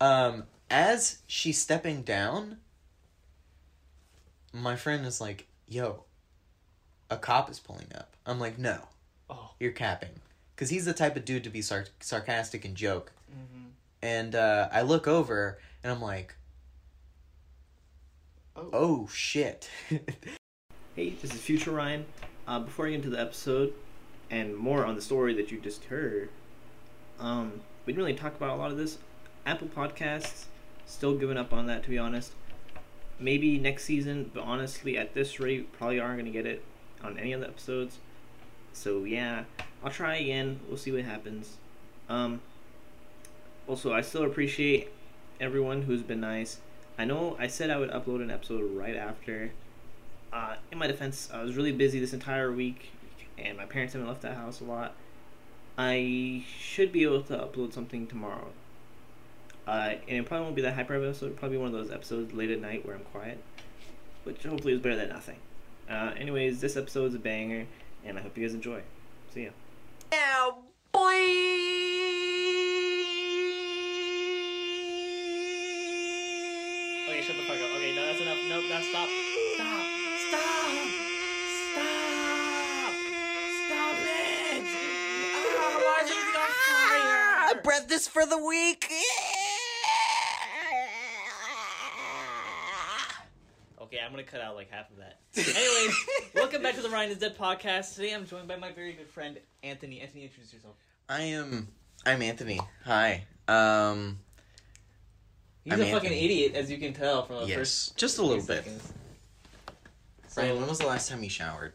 Um, 0.00 0.44
as 0.70 1.18
she's 1.26 1.60
stepping 1.60 2.02
down, 2.02 2.58
my 4.52 4.76
friend 4.76 5.04
is 5.06 5.20
like, 5.20 5.46
"Yo, 5.68 6.04
a 7.10 7.16
cop 7.16 7.50
is 7.50 7.58
pulling 7.58 7.88
up." 7.94 8.14
I'm 8.26 8.38
like, 8.40 8.58
"No, 8.58 8.88
Oh. 9.28 9.50
you're 9.60 9.72
capping," 9.72 10.20
because 10.54 10.70
he's 10.70 10.84
the 10.84 10.92
type 10.94 11.16
of 11.16 11.24
dude 11.24 11.44
to 11.44 11.50
be 11.50 11.62
sar- 11.62 11.86
sarcastic 12.00 12.64
and 12.64 12.74
joke. 12.76 13.12
Mm-hmm. 13.30 13.68
And 14.02 14.34
uh, 14.34 14.68
I 14.72 14.82
look 14.82 15.06
over 15.06 15.58
and 15.84 15.92
I'm 15.92 16.00
like, 16.00 16.34
Oh. 18.56 18.70
"Oh 18.72 19.08
shit!" 19.12 19.68
Hey, 20.96 21.10
this 21.10 21.32
is 21.32 21.40
Future 21.40 21.70
Ryan. 21.70 22.04
Uh, 22.48 22.58
before 22.58 22.86
I 22.86 22.90
get 22.90 22.96
into 22.96 23.10
the 23.10 23.20
episode 23.20 23.72
and 24.28 24.56
more 24.56 24.84
on 24.84 24.96
the 24.96 25.00
story 25.00 25.32
that 25.34 25.50
you 25.52 25.60
just 25.60 25.84
heard, 25.84 26.28
um, 27.20 27.60
we 27.86 27.92
didn't 27.92 28.04
really 28.04 28.18
talk 28.18 28.34
about 28.34 28.50
a 28.50 28.56
lot 28.56 28.72
of 28.72 28.76
this. 28.76 28.98
Apple 29.46 29.68
Podcasts, 29.68 30.44
still 30.86 31.16
giving 31.16 31.36
up 31.36 31.52
on 31.52 31.66
that 31.66 31.82
to 31.84 31.90
be 31.90 31.98
honest. 31.98 32.32
Maybe 33.18 33.58
next 33.58 33.84
season, 33.84 34.30
but 34.32 34.44
honestly, 34.44 34.96
at 34.96 35.14
this 35.14 35.38
rate, 35.40 35.72
probably 35.72 36.00
aren't 36.00 36.18
gonna 36.18 36.30
get 36.30 36.46
it 36.46 36.64
on 37.02 37.18
any 37.18 37.32
of 37.32 37.40
the 37.40 37.48
episodes. 37.48 37.98
So 38.72 39.04
yeah, 39.04 39.44
I'll 39.84 39.90
try 39.90 40.16
again. 40.16 40.60
We'll 40.68 40.76
see 40.76 40.92
what 40.92 41.04
happens. 41.04 41.56
Um, 42.08 42.40
also, 43.66 43.92
I 43.92 44.00
still 44.00 44.24
appreciate 44.24 44.90
everyone 45.40 45.82
who's 45.82 46.02
been 46.02 46.20
nice. 46.20 46.60
I 46.98 47.04
know 47.04 47.36
I 47.38 47.46
said 47.46 47.70
I 47.70 47.78
would 47.78 47.90
upload 47.90 48.22
an 48.22 48.30
episode 48.30 48.76
right 48.76 48.96
after, 48.96 49.52
uh, 50.32 50.56
in 50.70 50.78
my 50.78 50.86
defense, 50.86 51.28
I 51.32 51.42
was 51.42 51.56
really 51.56 51.72
busy 51.72 51.98
this 51.98 52.12
entire 52.12 52.52
week, 52.52 52.90
and 53.38 53.56
my 53.56 53.64
parents 53.64 53.94
haven't 53.94 54.08
left 54.08 54.22
the 54.22 54.34
house 54.34 54.60
a 54.60 54.64
lot. 54.64 54.94
I 55.78 56.44
should 56.58 56.92
be 56.92 57.04
able 57.04 57.22
to 57.22 57.38
upload 57.38 57.72
something 57.72 58.06
tomorrow. 58.06 58.48
Uh, 59.66 59.94
and 60.08 60.18
it 60.18 60.26
probably 60.26 60.44
won't 60.44 60.56
be 60.56 60.62
that 60.62 60.74
hyper 60.74 60.94
episode. 60.96 61.26
It'll 61.26 61.38
probably 61.38 61.58
be 61.58 61.62
one 61.62 61.74
of 61.74 61.80
those 61.80 61.90
episodes 61.90 62.32
late 62.32 62.50
at 62.50 62.60
night 62.60 62.84
where 62.84 62.96
I'm 62.96 63.02
quiet, 63.02 63.42
which 64.24 64.42
hopefully 64.42 64.72
is 64.74 64.80
better 64.80 64.96
than 64.96 65.10
nothing. 65.10 65.36
Uh, 65.88 66.12
anyways, 66.16 66.60
this 66.60 66.76
episode's 66.76 67.14
a 67.14 67.18
banger, 67.18 67.66
and 68.04 68.18
I 68.18 68.22
hope 68.22 68.36
you 68.36 68.44
guys 68.46 68.54
enjoy. 68.54 68.80
See 69.34 69.44
ya. 69.44 69.50
Yeah, 70.12 70.50
boy. 70.92 71.00
Okay, 77.08 77.22
shut 77.22 77.36
the 77.36 77.42
fuck 77.42 77.56
up. 77.58 77.76
Okay, 77.76 77.94
no, 77.94 78.06
that's 78.06 78.20
enough. 78.20 78.38
Nope, 78.48 78.64
now 78.70 78.80
stop. 78.80 79.08
Stop. 79.54 79.84
Stop. 80.28 80.70
Stop. 81.72 82.92
Stop 83.66 83.96
it. 83.98 84.64
Ah, 85.34 85.80
why 85.84 86.04
is 86.04 86.10
everything 86.10 86.36
on 86.36 86.48
I 86.48 87.50
fire? 87.52 87.62
bred 87.62 87.88
this 87.88 88.06
for 88.08 88.26
the 88.26 88.38
week. 88.38 88.90
Okay, 93.92 93.98
I'm 94.04 94.12
gonna 94.12 94.22
cut 94.22 94.40
out 94.40 94.54
like 94.54 94.70
half 94.70 94.86
of 94.90 94.98
that. 94.98 95.18
Anyways, 95.36 95.94
welcome 96.34 96.62
back 96.62 96.76
to 96.76 96.80
the 96.80 96.88
Ryan 96.90 97.10
is 97.10 97.18
Dead 97.18 97.36
podcast. 97.36 97.96
Today 97.96 98.14
I'm 98.14 98.24
joined 98.24 98.46
by 98.46 98.54
my 98.54 98.70
very 98.70 98.92
good 98.92 99.08
friend 99.08 99.36
Anthony. 99.64 100.00
Anthony, 100.00 100.22
introduce 100.24 100.52
yourself. 100.52 100.76
I 101.08 101.22
am. 101.22 101.66
I'm 102.06 102.22
Anthony. 102.22 102.60
Hi. 102.84 103.24
Um. 103.48 104.20
He's 105.64 105.72
I'm 105.74 105.80
a 105.80 105.84
fucking 105.86 105.94
Anthony. 106.10 106.24
idiot, 106.24 106.54
as 106.54 106.70
you 106.70 106.78
can 106.78 106.92
tell 106.92 107.26
from 107.26 107.36
the 107.40 107.46
Yes, 107.46 107.56
first 107.58 107.96
just 107.96 108.18
a 108.18 108.22
little 108.22 108.38
few 108.38 108.46
bit. 108.54 108.64
seconds. 108.64 108.92
Brian, 110.36 110.56
when 110.60 110.68
was 110.68 110.78
the 110.78 110.86
last 110.86 111.08
time 111.10 111.22
you 111.24 111.28
showered? 111.30 111.72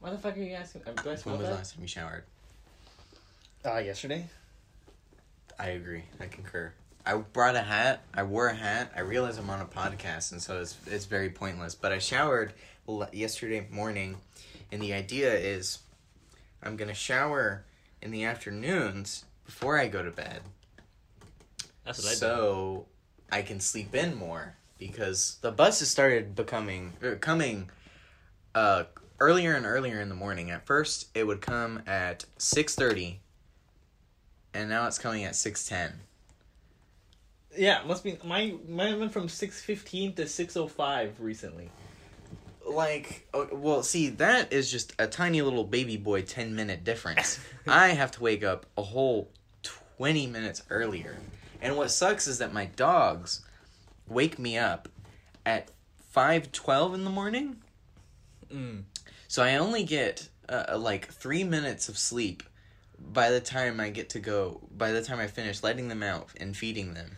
why 0.00 0.10
the 0.10 0.18
fuck 0.18 0.36
are 0.36 0.40
you 0.40 0.54
asking? 0.54 0.82
uh, 0.86 0.92
Do 1.02 1.10
I 1.10 1.14
smell 1.14 1.34
When 1.36 1.40
was 1.40 1.48
the 1.48 1.52
bad? 1.52 1.58
last 1.58 1.72
time 1.74 1.82
you 1.82 1.88
showered? 1.88 2.24
Uh, 3.64 3.78
yesterday. 3.78 4.26
I 5.58 5.68
agree. 5.70 6.02
I 6.20 6.26
concur. 6.26 6.72
I 7.06 7.16
brought 7.16 7.56
a 7.56 7.62
hat. 7.62 8.02
I 8.12 8.22
wore 8.22 8.48
a 8.48 8.54
hat. 8.54 8.92
I 8.94 9.00
realized 9.00 9.38
I'm 9.38 9.48
on 9.50 9.60
a 9.60 9.64
podcast, 9.66 10.32
and 10.32 10.42
so 10.42 10.60
it's 10.60 10.76
it's 10.86 11.06
very 11.06 11.30
pointless. 11.30 11.74
But 11.74 11.92
I 11.92 11.98
showered 11.98 12.52
yesterday 13.12 13.66
morning, 13.70 14.16
and 14.70 14.82
the 14.82 14.92
idea 14.92 15.32
is, 15.34 15.78
I'm 16.62 16.76
gonna 16.76 16.94
shower 16.94 17.64
in 18.02 18.10
the 18.10 18.24
afternoons 18.24 19.24
before 19.46 19.78
I 19.78 19.88
go 19.88 20.02
to 20.02 20.10
bed, 20.10 20.42
That's 21.84 21.98
what 21.98 22.08
I 22.08 22.12
do. 22.12 22.16
so 22.16 22.86
I 23.32 23.42
can 23.42 23.60
sleep 23.60 23.94
in 23.94 24.14
more 24.14 24.54
because 24.78 25.38
the 25.40 25.50
buses 25.50 25.90
started 25.90 26.34
becoming 26.36 26.92
er, 27.02 27.16
coming 27.16 27.70
uh 28.54 28.84
earlier 29.20 29.54
and 29.54 29.64
earlier 29.66 30.00
in 30.00 30.08
the 30.10 30.14
morning. 30.14 30.50
At 30.50 30.66
first, 30.66 31.08
it 31.14 31.26
would 31.26 31.40
come 31.40 31.82
at 31.86 32.24
six 32.36 32.74
thirty, 32.74 33.20
and 34.52 34.68
now 34.68 34.86
it's 34.86 34.98
coming 34.98 35.24
at 35.24 35.34
six 35.34 35.66
ten. 35.66 36.00
Yeah, 37.56 37.82
must 37.86 38.04
be 38.04 38.18
my 38.24 38.54
mine 38.68 38.98
went 39.00 39.12
from 39.12 39.28
six 39.28 39.60
fifteen 39.60 40.12
to 40.14 40.26
six 40.26 40.56
oh 40.56 40.68
five 40.68 41.18
recently. 41.20 41.70
like 42.66 43.26
well 43.52 43.82
see 43.82 44.10
that 44.10 44.52
is 44.52 44.70
just 44.70 44.92
a 44.98 45.06
tiny 45.06 45.40
little 45.40 45.64
baby 45.64 45.96
boy 45.96 46.20
10 46.20 46.54
minute 46.54 46.84
difference 46.84 47.40
i 47.66 47.88
have 47.88 48.10
to 48.10 48.22
wake 48.22 48.44
up 48.44 48.66
a 48.76 48.82
whole 48.82 49.30
20 49.96 50.26
minutes 50.26 50.62
earlier 50.68 51.16
and 51.62 51.76
what 51.78 51.90
sucks 51.90 52.26
is 52.26 52.38
that 52.38 52.52
my 52.52 52.66
dogs 52.76 53.40
wake 54.06 54.38
me 54.38 54.58
up 54.58 54.86
at 55.46 55.70
5.12 56.14 56.94
in 56.94 57.04
the 57.04 57.10
morning 57.10 57.56
Mm. 58.52 58.84
so 59.28 59.42
i 59.42 59.56
only 59.56 59.82
get 59.84 60.28
uh, 60.48 60.76
like 60.78 61.08
three 61.12 61.44
minutes 61.44 61.88
of 61.88 61.96
sleep 61.98 62.42
by 62.98 63.30
the 63.30 63.40
time 63.40 63.78
i 63.80 63.88
get 63.90 64.10
to 64.10 64.20
go 64.20 64.60
by 64.76 64.92
the 64.92 65.02
time 65.02 65.18
i 65.20 65.26
finish 65.26 65.62
letting 65.62 65.88
them 65.88 66.02
out 66.02 66.28
and 66.38 66.56
feeding 66.56 66.92
them 66.94 67.10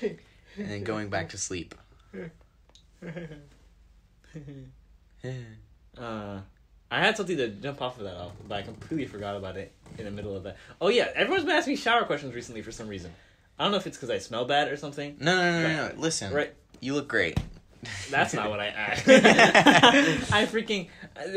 and 0.00 0.18
then 0.56 0.84
going 0.84 1.08
back 1.10 1.28
to 1.30 1.38
sleep 1.38 1.74
uh, 5.98 6.40
I 6.90 6.98
had 7.00 7.16
something 7.16 7.36
to 7.36 7.48
jump 7.48 7.80
off 7.82 7.98
of 7.98 8.04
that 8.04 8.16
off, 8.16 8.32
but 8.48 8.54
I 8.56 8.62
completely 8.62 9.06
forgot 9.06 9.36
about 9.36 9.56
it 9.56 9.72
in 9.98 10.04
the 10.04 10.10
middle 10.10 10.36
of 10.36 10.42
that. 10.44 10.56
Oh 10.80 10.88
yeah, 10.88 11.08
everyone's 11.14 11.44
been 11.44 11.54
asking 11.54 11.72
me 11.74 11.76
shower 11.76 12.04
questions 12.04 12.34
recently 12.34 12.62
for 12.62 12.72
some 12.72 12.88
reason. 12.88 13.12
I 13.58 13.64
don't 13.64 13.72
know 13.72 13.78
if 13.78 13.86
it's 13.86 13.96
because 13.96 14.10
I 14.10 14.18
smell 14.18 14.44
bad 14.44 14.68
or 14.68 14.76
something. 14.76 15.16
no 15.20 15.34
no 15.36 15.62
no 15.62 15.68
no, 15.68 15.88
no. 15.88 16.00
listen 16.00 16.32
Right. 16.32 16.52
you 16.80 16.94
look 16.94 17.08
great 17.08 17.38
That's 18.10 18.34
not 18.34 18.50
what 18.50 18.58
I 18.60 18.66
asked. 18.68 19.06
I 19.08 20.46
freaking 20.46 20.88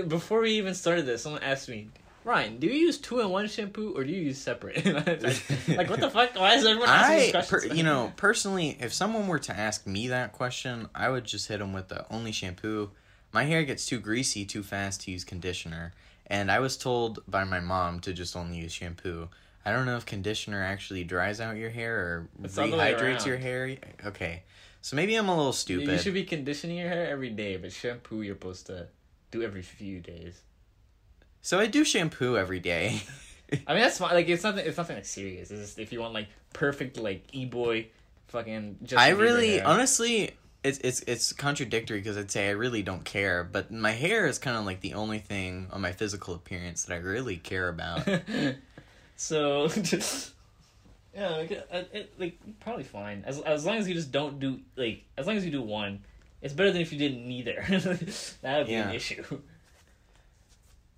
before 0.08 0.40
we 0.42 0.52
even 0.54 0.74
started 0.74 1.06
this, 1.06 1.22
someone 1.22 1.44
asked 1.44 1.70
me, 1.70 1.90
Ryan, 2.26 2.58
do 2.58 2.68
you 2.68 2.74
use 2.74 2.98
two 2.98 3.20
in 3.20 3.30
one 3.30 3.48
shampoo 3.48 3.94
or 3.96 4.04
do 4.04 4.12
you 4.12 4.22
use 4.22 4.38
separate? 4.38 4.86
like 5.68 5.90
what 5.90 6.00
the 6.00 6.10
fuck? 6.10 6.36
Why 6.36 6.56
is 6.56 6.66
everyone 6.66 6.90
asking 6.90 7.36
I, 7.36 7.46
per, 7.46 7.66
you 7.66 7.84
know, 7.84 8.14
personally, 8.18 8.78
if 8.80 8.94
someone 8.94 9.28
were 9.28 9.40
to 9.40 9.58
ask 9.58 9.86
me 9.86 10.08
that 10.08 10.32
question, 10.32 10.88
I 10.96 11.10
would 11.10 11.26
just 11.26 11.48
hit 11.48 11.60
them 11.60 11.74
with 11.74 11.90
the 11.90 12.06
only 12.12 12.32
shampoo. 12.32 12.92
My 13.32 13.44
hair 13.44 13.64
gets 13.64 13.86
too 13.86 14.00
greasy 14.00 14.46
too 14.46 14.64
fast 14.64 15.02
to 15.02 15.12
use 15.12 15.24
conditioner, 15.24 15.94
and 16.28 16.52
I 16.52 16.60
was 16.60 16.78
told 16.78 17.24
by 17.28 17.44
my 17.44 17.60
mom 17.60 18.00
to 18.02 18.14
just 18.14 18.36
only 18.36 18.58
use 18.58 18.72
shampoo. 18.72 19.30
I 19.66 19.72
don't 19.72 19.86
know 19.86 19.98
if 19.98 20.06
conditioner 20.06 20.62
actually 20.62 21.04
dries 21.04 21.40
out 21.40 21.56
your 21.56 21.70
hair 21.70 21.96
or 21.96 22.28
It's 22.44 22.56
the 22.56 22.64
other 22.64 22.78
way 22.78 22.94
rehydrates 22.94 23.26
your 23.26 23.38
hair. 23.38 23.76
Okay, 24.06 24.44
so 24.82 24.96
maybe 24.96 25.16
I'm 25.16 25.30
a 25.30 25.36
little 25.36 25.54
stupid. 25.54 25.90
You 25.90 25.98
should 25.98 26.14
be 26.14 26.26
conditioning 26.26 26.78
your 26.78 26.90
hair 26.90 27.10
every 27.10 27.30
day, 27.30 27.58
but 27.58 27.72
shampoo 27.72 28.22
you're 28.22 28.36
supposed 28.36 28.68
to 28.68 28.88
do 29.32 29.42
every 29.42 29.62
few 29.62 30.00
days. 30.00 30.42
So 31.44 31.60
I 31.60 31.68
do 31.68 31.84
shampoo 31.84 32.38
every 32.38 32.60
day. 32.60 33.04
I 33.68 33.74
mean 33.74 33.84
that's 33.84 34.00
fine. 34.00 34.14
Like 34.14 34.30
it's 34.30 34.44
nothing. 34.44 34.66
It's 34.66 34.78
nothing 34.78 34.96
like 34.96 35.06
serious. 35.06 35.52
It's 35.52 35.62
just 35.62 35.78
if 35.80 35.92
you 35.94 36.00
want 36.00 36.14
like 36.14 36.28
perfect 36.54 36.98
like 36.98 37.28
e 37.34 37.46
boy, 37.46 37.88
fucking. 38.30 38.78
Justin 38.82 38.98
I 38.98 39.10
really, 39.10 39.62
honestly, 39.62 40.32
it's 40.64 40.80
it's 40.80 41.02
it's 41.02 41.34
contradictory 41.34 42.00
because 42.00 42.18
I'd 42.18 42.32
say 42.32 42.48
I 42.48 42.52
really 42.52 42.82
don't 42.82 43.04
care, 43.04 43.44
but 43.44 43.72
my 43.72 43.92
hair 43.92 44.26
is 44.26 44.40
kind 44.40 44.58
of 44.58 44.66
like 44.66 44.80
the 44.80 44.94
only 44.94 45.20
thing 45.20 45.68
on 45.72 45.82
my 45.82 45.92
physical 45.92 46.34
appearance 46.34 46.86
that 46.86 46.94
I 46.96 46.98
really 46.98 47.36
care 47.38 47.68
about. 47.68 48.08
so, 49.18 49.66
yeah, 51.14 51.30
like, 51.30 51.52
uh, 51.72 51.84
it, 51.92 52.14
like 52.18 52.38
probably 52.62 52.86
fine 52.86 53.24
as 53.28 53.40
as 53.42 53.66
long 53.66 53.76
as 53.76 53.88
you 53.88 53.94
just 53.94 54.12
don't 54.14 54.40
do 54.40 54.62
like 54.78 55.04
as 55.18 55.28
long 55.28 55.36
as 55.36 55.44
you 55.46 55.52
do 55.52 55.62
one, 55.62 56.00
it's 56.42 56.54
better 56.54 56.72
than 56.72 56.82
if 56.82 56.94
you 56.94 56.98
did 56.98 57.18
neither. 57.18 57.64
that 58.42 58.58
would 58.60 58.68
be 58.68 58.72
Yeah. 58.72 58.90
an 58.90 58.96
issue. 58.96 59.24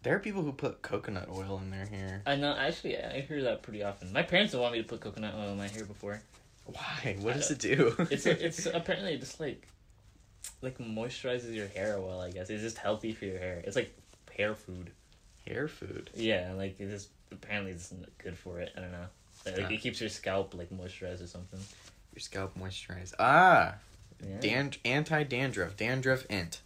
There 0.06 0.16
are 0.16 0.20
people 0.20 0.44
who 0.44 0.52
put 0.52 0.84
coconut 0.84 1.28
oil 1.30 1.60
in 1.64 1.72
their 1.72 1.88
hair. 1.88 2.22
I 2.28 2.36
know. 2.36 2.56
Actually, 2.56 2.96
I 2.98 3.22
hear 3.22 3.42
that 3.42 3.64
pretty 3.64 3.82
often. 3.84 4.14
My 4.14 4.22
parents 4.22 4.54
have 4.54 4.62
wanted 4.62 4.78
me 4.78 4.84
to 4.84 4.88
put 4.88 5.02
coconut 5.02 5.34
oil 5.36 5.50
in 5.52 5.58
my 5.58 5.68
hair 5.68 5.84
before. 5.84 6.22
Why? 6.66 7.18
What 7.20 7.34
does 7.34 7.50
it 7.50 7.58
do? 7.60 7.96
It's 8.12 8.26
it's 8.28 8.66
apparently 8.74 9.18
just 9.18 9.40
like 9.40 9.68
like 10.62 10.78
moisturizes 10.78 11.56
your 11.56 11.68
hair 11.68 12.00
well. 12.00 12.22
I 12.22 12.30
guess 12.30 12.52
it's 12.52 12.62
just 12.62 12.78
healthy 12.78 13.14
for 13.14 13.26
your 13.26 13.40
hair. 13.40 13.64
It's 13.66 13.76
like 13.76 13.92
hair 14.38 14.54
food. 14.54 14.92
hair 15.48 15.68
food. 15.68 16.12
Yeah, 16.14 16.54
like 16.56 16.80
it 16.80 16.90
just 16.90 17.10
apparently 17.32 17.72
it's 17.72 17.92
good 18.20 18.38
for 18.38 18.60
it. 18.60 18.72
I 18.78 18.82
don't 18.82 18.92
know. 18.92 19.08
Like, 19.46 19.56
Ah. 19.60 19.74
it 19.74 19.82
keeps 19.82 20.00
your 20.00 20.10
scalp 20.10 20.54
like 20.54 20.70
moisturized 20.70 21.24
or 21.24 21.28
something. 21.28 21.60
Your 22.14 22.20
scalp 22.20 22.56
moisturized. 22.58 23.14
Ah, 23.20 23.76
Yeah. 24.24 24.40
Dan- 24.40 24.72
anti 24.86 25.24
dandruff, 25.24 25.76
dandruff 25.76 26.26
int. 26.30 26.62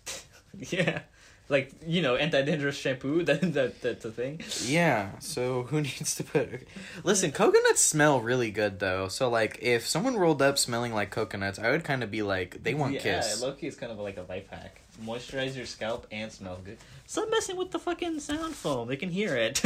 yeah. 0.58 1.00
Like 1.48 1.70
you 1.86 2.02
know 2.02 2.16
anti 2.16 2.42
dandruff 2.42 2.74
shampoo. 2.74 3.22
That 3.24 3.40
that 3.54 3.82
that's 3.82 4.04
a 4.04 4.10
thing. 4.10 4.40
Yeah, 4.64 5.18
so 5.18 5.64
who 5.64 5.80
needs 5.88 6.14
to 6.16 6.24
put 6.24 6.66
Listen, 7.04 7.32
coconuts 7.32 7.80
smell 7.80 8.20
really 8.20 8.50
good 8.50 8.78
though. 8.78 9.08
So 9.08 9.28
like 9.28 9.58
if 9.60 9.86
someone 9.86 10.16
rolled 10.16 10.42
up 10.42 10.58
smelling 10.58 10.94
like 10.94 11.10
coconuts, 11.10 11.58
I 11.58 11.70
would 11.70 11.84
kind 11.84 12.02
of 12.02 12.10
be 12.10 12.22
like 12.22 12.62
they 12.62 12.74
want 12.74 12.94
yeah, 12.94 13.00
kiss. 13.00 13.42
Loki 13.42 13.66
is 13.66 13.76
kind 13.76 13.92
of 13.92 13.98
like 13.98 14.16
a 14.16 14.24
life 14.28 14.48
hack. 14.50 14.80
Moisturize 15.04 15.56
your 15.56 15.66
scalp 15.66 16.06
and 16.10 16.30
smell 16.32 16.58
good. 16.64 16.78
Stop 17.06 17.30
messing 17.30 17.56
with 17.56 17.70
the 17.70 17.78
fucking 17.78 18.20
sound 18.20 18.54
foam. 18.54 18.88
They 18.88 18.96
can 18.96 19.10
hear 19.10 19.36
it. 19.36 19.58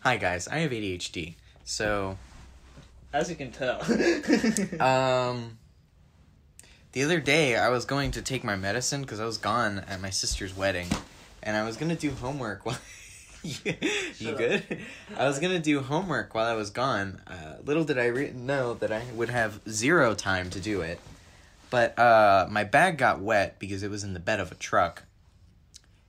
Hi 0.00 0.16
guys, 0.16 0.48
I 0.48 0.58
have 0.58 0.70
ADHD. 0.70 1.34
So, 1.64 2.16
As 3.12 3.28
you 3.28 3.36
can 3.36 3.50
tell. 3.50 3.80
um 4.82 5.57
the 6.98 7.04
other 7.04 7.20
day 7.20 7.54
I 7.54 7.68
was 7.68 7.84
going 7.84 8.10
to 8.10 8.22
take 8.22 8.42
my 8.42 8.56
medicine 8.56 9.04
cuz 9.04 9.20
I 9.20 9.24
was 9.24 9.38
gone 9.38 9.84
at 9.86 10.00
my 10.00 10.10
sister's 10.10 10.56
wedding 10.56 10.88
and 11.44 11.56
I 11.56 11.62
was 11.62 11.76
going 11.76 11.90
to 11.90 11.94
do 11.94 12.10
homework 12.10 12.66
while 12.66 12.76
you, 13.44 14.34
good? 14.34 14.64
I 15.16 15.28
was 15.28 15.38
gonna 15.38 15.60
do 15.60 15.80
homework 15.80 16.34
while 16.34 16.46
I 16.46 16.54
was 16.54 16.70
gone. 16.70 17.22
Uh, 17.24 17.58
little 17.64 17.84
did 17.84 17.96
I 17.96 18.06
re- 18.06 18.32
know 18.32 18.74
that 18.74 18.90
I 18.90 19.04
would 19.14 19.30
have 19.30 19.60
zero 19.68 20.16
time 20.16 20.50
to 20.50 20.58
do 20.58 20.80
it. 20.80 20.98
But 21.70 21.96
uh, 21.96 22.48
my 22.50 22.64
bag 22.64 22.98
got 22.98 23.20
wet 23.20 23.60
because 23.60 23.84
it 23.84 23.90
was 23.90 24.02
in 24.02 24.12
the 24.12 24.20
bed 24.20 24.40
of 24.40 24.50
a 24.50 24.56
truck, 24.56 25.04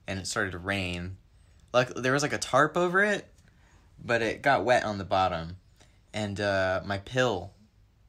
and 0.07 0.19
it 0.19 0.25
started 0.25 0.53
to 0.53 0.57
rain. 0.57 1.17
Like 1.71 1.93
there 1.93 2.13
was 2.13 2.23
like 2.23 2.33
a 2.33 2.39
tarp 2.39 2.75
over 2.75 3.03
it, 3.03 3.27
but 4.03 4.23
it 4.23 4.41
got 4.41 4.65
wet 4.65 4.83
on 4.83 4.97
the 4.97 5.05
bottom, 5.05 5.57
and 6.11 6.41
uh, 6.41 6.81
my 6.83 6.97
pill 6.97 7.51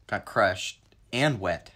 got 0.06 0.24
crushed 0.24 0.80
and 1.12 1.40
wet. 1.40 1.72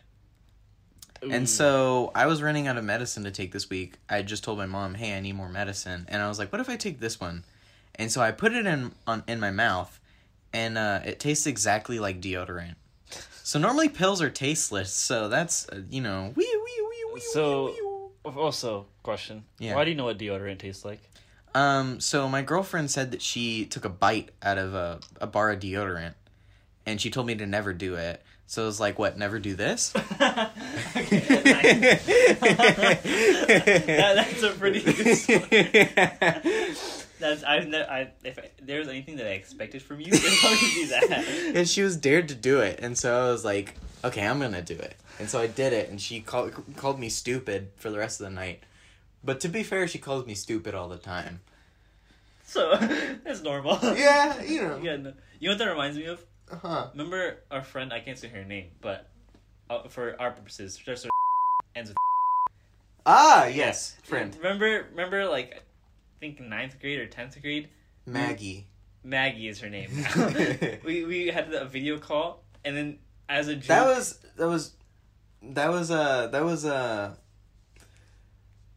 And 1.30 1.48
so 1.48 2.10
I 2.14 2.26
was 2.26 2.42
running 2.42 2.66
out 2.68 2.76
of 2.76 2.84
medicine 2.84 3.24
to 3.24 3.30
take 3.30 3.52
this 3.52 3.70
week. 3.70 3.94
I 4.08 4.22
just 4.22 4.44
told 4.44 4.58
my 4.58 4.66
mom, 4.66 4.94
"Hey, 4.94 5.16
I 5.16 5.20
need 5.20 5.34
more 5.34 5.48
medicine." 5.48 6.06
And 6.08 6.22
I 6.22 6.28
was 6.28 6.38
like, 6.38 6.52
"What 6.52 6.60
if 6.60 6.68
I 6.68 6.76
take 6.76 7.00
this 7.00 7.18
one?" 7.20 7.44
And 7.96 8.10
so 8.10 8.20
I 8.20 8.30
put 8.32 8.52
it 8.52 8.66
in 8.66 8.92
on 9.06 9.22
in 9.26 9.40
my 9.40 9.50
mouth, 9.50 9.98
and 10.52 10.76
uh, 10.76 11.00
it 11.04 11.20
tastes 11.20 11.46
exactly 11.46 11.98
like 11.98 12.20
deodorant. 12.20 12.74
So 13.42 13.58
normally 13.58 13.88
pills 13.88 14.20
are 14.22 14.30
tasteless. 14.30 14.92
So 14.92 15.28
that's 15.28 15.68
uh, 15.68 15.82
you 15.90 16.00
know. 16.00 16.32
Wee, 16.34 16.44
wee, 16.64 16.86
wee, 16.88 17.14
wee, 17.14 17.20
So- 17.32 17.66
wee, 17.66 17.72
wee. 17.72 18.32
Also, 18.36 18.86
question. 19.02 19.44
Yeah. 19.58 19.74
Why 19.74 19.84
do 19.84 19.90
you 19.90 19.96
know 19.96 20.04
what 20.06 20.16
deodorant 20.18 20.58
tastes 20.58 20.84
like? 20.84 21.00
Um. 21.54 22.00
So 22.00 22.28
my 22.28 22.42
girlfriend 22.42 22.90
said 22.90 23.10
that 23.12 23.20
she 23.22 23.66
took 23.66 23.84
a 23.84 23.88
bite 23.90 24.30
out 24.42 24.58
of 24.58 24.74
a 24.74 24.98
a 25.20 25.26
bar 25.26 25.50
of 25.50 25.60
deodorant, 25.60 26.14
and 26.86 27.00
she 27.00 27.10
told 27.10 27.26
me 27.26 27.34
to 27.36 27.46
never 27.46 27.72
do 27.74 27.94
it. 27.96 28.22
So 28.46 28.62
I 28.62 28.66
was 28.66 28.78
like, 28.80 28.98
"What? 28.98 29.16
Never 29.18 29.38
do 29.38 29.54
this?" 29.54 29.92
That- 32.74 34.14
that's 34.16 34.42
a 34.42 34.50
pretty 34.52 34.82
good 34.82 35.16
story. 35.16 35.88
That's 37.20 37.42
I've 37.44 37.68
never. 37.68 37.90
I 37.90 38.08
if 38.22 38.38
I, 38.38 38.50
there 38.62 38.78
was 38.80 38.88
anything 38.88 39.16
that 39.16 39.26
I 39.26 39.30
expected 39.30 39.82
from 39.82 40.00
you, 40.00 40.08
it 40.12 40.22
would 40.22 40.38
probably 40.40 40.68
be 40.74 40.84
that. 40.86 41.54
and 41.56 41.68
she 41.68 41.82
was 41.82 41.96
dared 41.96 42.28
to 42.28 42.34
do 42.34 42.60
it, 42.60 42.80
and 42.82 42.98
so 42.98 43.26
I 43.28 43.30
was 43.30 43.44
like, 43.44 43.74
"Okay, 44.04 44.26
I'm 44.26 44.40
gonna 44.40 44.60
do 44.62 44.74
it." 44.74 44.96
And 45.18 45.30
so 45.30 45.40
I 45.40 45.46
did 45.46 45.72
it, 45.72 45.88
and 45.90 46.00
she 46.00 46.20
called 46.20 46.52
called 46.76 46.98
me 46.98 47.08
stupid 47.08 47.70
for 47.76 47.88
the 47.90 47.98
rest 47.98 48.20
of 48.20 48.24
the 48.26 48.32
night. 48.34 48.62
But 49.22 49.40
to 49.40 49.48
be 49.48 49.62
fair, 49.62 49.88
she 49.88 49.98
calls 49.98 50.26
me 50.26 50.34
stupid 50.34 50.74
all 50.74 50.88
the 50.88 50.98
time. 50.98 51.40
So 52.44 52.76
that's 53.24 53.42
normal. 53.42 53.78
Yeah, 53.82 54.42
you 54.42 54.60
know. 54.62 54.80
Yeah. 54.82 54.96
No. 54.96 55.12
You 55.40 55.48
know 55.48 55.54
what 55.54 55.58
that 55.58 55.70
reminds 55.70 55.96
me 55.96 56.04
of? 56.06 56.22
Huh. 56.62 56.88
Remember 56.92 57.38
our 57.50 57.62
friend? 57.62 57.92
I 57.92 58.00
can't 58.00 58.18
say 58.18 58.28
her 58.28 58.44
name, 58.44 58.70
but 58.80 59.08
uh, 59.70 59.88
for 59.88 60.20
our 60.20 60.30
purposes, 60.30 60.76
just 60.76 61.06
ends 61.76 61.90
with. 61.90 61.96
Ah, 63.06 63.46
yes, 63.46 63.96
friend 64.02 64.34
Remember? 64.36 64.86
Remember? 64.90 65.26
Like, 65.26 65.54
I 65.56 65.60
think 66.20 66.40
ninth 66.40 66.80
grade 66.80 66.98
or 66.98 67.06
tenth 67.06 67.40
grade. 67.42 67.68
Maggie. 68.06 68.66
Maggie 69.02 69.48
is 69.48 69.60
her 69.60 69.68
name. 69.68 69.90
We 70.84 71.04
we 71.04 71.26
had 71.28 71.52
a 71.52 71.66
video 71.66 71.98
call, 71.98 72.42
and 72.64 72.76
then 72.76 72.98
as 73.28 73.48
a 73.48 73.56
joke, 73.56 73.66
That 73.68 73.84
was 73.86 74.20
that 74.36 74.46
was 74.48 74.72
that 75.42 75.70
was 75.70 75.90
uh 75.90 76.28
that 76.28 76.42
was 76.44 76.64
uh 76.64 77.14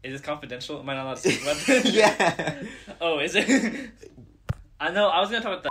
is 0.03 0.13
this 0.13 0.21
confidential? 0.21 0.79
Am 0.79 0.89
I 0.89 0.93
not 0.93 1.05
allowed 1.05 1.17
to 1.17 1.31
speak 1.31 1.41
about 1.41 1.57
this? 1.57 1.85
yeah. 1.93 2.63
Oh, 3.01 3.19
is 3.19 3.35
it? 3.35 3.91
I 4.79 4.91
know. 4.91 5.09
I 5.09 5.19
was 5.19 5.29
gonna 5.29 5.41
talk 5.41 5.59
about 5.59 5.63
the. 5.63 5.69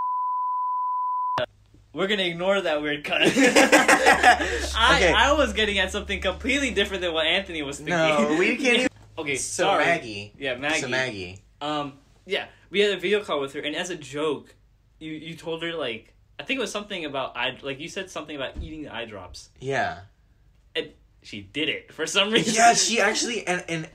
We're 1.96 2.08
gonna 2.08 2.24
ignore 2.24 2.60
that 2.60 2.82
weird 2.82 3.04
cut. 3.04 3.22
I 3.24 4.96
Okay. 4.96 5.12
I 5.12 5.32
was 5.32 5.54
getting 5.54 5.78
at 5.78 5.90
something 5.90 6.20
completely 6.20 6.70
different 6.70 7.00
than 7.02 7.14
what 7.14 7.26
Anthony 7.26 7.62
was 7.62 7.78
thinking. 7.78 7.94
No, 7.96 8.36
we 8.38 8.56
can't. 8.56 8.76
Even... 8.80 8.88
okay, 9.16 9.36
So 9.36 9.64
sorry. 9.64 9.84
Maggie. 9.86 10.32
Yeah, 10.38 10.56
Maggie. 10.56 10.80
So 10.82 10.88
Maggie. 10.88 11.38
Um, 11.62 11.94
yeah, 12.26 12.46
we 12.68 12.80
had 12.80 12.92
a 12.92 13.00
video 13.00 13.24
call 13.24 13.40
with 13.40 13.54
her, 13.54 13.60
and 13.60 13.74
as 13.74 13.88
a 13.88 13.96
joke, 13.96 14.54
you 14.98 15.12
you 15.12 15.34
told 15.36 15.62
her 15.62 15.72
like 15.72 16.12
I 16.38 16.42
think 16.42 16.58
it 16.58 16.60
was 16.60 16.70
something 16.70 17.06
about 17.06 17.34
eye 17.34 17.56
like 17.62 17.80
you 17.80 17.88
said 17.88 18.10
something 18.10 18.36
about 18.36 18.58
eating 18.60 18.82
the 18.82 18.94
eye 18.94 19.06
drops, 19.06 19.48
Yeah. 19.58 20.00
and 20.74 20.90
she 21.22 21.40
did 21.40 21.70
it 21.70 21.94
for 21.94 22.06
some 22.06 22.30
reason. 22.30 22.54
Yeah, 22.54 22.74
she 22.74 23.00
actually 23.08 23.46
and 23.46 23.64
and 23.70 23.88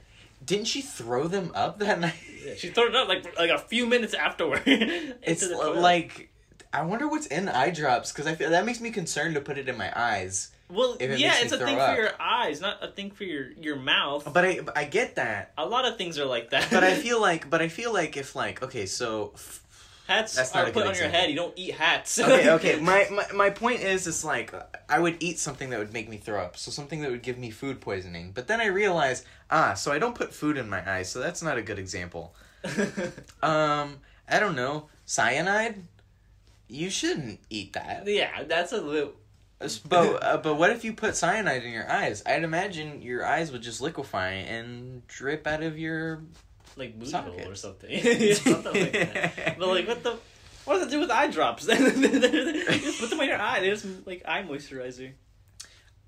didn't 0.44 0.66
she 0.66 0.82
throw 0.82 1.28
them 1.28 1.52
up 1.54 1.78
that 1.80 2.00
night? 2.00 2.16
she 2.58 2.70
threw 2.70 2.88
it 2.88 2.96
up 2.96 3.08
like 3.08 3.38
like 3.38 3.52
a 3.52 3.60
few 3.60 3.86
minutes 3.86 4.16
afterward. 4.16 4.64
It's 4.66 5.48
like 5.52 6.31
I 6.74 6.84
wonder 6.84 7.08
what's 7.08 7.28
in 7.28 7.50
eye 7.50 7.72
drops 7.72 8.12
because 8.12 8.28
I 8.28 8.36
feel 8.36 8.50
that 8.52 8.66
makes 8.66 8.80
me 8.80 8.92
concerned 8.92 9.36
to 9.36 9.42
put 9.42 9.58
it 9.58 9.68
in 9.68 9.78
my 9.78 9.92
eyes. 9.96 10.52
well, 10.70 10.96
it 11.00 11.20
yeah, 11.20 11.36
it's 11.40 11.52
a 11.52 11.58
thing 11.58 11.78
up. 11.78 11.96
for 11.96 12.02
your 12.02 12.12
eyes, 12.20 12.62
not 12.62 12.82
a 12.82 12.88
thing 12.88 13.12
for 13.12 13.26
your 13.26 13.52
your 13.52 13.76
mouth. 13.76 14.32
But 14.32 14.46
I 14.46 14.60
I 14.76 14.86
get 14.86 15.16
that. 15.16 15.52
A 15.58 15.66
lot 15.66 15.86
of 15.86 15.98
things 15.98 16.18
are 16.18 16.26
like 16.26 16.52
that. 16.52 16.70
But 16.72 16.84
I 16.84 16.96
feel 16.96 17.20
like 17.30 17.50
but 17.50 17.62
I 17.62 17.68
feel 17.68 17.94
like 17.94 18.16
if 18.16 18.36
like 18.36 18.64
okay 18.64 18.86
so 18.86 19.34
hats 20.08 20.36
That's 20.36 20.54
not 20.54 20.68
are 20.68 20.72
put 20.72 20.88
on 20.88 20.96
your 20.96 21.10
head. 21.10 21.30
You 21.30 21.36
don't 21.36 21.54
eat 21.58 21.76
hats. 21.76 22.20
okay 22.20 22.50
okay 22.58 22.80
my, 22.80 23.08
my 23.12 23.26
my 23.34 23.50
point 23.50 23.82
is 23.82 24.08
it's 24.08 24.24
like 24.24 24.54
I 24.90 25.00
would 25.00 25.18
eat 25.22 25.40
something 25.40 25.70
that 25.72 25.80
would 25.80 25.94
make 25.94 26.10
me 26.10 26.18
throw 26.18 26.42
up 26.42 26.58
so 26.58 26.72
something 26.72 27.02
that 27.02 27.12
would 27.12 27.22
give 27.24 27.38
me 27.38 27.50
food 27.52 27.82
poisoning 27.82 28.32
but 28.34 28.48
then 28.48 28.62
I 28.62 28.68
realize 28.68 29.26
ah 29.50 29.74
so 29.74 29.92
I 29.92 30.00
don't 30.00 30.16
put 30.16 30.34
food 30.34 30.58
in 30.58 30.70
my 30.70 30.90
eyes 30.90 31.10
so 31.10 31.20
that's 31.20 31.42
not 31.42 31.58
a 31.58 31.62
good 31.62 31.80
example. 31.80 32.34
Um 33.44 33.98
I 34.30 34.40
don't 34.40 34.56
know 34.56 34.88
cyanide. 35.06 35.84
You 36.72 36.90
shouldn't 36.90 37.42
eat 37.50 37.74
that. 37.74 38.08
yeah, 38.08 38.44
that's 38.44 38.72
a 38.72 38.80
little. 38.82 39.14
But 39.88 40.24
uh, 40.24 40.38
but 40.38 40.56
what 40.56 40.70
if 40.72 40.84
you 40.86 40.94
put 40.94 41.16
cyanide 41.16 41.64
in 41.64 41.72
your 41.72 41.88
eyes? 41.92 42.24
I'd 42.26 42.44
imagine 42.44 43.02
your 43.02 43.26
eyes 43.26 43.52
would 43.52 43.62
just 43.62 43.82
liquefy 43.82 44.32
and 44.32 45.06
drip 45.08 45.46
out 45.46 45.62
of 45.62 45.78
your. 45.78 46.24
like 46.78 46.96
hole 47.14 47.48
or 47.48 47.56
something. 47.56 47.90
something 48.36 48.82
like 48.82 48.92
that. 48.94 49.56
But 49.60 49.68
like, 49.68 49.88
what 49.88 50.02
the? 50.02 50.18
What 50.64 50.76
does 50.76 50.88
it 50.88 50.92
do 50.92 51.00
with 51.02 51.12
eye 51.12 51.28
drops? 51.28 51.68
you 51.68 51.76
just 51.76 53.00
put 53.00 53.10
them 53.10 53.20
in 53.20 53.28
your 53.28 53.40
eye. 53.42 53.60
They're 53.60 53.76
just 53.76 54.08
like 54.08 54.24
eye 54.26 54.44
moisturizer. 54.44 55.12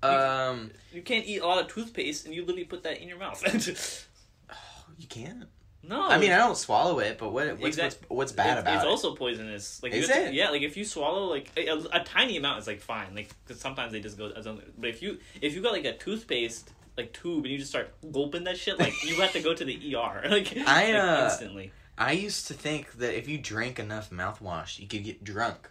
Um, 0.02 0.70
You 0.92 1.02
can't 1.02 1.26
eat 1.26 1.40
a 1.42 1.46
lot 1.46 1.60
of 1.62 1.68
toothpaste, 1.68 2.24
and 2.24 2.34
you 2.34 2.42
literally 2.42 2.64
put 2.64 2.82
that 2.84 3.00
in 3.00 3.08
your 3.08 3.18
mouth. 3.18 3.42
you 4.98 5.06
can't. 5.08 5.44
No, 5.88 6.08
I 6.08 6.18
mean, 6.18 6.32
I 6.32 6.38
don't 6.38 6.56
swallow 6.56 6.98
it, 6.98 7.18
but 7.18 7.32
what 7.32 7.58
what's 7.58 7.76
what's, 7.76 7.96
what's 8.08 8.32
bad 8.32 8.58
it's, 8.58 8.62
about 8.62 8.74
it's 8.74 8.84
it? 8.84 8.86
It's 8.86 8.90
also 8.90 9.14
poisonous. 9.14 9.82
Like 9.82 9.92
Is 9.92 10.08
to- 10.08 10.28
it? 10.28 10.34
Yeah, 10.34 10.50
like 10.50 10.62
if 10.62 10.76
you 10.76 10.84
swallow 10.84 11.26
like 11.26 11.50
a, 11.56 11.82
a 11.92 12.04
tiny 12.04 12.36
amount 12.36 12.60
is 12.60 12.66
like 12.66 12.80
fine. 12.80 13.14
Like 13.14 13.30
because 13.46 13.60
sometimes 13.60 13.92
they 13.92 14.00
just 14.00 14.16
go. 14.16 14.32
But 14.78 14.88
if 14.88 15.02
you 15.02 15.18
if 15.40 15.54
you 15.54 15.62
got 15.62 15.72
like 15.72 15.84
a 15.84 15.96
toothpaste 15.96 16.72
like 16.96 17.12
tube 17.12 17.44
and 17.44 17.52
you 17.52 17.58
just 17.58 17.70
start 17.70 17.94
gulping 18.12 18.44
that 18.44 18.56
shit, 18.56 18.78
like 18.78 18.92
you 19.04 19.20
have 19.20 19.32
to 19.32 19.40
go 19.40 19.54
to 19.54 19.64
the 19.64 19.96
ER. 19.96 20.22
Like 20.30 20.56
I, 20.66 20.92
like, 20.92 20.94
uh, 20.94 21.24
instantly. 21.24 21.72
I 21.96 22.12
used 22.12 22.48
to 22.48 22.54
think 22.54 22.92
that 22.94 23.16
if 23.16 23.28
you 23.28 23.38
drank 23.38 23.78
enough 23.78 24.10
mouthwash, 24.10 24.78
you 24.78 24.86
could 24.86 25.04
get 25.04 25.22
drunk. 25.22 25.70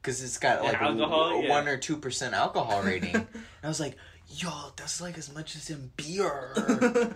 Because 0.00 0.22
it's 0.22 0.38
got 0.38 0.62
like 0.62 0.80
alcohol, 0.80 1.30
a, 1.30 1.42
yeah. 1.42 1.50
one 1.50 1.66
or 1.66 1.76
two 1.76 1.96
percent 1.96 2.34
alcohol 2.34 2.82
rating. 2.82 3.26
I 3.62 3.68
was 3.68 3.80
like, 3.80 3.96
yo, 4.28 4.72
that's 4.76 5.00
like 5.00 5.18
as 5.18 5.32
much 5.34 5.56
as 5.56 5.70
in 5.70 5.90
beer. 5.96 6.52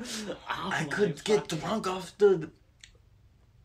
I 0.49 0.87
could 0.91 1.23
get 1.25 1.49
drunk 1.49 1.87
off 1.87 2.17
the. 2.19 2.51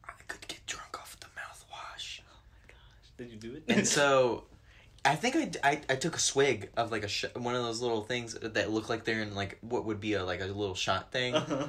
I 0.04 0.12
could 0.28 0.48
get 0.48 0.66
drunk 0.66 1.00
off 1.00 1.20
the 1.20 1.28
mouthwash. 1.28 2.20
Oh 2.22 2.38
my 2.52 2.68
gosh! 2.68 3.12
Did 3.18 3.32
you 3.32 3.38
do 3.38 3.56
it? 3.56 3.64
And 3.68 3.88
so, 3.88 4.46
I 5.06 5.16
think 5.16 5.36
I, 5.36 5.70
I, 5.70 5.82
I 5.90 5.96
took 5.96 6.16
a 6.16 6.20
swig 6.20 6.70
of 6.76 6.92
like 6.92 7.04
a 7.04 7.08
sh- 7.08 7.26
one 7.36 7.56
of 7.56 7.64
those 7.64 7.82
little 7.82 8.02
things 8.02 8.34
that 8.42 8.72
look 8.72 8.90
like 8.90 9.04
they're 9.04 9.22
in 9.22 9.36
like 9.36 9.58
what 9.62 9.86
would 9.86 10.00
be 10.00 10.14
a 10.14 10.24
like 10.24 10.42
a 10.42 10.46
little 10.46 10.76
shot 10.76 11.12
thing, 11.12 11.36
uh-huh. 11.36 11.68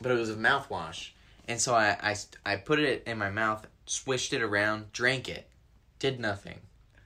but 0.00 0.12
it 0.12 0.16
was 0.16 0.30
a 0.30 0.36
mouthwash. 0.36 1.10
And 1.46 1.58
so 1.58 1.74
I, 1.74 1.96
I, 2.02 2.16
I 2.44 2.56
put 2.56 2.78
it 2.78 3.04
in 3.06 3.16
my 3.16 3.30
mouth, 3.30 3.66
swished 3.86 4.34
it 4.34 4.42
around, 4.42 4.92
drank 4.92 5.30
it, 5.30 5.48
did 5.98 6.20
nothing. 6.20 6.60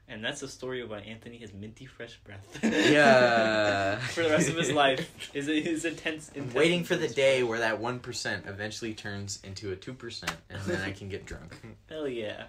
And 0.07 0.23
that's 0.23 0.41
the 0.41 0.47
story 0.47 0.81
of 0.81 0.89
why 0.89 0.99
Anthony 0.99 1.37
has 1.39 1.53
minty 1.53 1.85
fresh 1.85 2.17
breath. 2.23 2.59
Yeah. 2.63 3.97
for 3.99 4.23
the 4.23 4.29
rest 4.29 4.49
of 4.49 4.55
his 4.57 4.71
life. 4.71 5.09
Is 5.33 5.47
his 5.47 5.85
intense. 5.85 6.29
Intense 6.35 6.53
waiting 6.53 6.83
for 6.83 6.95
the 6.95 7.07
day 7.07 7.43
where 7.43 7.59
that 7.59 7.79
one 7.79 7.99
percent 7.99 8.45
eventually 8.47 8.93
turns 8.93 9.39
into 9.43 9.71
a 9.71 9.75
two 9.75 9.93
percent, 9.93 10.35
and 10.49 10.61
then 10.63 10.81
I 10.81 10.91
can 10.91 11.09
get 11.09 11.25
drunk. 11.25 11.55
Hell 11.89 12.07
yeah. 12.07 12.43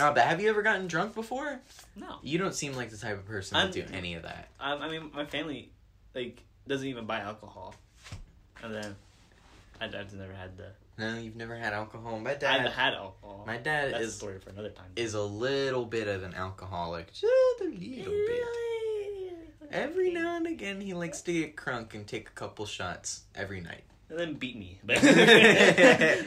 Oh, 0.00 0.12
but 0.12 0.24
have 0.24 0.40
you 0.40 0.48
ever 0.48 0.62
gotten 0.62 0.86
drunk 0.88 1.14
before? 1.14 1.60
No, 1.94 2.16
You 2.22 2.38
don't 2.38 2.54
seem 2.54 2.72
like 2.74 2.90
the 2.90 2.96
type 2.96 3.18
of 3.18 3.26
person 3.26 3.56
I'm- 3.56 3.70
to 3.70 3.82
do 3.82 3.92
any 3.92 4.14
of 4.14 4.22
that. 4.22 4.48
I, 4.58 4.72
I 4.74 4.88
mean 4.90 5.10
my 5.14 5.24
family 5.26 5.70
like 6.14 6.42
doesn't 6.66 6.86
even 6.88 7.04
buy 7.06 7.20
alcohol. 7.20 7.74
and 8.62 8.74
then 8.74 8.96
I, 9.80 9.84
I've 9.86 10.12
never 10.14 10.32
had 10.32 10.56
the. 10.56 10.68
No, 11.02 11.18
you've 11.18 11.34
never 11.36 11.56
had 11.56 11.72
alcohol. 11.72 12.18
My 12.20 12.34
dad. 12.34 12.60
I've 12.66 12.72
had 12.72 12.94
alcohol. 12.94 13.42
my 13.46 13.56
dad 13.56 13.92
That's 13.92 14.04
a 14.04 14.06
is 14.06 14.14
story 14.16 14.38
for 14.38 14.50
another 14.50 14.70
time. 14.70 14.86
is 14.94 15.14
a 15.14 15.22
little 15.22 15.84
bit 15.84 16.06
of 16.06 16.22
an 16.22 16.32
alcoholic, 16.34 17.08
just 17.12 17.24
a 17.60 17.64
little 17.64 18.12
bit. 18.12 18.44
Every 19.70 20.12
now 20.12 20.36
and 20.36 20.46
again, 20.46 20.80
he 20.80 20.94
likes 20.94 21.22
to 21.22 21.32
get 21.32 21.56
crunk 21.56 21.94
and 21.94 22.06
take 22.06 22.28
a 22.28 22.32
couple 22.32 22.66
shots 22.66 23.22
every 23.34 23.60
night. 23.60 23.82
and 24.10 24.18
then 24.18 24.34
beat 24.34 24.56
me. 24.56 24.78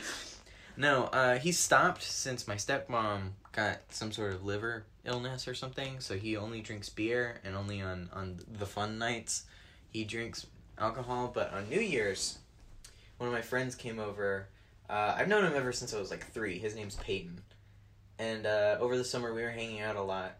no, 0.77 1.03
uh, 1.05 1.37
he 1.37 1.51
stopped 1.51 2.03
since 2.03 2.47
my 2.47 2.55
stepmom 2.55 3.29
got 3.51 3.77
some 3.89 4.11
sort 4.11 4.33
of 4.33 4.43
liver 4.43 4.85
illness 5.05 5.47
or 5.47 5.53
something. 5.53 5.99
So 5.99 6.17
he 6.17 6.35
only 6.35 6.59
drinks 6.61 6.89
beer, 6.89 7.39
and 7.45 7.55
only 7.55 7.81
on 7.81 8.09
on 8.13 8.39
the 8.51 8.65
fun 8.65 8.97
nights 8.97 9.43
he 9.89 10.03
drinks 10.03 10.47
alcohol. 10.77 11.31
But 11.33 11.53
on 11.53 11.69
New 11.69 11.79
Year's, 11.79 12.39
one 13.19 13.27
of 13.27 13.33
my 13.33 13.41
friends 13.43 13.75
came 13.75 13.99
over. 13.99 14.49
Uh, 14.89 15.15
I've 15.17 15.27
known 15.27 15.45
him 15.45 15.53
ever 15.55 15.71
since 15.71 15.93
I 15.93 15.99
was 15.99 16.11
like 16.11 16.31
three. 16.31 16.59
His 16.59 16.75
name's 16.75 16.95
Peyton, 16.95 17.41
and 18.19 18.45
uh, 18.45 18.77
over 18.79 18.97
the 18.97 19.03
summer 19.03 19.33
we 19.33 19.41
were 19.41 19.49
hanging 19.49 19.81
out 19.81 19.95
a 19.95 20.01
lot. 20.01 20.37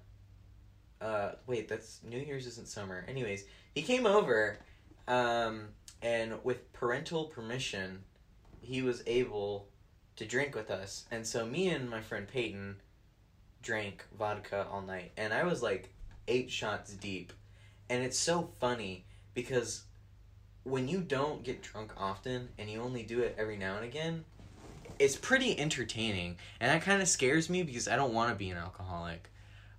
Uh, 1.02 1.32
wait, 1.48 1.68
that's 1.68 2.00
New 2.04 2.20
Year's 2.20 2.48
isn't 2.48 2.68
summer. 2.68 3.06
Anyways, 3.08 3.46
he 3.74 3.82
came 3.82 4.06
over, 4.06 4.60
um, 5.08 5.70
and 6.02 6.34
with 6.44 6.72
parental 6.74 7.26
permission, 7.26 8.04
he 8.62 8.82
was 8.82 9.04
able 9.08 9.68
to 10.16 10.26
drink 10.26 10.56
with 10.56 10.72
us. 10.72 11.06
And 11.12 11.26
so 11.26 11.46
me 11.46 11.70
and 11.70 11.90
my 11.90 12.02
friend 12.02 12.28
Peyton 12.28 12.78
drank 13.62 14.06
vodka 14.18 14.68
all 14.72 14.82
night, 14.82 15.12
and 15.18 15.34
I 15.34 15.44
was 15.44 15.64
like 15.64 15.94
eight 16.28 16.52
shots 16.52 16.94
deep. 16.94 17.34
And 17.90 18.04
it's 18.04 18.18
so 18.18 18.50
funny 18.60 19.06
because 19.34 19.84
when 20.64 20.88
you 20.88 21.00
don't 21.00 21.44
get 21.44 21.62
drunk 21.62 21.92
often 21.98 22.50
and 22.58 22.70
you 22.70 22.82
only 22.82 23.04
do 23.04 23.20
it 23.20 23.36
every 23.38 23.58
now 23.58 23.76
and 23.76 23.86
again, 23.86 24.26
it's 25.00 25.16
pretty 25.16 25.60
entertaining. 25.60 26.38
And 26.60 26.72
that 26.72 26.84
kind 26.84 27.02
of 27.02 27.08
scares 27.08 27.50
me 27.50 27.64
because 27.64 27.88
I 27.88 27.96
don't 27.96 28.14
want 28.14 28.30
to 28.30 28.36
be 28.36 28.50
an 28.50 28.58
alcoholic. 28.58 29.30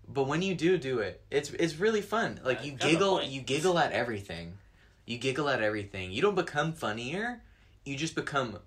But 0.08 0.28
when 0.28 0.42
you 0.42 0.54
do 0.54 0.78
do 0.78 1.00
it, 1.00 1.22
it's 1.30 1.50
it's 1.50 1.76
really 1.76 2.00
fun. 2.00 2.40
Like 2.44 2.64
you 2.64 2.72
giggle, 2.72 3.22
you 3.22 3.40
giggle 3.40 3.78
at 3.78 3.92
everything. 3.92 4.58
You 5.04 5.18
giggle 5.18 5.48
at 5.48 5.62
everything. 5.62 6.12
You 6.12 6.22
don't 6.22 6.34
become 6.34 6.72
funnier. 6.72 7.42
You 7.84 7.96
just 7.96 8.14
become 8.14 8.58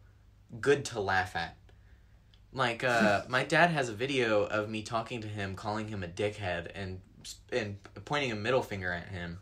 good 0.59 0.85
to 0.85 0.99
laugh 0.99 1.35
at. 1.35 1.55
Like 2.51 2.83
uh, 2.83 3.23
my 3.29 3.43
dad 3.43 3.69
has 3.69 3.89
a 3.89 3.93
video 3.93 4.43
of 4.43 4.69
me 4.69 4.81
talking 4.81 5.21
to 5.21 5.27
him, 5.27 5.55
calling 5.55 5.87
him 5.87 6.03
a 6.03 6.07
dickhead, 6.07 6.71
and 6.75 6.99
and 7.51 7.77
pointing 8.05 8.31
a 8.31 8.35
middle 8.35 8.61
finger 8.61 8.91
at 8.91 9.09
him, 9.09 9.39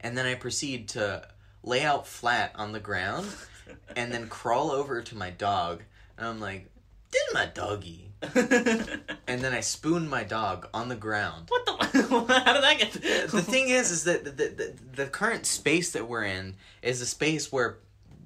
and 0.00 0.16
then 0.16 0.26
I 0.26 0.34
proceed 0.34 0.88
to 0.90 1.28
lay 1.62 1.82
out 1.82 2.06
flat 2.06 2.52
on 2.54 2.72
the 2.72 2.80
ground, 2.80 3.26
and 3.94 4.12
then 4.12 4.28
crawl 4.28 4.70
over 4.70 5.02
to 5.02 5.16
my 5.16 5.30
dog, 5.30 5.82
and 6.16 6.26
I'm 6.26 6.40
like, 6.40 6.68
"This 7.10 7.22
is 7.28 7.34
my 7.34 7.46
doggy," 7.46 8.10
and 8.22 9.40
then 9.40 9.52
I 9.52 9.60
spoon 9.60 10.08
my 10.08 10.24
dog 10.24 10.68
on 10.72 10.88
the 10.88 10.96
ground. 10.96 11.48
what 11.48 11.66
the? 11.66 11.72
How 12.44 12.52
did 12.52 12.62
that 12.62 12.78
get? 12.78 12.92
the 13.30 13.42
thing 13.42 13.68
is, 13.68 13.90
is 13.90 14.04
that 14.04 14.24
the, 14.24 14.30
the, 14.30 14.74
the 14.94 15.06
current 15.06 15.46
space 15.46 15.92
that 15.92 16.08
we're 16.08 16.24
in 16.24 16.56
is 16.82 17.00
a 17.00 17.06
space 17.06 17.50
where 17.52 17.78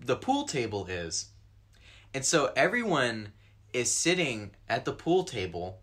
the 0.04 0.16
pool 0.16 0.44
table 0.44 0.86
is. 0.86 1.28
And 2.14 2.24
so 2.24 2.52
everyone 2.56 3.32
is 3.72 3.92
sitting 3.92 4.50
at 4.68 4.84
the 4.84 4.92
pool 4.92 5.24
table 5.24 5.78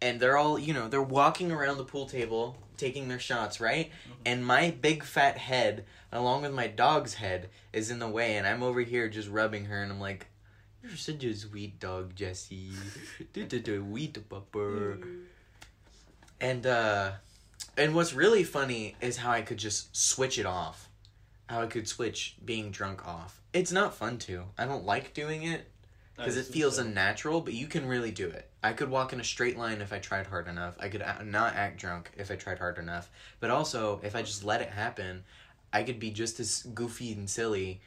and 0.00 0.18
they're 0.18 0.36
all, 0.36 0.58
you 0.58 0.74
know, 0.74 0.88
they're 0.88 1.02
walking 1.02 1.52
around 1.52 1.78
the 1.78 1.84
pool 1.84 2.06
table 2.06 2.56
taking 2.76 3.08
their 3.08 3.18
shots, 3.18 3.60
right? 3.60 3.90
And 4.24 4.46
my 4.46 4.70
big 4.70 5.04
fat 5.04 5.38
head, 5.38 5.84
along 6.12 6.42
with 6.42 6.52
my 6.52 6.66
dog's 6.66 7.14
head, 7.14 7.50
is 7.72 7.90
in 7.90 7.98
the 7.98 8.08
way 8.08 8.36
and 8.36 8.46
I'm 8.46 8.62
over 8.62 8.80
here 8.80 9.08
just 9.08 9.28
rubbing 9.28 9.66
her 9.66 9.82
and 9.82 9.92
I'm 9.92 10.00
like, 10.00 10.26
You're 10.82 10.96
such 10.96 11.24
a 11.24 11.34
sweet 11.34 11.80
dog, 11.80 12.14
Jesse. 12.14 12.72
Sweet 13.34 14.28
pupper. 14.28 15.20
And 16.40 16.66
uh 16.66 17.12
and 17.76 17.94
what's 17.94 18.12
really 18.12 18.44
funny 18.44 18.96
is 19.00 19.16
how 19.16 19.32
I 19.32 19.42
could 19.42 19.58
just 19.58 19.96
switch 19.96 20.38
it 20.38 20.46
off. 20.46 20.88
How 21.46 21.62
I 21.62 21.66
could 21.66 21.88
switch 21.88 22.36
being 22.44 22.70
drunk 22.70 23.06
off. 23.06 23.40
It's 23.52 23.72
not 23.72 23.94
fun 23.94 24.18
to. 24.18 24.44
I 24.56 24.64
don't 24.64 24.84
like 24.84 25.14
doing 25.14 25.42
it 25.42 25.70
because 26.16 26.36
it 26.36 26.46
feels 26.46 26.78
unnatural, 26.78 27.40
but 27.40 27.54
you 27.54 27.66
can 27.66 27.86
really 27.86 28.10
do 28.10 28.28
it. 28.28 28.48
I 28.62 28.72
could 28.72 28.88
walk 28.88 29.12
in 29.12 29.20
a 29.20 29.24
straight 29.24 29.58
line 29.58 29.80
if 29.80 29.92
I 29.92 29.98
tried 29.98 30.26
hard 30.28 30.46
enough. 30.48 30.76
I 30.78 30.88
could 30.88 31.00
a- 31.02 31.24
not 31.24 31.54
act 31.54 31.78
drunk 31.80 32.10
if 32.16 32.30
I 32.30 32.36
tried 32.36 32.58
hard 32.58 32.78
enough. 32.78 33.10
But 33.40 33.50
also, 33.50 34.00
if 34.04 34.14
I 34.14 34.22
just 34.22 34.44
let 34.44 34.60
it 34.60 34.70
happen, 34.70 35.24
I 35.72 35.82
could 35.82 35.98
be 35.98 36.10
just 36.10 36.38
as 36.40 36.62
goofy 36.74 37.12
and 37.12 37.28
silly 37.28 37.80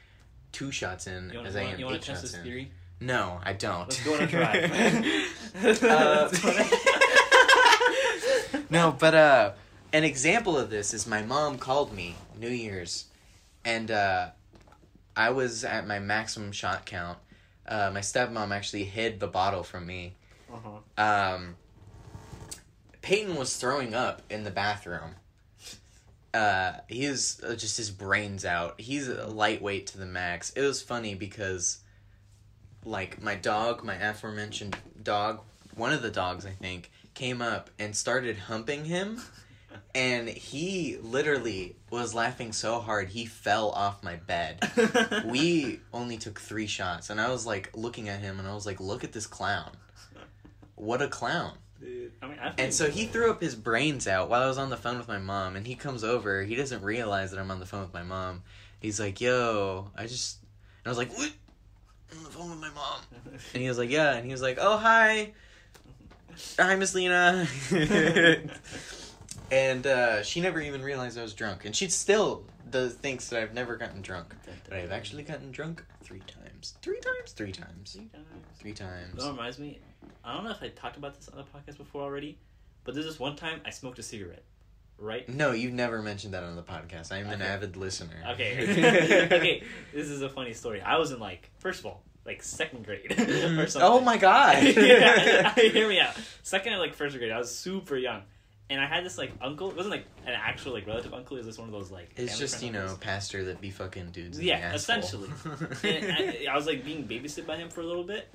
two 0.52 0.70
shots 0.70 1.06
in 1.06 1.30
You 1.30 1.36
want 1.36 1.48
as 1.48 1.56
I 1.56 1.62
am 1.62 1.78
to 1.78 1.86
eight 1.88 2.02
test 2.02 2.06
shots 2.06 2.20
this 2.22 2.34
in. 2.34 2.42
theory? 2.44 2.70
No, 3.00 3.40
I 3.44 3.52
don't. 3.54 3.88
Let's 3.88 4.04
go 4.04 4.14
on 4.14 4.22
a 4.22 4.26
drive. 5.62 5.82
Uh, 5.82 6.28
no, 8.70 8.94
but 8.98 9.14
uh, 9.14 9.52
an 9.92 10.04
example 10.04 10.56
of 10.58 10.70
this 10.70 10.92
is 10.92 11.06
my 11.06 11.22
mom 11.22 11.58
called 11.58 11.92
me 11.94 12.14
New 12.38 12.48
Year's, 12.50 13.06
and 13.64 13.90
uh, 13.90 14.28
I 15.16 15.30
was 15.30 15.64
at 15.64 15.86
my 15.86 15.98
maximum 15.98 16.52
shot 16.52 16.86
count. 16.86 17.18
Uh, 17.68 17.90
my 17.92 18.00
stepmom 18.00 18.50
actually 18.50 18.84
hid 18.84 19.20
the 19.20 19.26
bottle 19.26 19.62
from 19.62 19.86
me. 19.86 20.14
uh-huh. 20.52 21.34
Um, 21.36 21.56
Peyton 23.02 23.36
was 23.36 23.56
throwing 23.56 23.94
up 23.94 24.22
in 24.30 24.44
the 24.44 24.50
bathroom. 24.50 25.14
Uh, 26.34 26.72
he 26.88 27.04
is 27.04 27.40
uh, 27.46 27.54
just 27.54 27.76
his 27.76 27.90
brains 27.90 28.44
out. 28.44 28.80
He's 28.80 29.08
a 29.08 29.26
lightweight 29.26 29.86
to 29.88 29.98
the 29.98 30.06
max. 30.06 30.50
It 30.50 30.62
was 30.62 30.82
funny 30.82 31.14
because, 31.14 31.78
like, 32.84 33.22
my 33.22 33.34
dog, 33.34 33.84
my 33.84 33.94
aforementioned 33.94 34.76
dog, 35.02 35.40
one 35.74 35.92
of 35.92 36.02
the 36.02 36.10
dogs, 36.10 36.44
I 36.44 36.50
think, 36.50 36.90
came 37.14 37.40
up 37.40 37.70
and 37.78 37.94
started 37.94 38.36
humping 38.38 38.84
him. 38.84 39.22
And 39.94 40.28
he 40.28 40.96
literally 41.02 41.76
was 41.90 42.14
laughing 42.14 42.52
so 42.52 42.78
hard 42.78 43.08
he 43.08 43.26
fell 43.26 43.70
off 43.70 44.02
my 44.02 44.16
bed. 44.16 44.58
we 45.26 45.80
only 45.92 46.16
took 46.18 46.40
three 46.40 46.66
shots, 46.66 47.10
and 47.10 47.20
I 47.20 47.30
was 47.30 47.46
like 47.46 47.70
looking 47.74 48.08
at 48.08 48.20
him, 48.20 48.38
and 48.38 48.46
I 48.46 48.54
was 48.54 48.64
like, 48.64 48.80
"Look 48.80 49.02
at 49.02 49.12
this 49.12 49.26
clown! 49.26 49.72
What 50.76 51.02
a 51.02 51.08
clown!" 51.08 51.54
Dude, 51.80 52.12
I 52.20 52.26
mean, 52.26 52.38
I 52.40 52.52
And 52.58 52.74
so 52.74 52.90
he 52.90 53.06
threw 53.06 53.30
up 53.30 53.40
his 53.40 53.54
brains 53.54 54.08
out 54.08 54.28
while 54.28 54.42
I 54.42 54.46
was 54.46 54.58
on 54.58 54.70
the 54.70 54.76
phone 54.76 54.98
with 54.98 55.08
my 55.08 55.18
mom, 55.18 55.54
and 55.56 55.66
he 55.66 55.74
comes 55.74 56.02
over. 56.02 56.42
He 56.42 56.54
doesn't 56.54 56.82
realize 56.82 57.30
that 57.30 57.38
I'm 57.38 57.50
on 57.50 57.60
the 57.60 57.66
phone 57.66 57.82
with 57.82 57.94
my 57.94 58.02
mom. 58.02 58.42
He's 58.80 58.98
like, 58.98 59.20
"Yo, 59.20 59.90
I 59.96 60.06
just," 60.06 60.38
and 60.84 60.86
I 60.86 60.88
was 60.90 60.98
like, 60.98 61.16
"What?" 61.16 61.32
I'm 62.10 62.18
on 62.18 62.24
the 62.24 62.30
phone 62.30 62.50
with 62.50 62.60
my 62.60 62.70
mom, 62.70 63.00
and 63.54 63.62
he 63.62 63.68
was 63.68 63.78
like, 63.78 63.90
"Yeah," 63.90 64.14
and 64.14 64.24
he 64.24 64.32
was 64.32 64.42
like, 64.42 64.58
"Oh 64.60 64.76
hi, 64.76 65.32
hi 66.58 66.74
Miss 66.76 66.94
Lena," 66.94 67.46
and 69.50 69.86
uh, 69.86 70.22
she 70.22 70.40
never 70.40 70.60
even 70.60 70.82
realized 70.82 71.18
I 71.18 71.22
was 71.22 71.34
drunk, 71.34 71.64
and 71.64 71.74
she 71.74 71.88
still 71.88 72.44
does 72.70 72.94
thinks 72.94 73.28
that 73.28 73.42
I've 73.42 73.54
never 73.54 73.76
gotten 73.76 74.02
drunk, 74.02 74.34
but 74.64 74.72
I've 74.72 74.92
actually 74.92 75.22
gotten 75.22 75.50
drunk 75.50 75.84
three 76.02 76.20
times, 76.20 76.74
three 76.82 77.00
times, 77.00 77.32
three 77.32 77.52
times, 77.52 77.92
three 77.92 78.08
times. 78.08 78.18
three 78.58 78.72
times. 78.72 79.24
That 79.24 79.30
reminds 79.30 79.58
me. 79.58 79.78
I 80.24 80.34
don't 80.34 80.44
know 80.44 80.50
if 80.50 80.62
I 80.62 80.68
talked 80.68 80.96
about 80.96 81.14
this 81.14 81.28
on 81.28 81.38
the 81.38 81.44
podcast 81.44 81.78
before 81.78 82.02
already, 82.02 82.38
but 82.84 82.94
there's 82.94 83.06
this 83.06 83.18
one 83.18 83.36
time 83.36 83.60
I 83.64 83.70
smoked 83.70 83.98
a 83.98 84.02
cigarette, 84.02 84.44
right? 84.98 85.28
No, 85.28 85.52
you've 85.52 85.72
never 85.72 86.02
mentioned 86.02 86.34
that 86.34 86.42
on 86.42 86.56
the 86.56 86.62
podcast. 86.62 87.12
I'm 87.12 87.28
an 87.28 87.40
avid 87.40 87.76
listener. 87.76 88.22
Okay. 88.32 89.28
okay. 89.32 89.62
This 89.94 90.08
is 90.08 90.20
a 90.22 90.28
funny 90.28 90.52
story. 90.52 90.82
I 90.82 90.98
was 90.98 91.10
in 91.12 91.18
like, 91.18 91.50
first 91.58 91.80
of 91.80 91.86
all, 91.86 92.02
like 92.26 92.42
second 92.42 92.84
grade 92.84 93.10
or 93.18 93.66
something. 93.66 93.90
oh 93.90 94.00
my 94.00 94.18
god. 94.18 94.62
yeah, 94.62 95.54
hear 95.54 95.88
me 95.88 95.98
out. 95.98 96.14
Second 96.42 96.74
or 96.74 96.78
like 96.78 96.94
first 96.94 97.16
grade, 97.16 97.32
I 97.32 97.38
was 97.38 97.54
super 97.54 97.96
young, 97.96 98.22
and 98.70 98.80
I 98.80 98.86
had 98.86 99.04
this 99.04 99.18
like 99.18 99.32
uncle. 99.40 99.70
It 99.70 99.76
wasn't 99.76 99.94
like 99.94 100.04
an 100.26 100.34
actual 100.34 100.72
like 100.72 100.86
relative 100.86 101.14
uncle. 101.14 101.36
It 101.36 101.40
was 101.40 101.46
just 101.46 101.58
one 101.58 101.68
of 101.68 101.72
those 101.72 101.90
like. 101.90 102.10
It's 102.16 102.38
just, 102.38 102.62
you 102.62 102.70
know, 102.70 102.82
uncles. 102.82 102.98
pastor 102.98 103.44
that 103.44 103.60
be 103.60 103.70
fucking 103.70 104.10
dudes. 104.10 104.40
Yeah, 104.40 104.70
the 104.70 104.76
essentially. 104.76 105.30
I, 105.82 106.46
I 106.50 106.56
was 106.56 106.66
like 106.66 106.84
being 106.84 107.06
babysit 107.08 107.46
by 107.46 107.56
him 107.56 107.70
for 107.70 107.80
a 107.80 107.86
little 107.86 108.04
bit, 108.04 108.28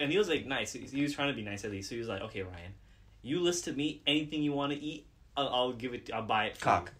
and 0.00 0.10
he 0.10 0.18
was 0.18 0.28
like 0.28 0.46
nice. 0.46 0.72
He, 0.72 0.80
he 0.80 1.02
was 1.02 1.14
trying 1.14 1.28
to 1.28 1.34
be 1.34 1.42
nice 1.42 1.64
at 1.64 1.70
least. 1.70 1.88
So 1.88 1.94
he 1.94 2.00
was 2.00 2.08
like, 2.08 2.22
"Okay, 2.22 2.42
Ryan, 2.42 2.74
you 3.22 3.40
list 3.40 3.64
to 3.64 3.72
me 3.72 4.02
anything 4.06 4.42
you 4.42 4.52
want 4.52 4.72
to 4.72 4.78
eat. 4.78 5.06
I'll, 5.36 5.48
I'll 5.48 5.72
give 5.72 5.94
it. 5.94 6.10
I'll 6.12 6.22
buy 6.22 6.46
it." 6.46 6.56
For 6.56 6.64
Cock. 6.64 6.86
you." 6.86 6.92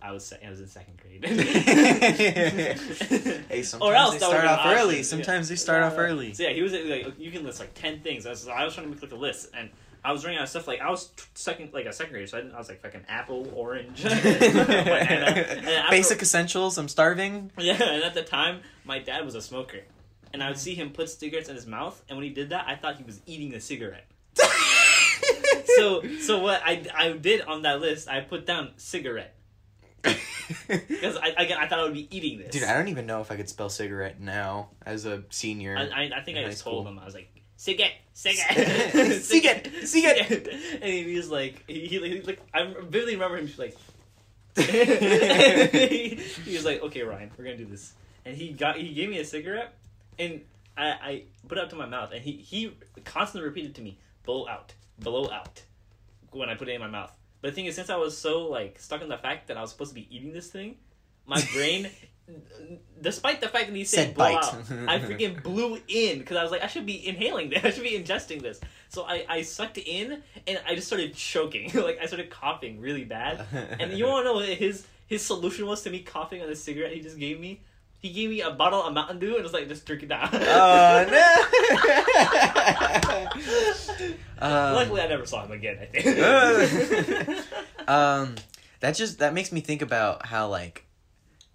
I 0.00 0.10
was 0.12 0.32
I 0.44 0.48
was 0.48 0.60
in 0.60 0.68
second 0.68 0.98
grade. 1.02 1.22
hey, 1.24 2.74
sometimes 3.62 3.82
Or 3.82 3.94
else 3.94 4.12
they 4.14 4.18
start 4.20 4.44
off 4.46 4.60
early. 4.64 5.02
Sometimes 5.02 5.48
Yeah. 5.48 5.52
they 5.52 5.56
start 5.56 5.82
off 5.82 5.94
early. 5.98 6.32
So 6.32 6.44
yeah, 6.44 6.50
he 6.50 6.62
was 6.62 6.72
like, 6.72 7.18
you 7.18 7.30
can 7.30 7.44
list 7.44 7.60
like 7.60 7.74
ten 7.74 8.00
things. 8.00 8.24
I 8.24 8.30
was, 8.30 8.48
I 8.48 8.64
was 8.64 8.74
trying 8.74 8.86
to 8.86 8.92
make 8.94 9.02
like 9.02 9.12
a 9.12 9.16
list, 9.16 9.50
and 9.54 9.68
I 10.04 10.12
was 10.12 10.24
running 10.24 10.38
out 10.38 10.44
of 10.44 10.50
stuff. 10.50 10.66
Like 10.68 10.80
I 10.80 10.90
was 10.90 11.06
t- 11.08 11.24
second, 11.34 11.72
like 11.74 11.86
a 11.86 11.92
second 11.92 12.12
grader, 12.12 12.26
so 12.26 12.38
I, 12.38 12.40
didn't, 12.42 12.54
I 12.54 12.58
was 12.58 12.68
like 12.68 12.80
fucking 12.80 13.04
apple, 13.08 13.50
orange, 13.54 14.02
banana. 14.04 14.24
And 14.24 15.66
after- 15.68 15.90
Basic 15.90 16.22
essentials. 16.22 16.78
I'm 16.78 16.88
starving. 16.88 17.50
Yeah, 17.58 17.82
and 17.82 18.02
at 18.04 18.14
the 18.14 18.22
time, 18.22 18.60
my 18.84 18.98
dad 18.98 19.24
was 19.24 19.34
a 19.34 19.42
smoker, 19.42 19.80
and 20.32 20.42
I 20.42 20.48
would 20.48 20.58
see 20.58 20.74
him 20.74 20.90
put 20.90 21.08
cigarettes 21.10 21.48
in 21.48 21.54
his 21.56 21.66
mouth, 21.66 22.00
and 22.08 22.16
when 22.16 22.24
he 22.24 22.30
did 22.32 22.50
that, 22.50 22.66
I 22.68 22.76
thought 22.76 22.96
he 22.96 23.04
was 23.04 23.20
eating 23.26 23.54
a 23.54 23.60
cigarette. 23.60 24.06
So, 25.76 26.02
so 26.20 26.38
what 26.38 26.62
I, 26.64 26.84
I 26.94 27.12
did 27.12 27.42
on 27.42 27.62
that 27.62 27.80
list, 27.80 28.08
I 28.08 28.20
put 28.20 28.46
down 28.46 28.70
cigarette, 28.76 29.34
because 30.02 31.16
I, 31.16 31.34
I 31.36 31.56
I 31.60 31.68
thought 31.68 31.80
I 31.80 31.82
would 31.82 31.92
be 31.92 32.08
eating 32.16 32.38
this. 32.38 32.50
Dude, 32.52 32.62
I 32.64 32.72
don't 32.74 32.88
even 32.88 33.04
know 33.06 33.20
if 33.20 33.30
I 33.30 33.36
could 33.36 33.48
spell 33.48 33.68
cigarette 33.68 34.18
now 34.20 34.70
as 34.86 35.04
a 35.04 35.24
senior. 35.30 35.76
I, 35.76 35.82
I, 36.04 36.10
I 36.16 36.20
think 36.22 36.38
I 36.38 36.44
just 36.44 36.62
told 36.62 36.86
him 36.86 36.98
I 36.98 37.04
was 37.04 37.14
like 37.14 37.28
cigarette, 37.56 37.94
cigarette, 38.12 39.22
Cigarette, 39.22 39.70
cigarette. 39.84 40.30
and 40.82 40.84
he 40.84 41.16
was 41.16 41.30
like 41.30 41.64
he, 41.66 41.86
he, 41.86 41.98
he 41.98 42.20
like 42.22 42.40
I 42.54 42.64
vividly 42.82 43.14
remember 43.14 43.38
him 43.38 43.50
like. 43.58 43.76
he, 44.56 46.14
he 46.44 46.54
was 46.54 46.64
like, 46.64 46.82
"Okay, 46.82 47.02
Ryan, 47.02 47.30
we're 47.36 47.44
gonna 47.44 47.56
do 47.56 47.66
this," 47.66 47.92
and 48.24 48.36
he 48.36 48.52
got 48.52 48.76
he 48.76 48.94
gave 48.94 49.10
me 49.10 49.18
a 49.18 49.24
cigarette, 49.24 49.74
and 50.18 50.40
I, 50.76 50.86
I 50.88 51.22
put 51.46 51.58
it 51.58 51.64
up 51.64 51.70
to 51.70 51.76
my 51.76 51.86
mouth, 51.86 52.12
and 52.12 52.22
he 52.22 52.32
he 52.32 52.74
constantly 53.04 53.48
repeated 53.48 53.74
to 53.76 53.82
me, 53.82 53.98
"Blow 54.24 54.48
out, 54.48 54.72
blow 54.98 55.30
out," 55.30 55.62
when 56.30 56.48
I 56.48 56.54
put 56.54 56.68
it 56.68 56.72
in 56.72 56.80
my 56.80 56.88
mouth. 56.88 57.12
But 57.42 57.48
the 57.48 57.54
thing 57.54 57.66
is, 57.66 57.74
since 57.74 57.90
I 57.90 57.96
was 57.96 58.16
so 58.16 58.46
like 58.46 58.78
stuck 58.78 59.02
in 59.02 59.08
the 59.08 59.18
fact 59.18 59.48
that 59.48 59.56
I 59.56 59.60
was 59.60 59.70
supposed 59.70 59.90
to 59.90 59.94
be 59.94 60.08
eating 60.14 60.32
this 60.32 60.48
thing, 60.48 60.76
my 61.26 61.42
brain, 61.52 61.90
despite 63.00 63.40
the 63.40 63.48
fact 63.48 63.66
that 63.68 63.76
he 63.76 63.84
said, 63.84 64.06
Said 64.06 64.14
blow 64.14 64.24
bite. 64.34 64.44
out, 64.44 64.54
I 64.88 64.98
freaking 64.98 65.42
blew 65.48 65.78
in 65.88 66.18
because 66.18 66.36
I 66.36 66.42
was 66.42 66.50
like, 66.50 66.62
I 66.62 66.66
should 66.66 66.86
be 66.86 67.06
inhaling 67.06 67.50
this, 67.50 67.64
I 67.64 67.70
should 67.70 67.82
be 67.82 67.98
ingesting 67.98 68.42
this. 68.42 68.60
So 68.88 69.04
I 69.04 69.24
I 69.28 69.42
sucked 69.42 69.78
in, 69.78 70.22
and 70.46 70.60
I 70.66 70.74
just 70.74 70.86
started 70.86 71.14
choking, 71.14 71.70
like 71.74 71.98
I 72.00 72.06
started 72.06 72.30
coughing 72.30 72.80
really 72.80 73.04
bad. 73.04 73.44
And 73.80 73.92
you 73.92 74.06
want 74.06 74.24
to 74.24 74.30
know 74.30 74.34
what 74.34 74.48
his 74.48 74.86
his 75.06 75.22
solution 75.22 75.66
was 75.66 75.82
to 75.82 75.90
me 75.90 76.00
coughing 76.00 76.42
on 76.42 76.48
the 76.48 76.56
cigarette 76.56 76.92
he 76.92 77.00
just 77.00 77.18
gave 77.18 77.38
me? 77.40 77.60
He 78.00 78.12
gave 78.12 78.28
me 78.30 78.40
a 78.42 78.50
bottle 78.50 78.82
of 78.82 78.92
Mountain 78.92 79.18
Dew 79.18 79.34
and 79.36 79.42
was 79.42 79.52
like, 79.54 79.68
just 79.68 79.86
drink 79.86 80.02
it 80.02 80.08
down. 80.08 80.28
Oh 80.32 81.06
no! 81.10 81.34
um, 84.38 84.74
Luckily, 84.74 85.00
I 85.00 85.06
never 85.08 85.26
saw 85.26 85.44
him 85.44 85.52
again. 85.52 85.78
I 85.80 85.86
think. 85.86 86.08
um, 87.88 88.34
that 88.80 88.94
just 88.96 89.18
that 89.20 89.32
makes 89.34 89.50
me 89.52 89.60
think 89.60 89.82
about 89.82 90.26
how 90.26 90.48
like 90.48 90.85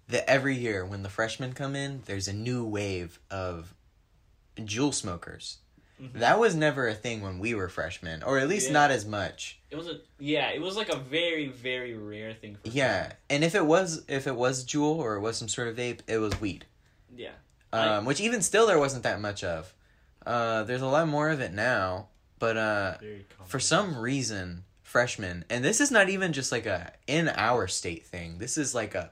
the 0.08 0.28
every 0.28 0.56
year 0.56 0.84
when 0.84 1.02
the 1.02 1.08
freshmen 1.08 1.52
come 1.52 1.74
in, 1.76 2.02
there's 2.06 2.28
a 2.28 2.32
new 2.32 2.64
wave 2.64 3.18
of 3.30 3.74
Juul 4.56 4.92
smokers. 4.92 5.58
Mhm. 6.00 6.14
That 6.18 6.38
was 6.38 6.54
never 6.54 6.88
a 6.88 6.94
thing 6.94 7.20
when 7.22 7.38
we 7.38 7.54
were 7.54 7.68
freshmen, 7.68 8.22
or 8.22 8.38
at 8.38 8.48
least 8.48 8.66
Yeah. 8.68 8.72
not 8.72 8.90
as 8.90 9.06
much. 9.06 9.60
It 9.70 9.76
was 9.76 9.86
a 9.86 10.00
yeah. 10.18 10.50
It 10.50 10.60
was 10.60 10.76
like 10.76 10.88
a 10.88 10.96
very 10.96 11.46
very 11.48 11.94
rare 11.94 12.34
thing. 12.34 12.56
for 12.56 12.68
Yeah, 12.68 13.12
and 13.30 13.44
if 13.44 13.54
it 13.54 13.64
was 13.64 14.02
if 14.08 14.26
it 14.26 14.34
was 14.34 14.64
Juul 14.64 14.96
or 14.96 15.14
it 15.14 15.20
was 15.20 15.36
some 15.36 15.48
sort 15.48 15.68
of 15.68 15.76
vape, 15.76 16.00
it 16.06 16.18
was 16.18 16.40
weed. 16.40 16.66
Yeah. 17.14 17.32
I- 17.72 17.88
Um, 17.96 18.04
which 18.04 18.20
even 18.20 18.42
still 18.42 18.66
there 18.66 18.78
wasn't 18.78 19.04
that 19.04 19.20
much 19.20 19.42
of. 19.44 19.72
Uh, 20.26 20.62
there's 20.64 20.82
a 20.82 20.86
lot 20.86 21.08
more 21.08 21.30
of 21.30 21.40
it 21.40 21.52
now, 21.52 22.08
but 22.38 22.56
uh, 22.56 22.98
for 23.46 23.58
some 23.60 23.96
reason, 23.96 24.64
freshmen, 24.82 25.44
and 25.48 25.64
this 25.64 25.80
is 25.80 25.90
not 25.90 26.08
even 26.10 26.32
just 26.32 26.52
like 26.52 26.66
a 26.66 26.92
in 27.06 27.28
our 27.30 27.66
state 27.68 28.04
thing. 28.06 28.38
This 28.38 28.58
is 28.58 28.74
like 28.74 28.94
a, 28.94 29.10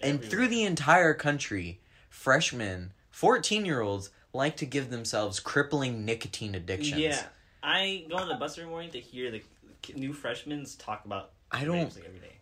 and 0.00 0.14
Everywhere. 0.14 0.30
through 0.30 0.48
the 0.48 0.64
entire 0.64 1.14
country, 1.14 1.80
freshmen, 2.08 2.92
fourteen 3.10 3.64
year 3.64 3.80
olds 3.80 4.10
like 4.32 4.56
to 4.58 4.66
give 4.66 4.90
themselves 4.90 5.40
crippling 5.40 6.04
nicotine 6.04 6.54
addictions. 6.54 7.00
Yeah, 7.00 7.22
I 7.62 8.04
go 8.08 8.16
on 8.16 8.28
the 8.28 8.36
bus 8.36 8.56
every 8.58 8.70
morning 8.70 8.90
to 8.92 9.00
hear 9.00 9.30
the 9.30 9.42
new 9.94 10.12
freshmen 10.12 10.66
talk 10.78 11.04
about. 11.04 11.32
I 11.52 11.64
don't 11.64 11.92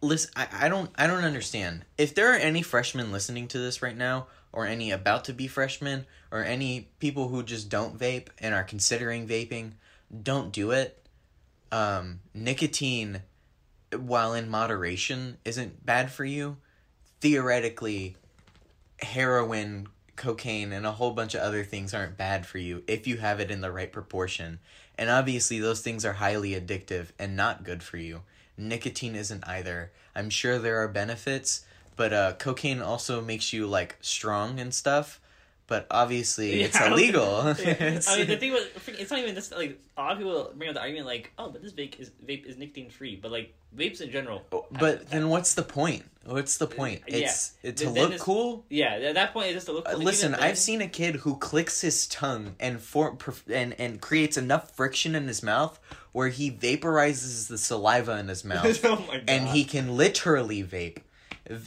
listen. 0.03 0.31
I, 0.37 0.49
I 0.53 0.69
don't. 0.69 0.91
I 0.97 1.07
don't 1.07 1.25
understand. 1.25 1.85
If 1.97 2.15
there 2.15 2.33
are 2.33 2.37
any 2.37 2.63
freshmen 2.63 3.11
listening 3.11 3.49
to 3.49 3.59
this 3.59 3.81
right 3.81 3.97
now, 3.97 4.27
or 4.53 4.67
any 4.67 4.91
about 4.91 5.25
to 5.25 5.33
be 5.33 5.49
freshmen, 5.49 6.07
or 6.31 6.45
any 6.45 6.91
people 6.99 7.29
who 7.29 7.43
just 7.43 7.69
don't 7.71 7.99
vape 7.99 8.29
and 8.39 8.55
are 8.55 8.65
considering 8.65 9.27
vaping, 9.27 9.73
don't 10.23 10.53
do 10.53 10.73
it. 10.73 11.07
Um, 11.73 12.21
nicotine, 12.35 13.23
while 13.97 14.35
in 14.35 14.49
moderation, 14.51 15.39
isn't 15.45 15.85
bad 15.85 16.11
for 16.11 16.25
you. 16.25 16.59
Theoretically, 17.21 18.17
heroin, 19.01 19.89
cocaine, 20.17 20.73
and 20.73 20.87
a 20.87 20.93
whole 20.93 21.13
bunch 21.13 21.35
of 21.35 21.41
other 21.41 21.65
things 21.65 21.95
aren't 21.95 22.17
bad 22.17 22.47
for 22.47 22.59
you 22.59 22.83
if 22.87 23.07
you 23.07 23.19
have 23.19 23.41
it 23.41 23.51
in 23.51 23.61
the 23.61 23.73
right 23.73 23.93
proportion. 23.93 24.59
And 24.97 25.11
obviously, 25.11 25.61
those 25.61 25.81
things 25.81 26.05
are 26.05 26.15
highly 26.15 26.51
addictive 26.51 27.09
and 27.19 27.37
not 27.37 27.65
good 27.65 27.83
for 27.83 27.97
you. 27.97 28.23
Nicotine 28.57 29.15
isn't 29.15 29.47
either. 29.47 29.93
I'm 30.15 30.31
sure 30.31 30.59
there 30.59 30.83
are 30.83 30.89
benefits, 30.89 31.65
but 31.97 32.13
uh, 32.13 32.33
cocaine 32.35 32.83
also 32.83 33.21
makes 33.21 33.53
you 33.53 33.67
like 33.67 33.97
strong 34.01 34.59
and 34.59 34.75
stuff. 34.75 35.21
But 35.69 35.87
obviously, 35.91 36.59
Yeah, 36.61 36.67
it's 36.67 36.81
illegal. 36.81 37.47
It's- 37.49 38.09
I 38.09 38.17
mean, 38.17 38.27
the 38.27 38.37
thing 38.39 38.53
was, 38.53 38.67
it's 38.89 39.11
not 39.11 39.21
even 39.21 39.35
this. 39.35 39.53
Like, 39.53 39.79
a 39.99 40.01
lot 40.01 40.13
of 40.13 40.19
people 40.19 40.51
bring 40.57 40.71
up 40.71 40.75
the 40.75 40.81
argument, 40.81 41.05
like, 41.07 41.31
"Oh, 41.39 41.51
but 41.51 41.63
this 41.63 41.73
vape 41.75 42.01
is 42.01 42.11
vape 42.27 42.47
is 42.47 42.57
nicotine 42.57 42.89
free." 42.89 43.17
But 43.17 43.31
like, 43.31 43.55
vapes 43.77 44.01
in 44.01 44.11
general. 44.11 44.45
but 44.51 45.11
then, 45.11 45.29
what's 45.29 45.53
the 45.55 45.63
point? 45.63 46.05
What's 46.25 46.57
the 46.57 46.67
point? 46.67 47.03
Yeah. 47.07 47.19
It's 47.19 47.53
it, 47.63 47.77
to 47.79 47.91
look 47.91 48.07
it's- 48.13 48.23
cool. 48.23 48.65
Yeah, 48.71 48.95
at 48.95 49.15
that 49.15 49.35
point, 49.35 49.49
it's 49.49 49.57
just 49.57 49.67
to 49.67 49.73
look. 49.73 49.87
Uh, 49.87 49.91
cool. 49.91 49.99
Like, 49.99 50.07
listen, 50.07 50.33
then- 50.33 50.41
I've 50.41 50.57
seen 50.59 50.81
a 50.81 50.89
kid 50.89 51.17
who 51.17 51.37
clicks 51.37 51.83
his 51.83 52.07
tongue 52.07 52.55
and 52.59 52.81
for 52.81 53.17
and 53.53 53.79
and 53.79 54.01
creates 54.01 54.39
enough 54.39 54.75
friction 54.75 55.15
in 55.15 55.29
his 55.29 55.43
mouth 55.43 55.79
where 56.13 56.29
he 56.29 56.51
vaporizes 56.51 57.49
the 57.49 57.59
saliva 57.59 58.19
in 58.19 58.29
his 58.29 58.43
mouth, 58.53 58.83
oh 58.87 58.97
my 59.07 59.19
god. 59.19 59.25
and 59.29 59.49
he 59.49 59.65
can 59.65 59.97
literally 59.99 60.65
vape. 60.65 60.99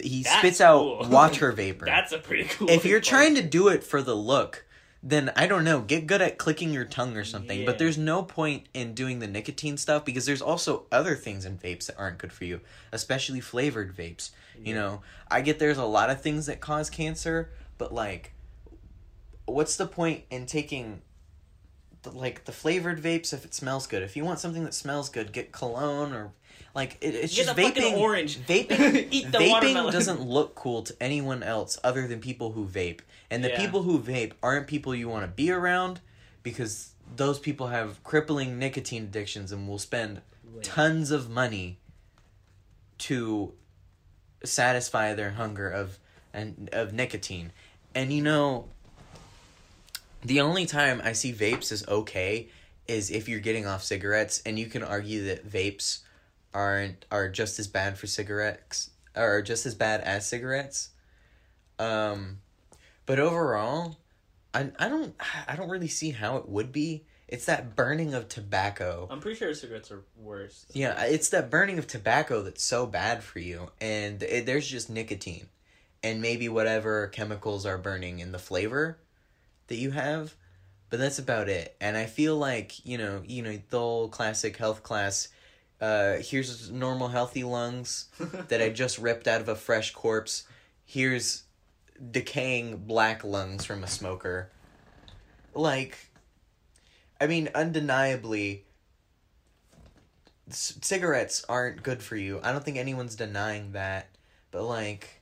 He 0.02 0.24
That's 0.24 0.38
spits 0.38 0.62
out 0.62 0.80
cool. 0.80 1.06
water 1.10 1.52
vapor. 1.52 1.86
That's 1.86 2.12
a 2.12 2.18
pretty 2.18 2.46
cool. 2.46 2.70
if 2.70 2.86
you're 2.86 3.02
trying 3.02 3.36
to 3.36 3.42
do 3.42 3.68
it 3.68 3.84
for 3.84 4.02
the 4.02 4.16
look, 4.16 4.66
then 5.04 5.32
I 5.36 5.48
don't 5.48 5.64
know, 5.64 5.82
get 5.82 6.06
good 6.06 6.22
at 6.22 6.38
clicking 6.38 6.72
your 6.72 6.86
tongue 6.86 7.18
or 7.18 7.24
something. 7.24 7.62
Yeah. 7.62 7.66
But 7.66 7.80
there's 7.80 7.98
no 7.98 8.22
point 8.22 8.68
in 8.74 8.94
doing 8.94 9.20
the 9.20 9.28
nicotine 9.28 9.78
stuff 9.78 10.06
because 10.06 10.26
there's 10.26 10.42
also 10.42 10.86
other 10.92 11.16
things 11.16 11.46
in 11.46 11.58
vapes 11.58 11.88
that 11.88 11.98
aren't 11.98 12.20
good 12.20 12.32
for 12.32 12.46
you, 12.46 12.62
especially 12.92 13.40
flavored 13.40 13.96
vapes. 13.96 14.32
You 14.64 14.76
know, 14.76 15.02
I 15.30 15.42
get 15.42 15.58
there's 15.58 15.80
a 15.80 15.86
lot 15.86 16.12
of 16.12 16.22
things 16.22 16.46
that 16.46 16.60
cause 16.60 16.92
cancer, 16.92 17.50
but 17.80 17.92
like 17.92 18.34
what's 19.46 19.76
the 19.76 19.88
point 19.88 20.24
in 20.30 20.46
taking 20.46 21.02
the, 22.04 22.12
like 22.12 22.46
the 22.46 22.52
flavored 22.52 23.02
vapes 23.02 23.34
if 23.34 23.46
it 23.46 23.54
smells 23.54 23.88
good? 23.88 24.04
If 24.04 24.16
you 24.16 24.24
want 24.24 24.40
something 24.40 24.64
that 24.64 24.74
smells 24.74 25.10
good, 25.10 25.32
get 25.32 25.52
cologne 25.52 26.14
or 26.14 26.32
like 26.76 26.98
it, 27.02 27.16
it's 27.16 27.36
Get 27.36 27.46
just 27.46 27.56
the 27.56 27.62
fucking 27.64 27.84
vaping. 27.84 27.98
orange. 27.98 28.38
Vaping, 28.40 29.08
Eat 29.12 29.32
the 29.32 29.38
vaping 29.38 29.50
watermelon. 29.52 29.94
doesn't 29.94 30.22
look 30.22 30.56
cool 30.56 30.82
to 30.84 30.96
anyone 31.02 31.44
else 31.44 31.78
other 31.84 32.08
than 32.08 32.20
people 32.20 32.52
who 32.54 32.66
vape. 32.68 33.00
And 33.30 33.44
the 33.44 33.50
Yeah. 33.50 33.58
people 33.58 33.84
who 33.84 34.00
vape 34.00 34.34
aren't 34.44 34.68
people 34.68 34.94
you 34.96 35.08
want 35.10 35.24
to 35.24 35.28
be 35.32 35.52
around 35.52 36.02
because 36.44 36.92
those 37.16 37.40
people 37.40 37.68
have 37.68 38.04
crippling 38.04 38.58
nicotine 38.60 39.04
addictions 39.04 39.52
and 39.52 39.68
will 39.68 39.80
spend 39.80 40.22
tons 40.64 41.12
of 41.12 41.30
money 41.30 41.78
to 43.00 43.54
satisfy 44.44 45.14
their 45.14 45.32
hunger 45.32 45.70
of 45.70 45.98
and 46.34 46.70
of 46.72 46.94
nicotine. 46.94 47.52
And 47.94 48.12
you 48.14 48.22
know 48.24 48.68
the 50.24 50.42
only 50.42 50.66
time 50.66 51.02
I 51.04 51.14
see 51.14 51.34
vapes 51.34 51.72
as 51.72 51.88
okay 51.88 52.48
is 52.88 53.10
if 53.12 53.28
you're 53.30 53.40
getting 53.40 53.66
off 53.66 53.84
cigarettes 53.84 54.42
and 54.46 54.58
you 54.60 54.68
can 54.68 54.84
argue 54.84 55.26
that 55.26 55.48
vapes 55.50 56.00
aren't 56.54 57.06
are 57.12 57.30
just 57.30 57.60
as 57.60 57.68
bad 57.68 57.98
for 57.98 58.08
cigarettes 58.08 58.90
or 59.16 59.42
just 59.42 59.66
as 59.66 59.76
bad 59.76 60.02
as 60.02 60.28
cigarettes. 60.28 60.90
Um 61.80 62.40
but 63.06 63.20
overall 63.20 63.98
I 64.54 64.72
I 64.80 64.90
don't 64.90 65.16
I 65.48 65.56
don't 65.56 65.70
really 65.70 65.88
see 65.88 66.12
how 66.12 66.38
it 66.38 66.50
would 66.50 66.72
be. 66.72 67.06
It's 67.28 67.46
that 67.46 67.78
burning 67.78 68.14
of 68.14 68.28
tobacco. 68.28 69.08
I'm 69.10 69.22
pretty 69.22 69.40
sure 69.40 69.54
cigarettes 69.54 69.90
are 69.90 70.04
worse. 70.18 70.66
Yeah, 70.74 71.02
it's 71.06 71.30
that 71.30 71.50
burning 71.50 71.80
of 71.80 71.88
tobacco 71.88 72.42
that's 72.42 72.62
so 72.62 72.86
bad 72.86 73.24
for 73.24 73.40
you, 73.40 73.72
and 73.80 74.22
it, 74.22 74.46
there's 74.46 74.68
just 74.68 74.90
nicotine, 74.90 75.48
and 76.04 76.22
maybe 76.22 76.50
whatever 76.50 77.08
chemicals 77.08 77.66
are 77.66 77.78
burning 77.78 78.20
in 78.20 78.34
the 78.34 78.38
flavor 78.38 78.98
that 79.68 79.78
you 79.78 79.92
have, 79.92 80.36
but 80.90 81.00
that's 81.00 81.20
about 81.20 81.48
it. 81.48 81.74
And 81.80 81.96
I 81.96 82.06
feel 82.06 82.36
like 82.36 82.86
you 82.86 82.98
know, 82.98 83.24
you 83.26 83.42
know, 83.44 83.58
the 83.70 83.80
old 83.80 84.12
classic 84.12 84.58
health 84.58 84.84
class. 84.84 85.30
Uh, 85.82 86.18
here's 86.18 86.70
normal 86.70 87.08
healthy 87.08 87.44
lungs 87.44 88.06
that 88.50 88.62
I 88.62 88.70
just 88.70 89.00
ripped 89.00 89.28
out 89.28 89.42
of 89.42 89.50
a 89.50 89.56
fresh 89.56 89.92
corpse. 89.92 90.44
Here's 90.86 91.44
decaying 92.12 92.78
black 92.78 93.24
lungs 93.24 93.66
from 93.66 93.84
a 93.84 93.88
smoker. 93.88 94.52
Like, 95.56 95.98
I 97.20 97.26
mean, 97.26 97.50
undeniably, 97.56 98.66
c- 100.52 100.76
cigarettes 100.82 101.44
aren't 101.50 101.82
good 101.82 102.04
for 102.04 102.16
you. 102.16 102.40
I 102.44 102.52
don't 102.52 102.64
think 102.64 102.78
anyone's 102.78 103.16
denying 103.16 103.72
that. 103.72 104.08
But 104.52 104.64
like, 104.64 105.22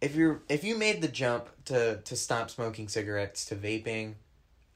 if 0.00 0.14
you're 0.14 0.42
if 0.48 0.64
you 0.64 0.78
made 0.78 1.00
the 1.00 1.08
jump 1.08 1.48
to 1.66 2.00
to 2.04 2.16
stop 2.16 2.50
smoking 2.50 2.88
cigarettes 2.88 3.44
to 3.46 3.56
vaping, 3.56 4.14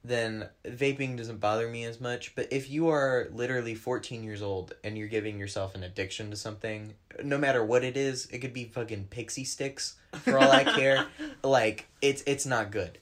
then 0.05 0.49
vaping 0.65 1.17
doesn't 1.17 1.41
bother 1.41 1.69
me 1.69 1.85
as 1.85 2.01
much. 2.01 2.35
But 2.35 2.53
if 2.53 2.71
you 2.71 2.89
are 2.89 3.29
literally 3.33 3.75
fourteen 3.75 4.23
years 4.23 4.43
old 4.43 4.75
and 4.85 4.97
you're 4.97 5.09
giving 5.09 5.39
yourself 5.39 5.75
an 5.75 5.83
addiction 5.83 6.31
to 6.31 6.37
something, 6.37 6.95
no 7.23 7.39
matter 7.39 7.65
what 7.65 7.85
it 7.85 7.97
is, 7.97 8.27
it 8.27 8.39
could 8.39 8.53
be 8.53 8.65
fucking 8.65 9.09
pixie 9.11 9.45
sticks 9.45 9.97
for 10.23 10.39
all 10.39 10.51
I 10.51 10.65
care. 10.65 11.07
Like 11.45 11.87
it's 12.03 12.23
it's 12.27 12.47
not 12.47 12.71
good. 12.71 12.99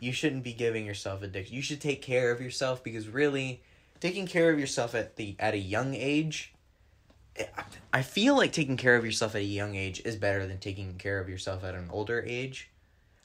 You 0.00 0.12
shouldn't 0.12 0.44
be 0.44 0.52
giving 0.52 0.86
yourself 0.86 1.22
addiction. 1.22 1.54
You 1.56 1.62
should 1.62 1.80
take 1.80 2.02
care 2.02 2.30
of 2.30 2.40
yourself 2.40 2.82
because 2.84 3.08
really 3.08 3.62
taking 4.00 4.26
care 4.26 4.50
of 4.50 4.58
yourself 4.60 4.94
at 4.94 5.16
the 5.16 5.36
at 5.38 5.54
a 5.54 5.58
young 5.58 5.94
age 5.94 6.52
I 7.92 8.02
feel 8.02 8.36
like 8.36 8.52
taking 8.52 8.76
care 8.76 8.96
of 8.96 9.04
yourself 9.04 9.34
at 9.34 9.42
a 9.42 9.44
young 9.44 9.74
age 9.76 10.02
is 10.04 10.16
better 10.16 10.46
than 10.46 10.58
taking 10.58 10.94
care 10.94 11.20
of 11.20 11.28
yourself 11.28 11.64
at 11.64 11.74
an 11.74 11.88
older 11.92 12.22
age. 12.26 12.70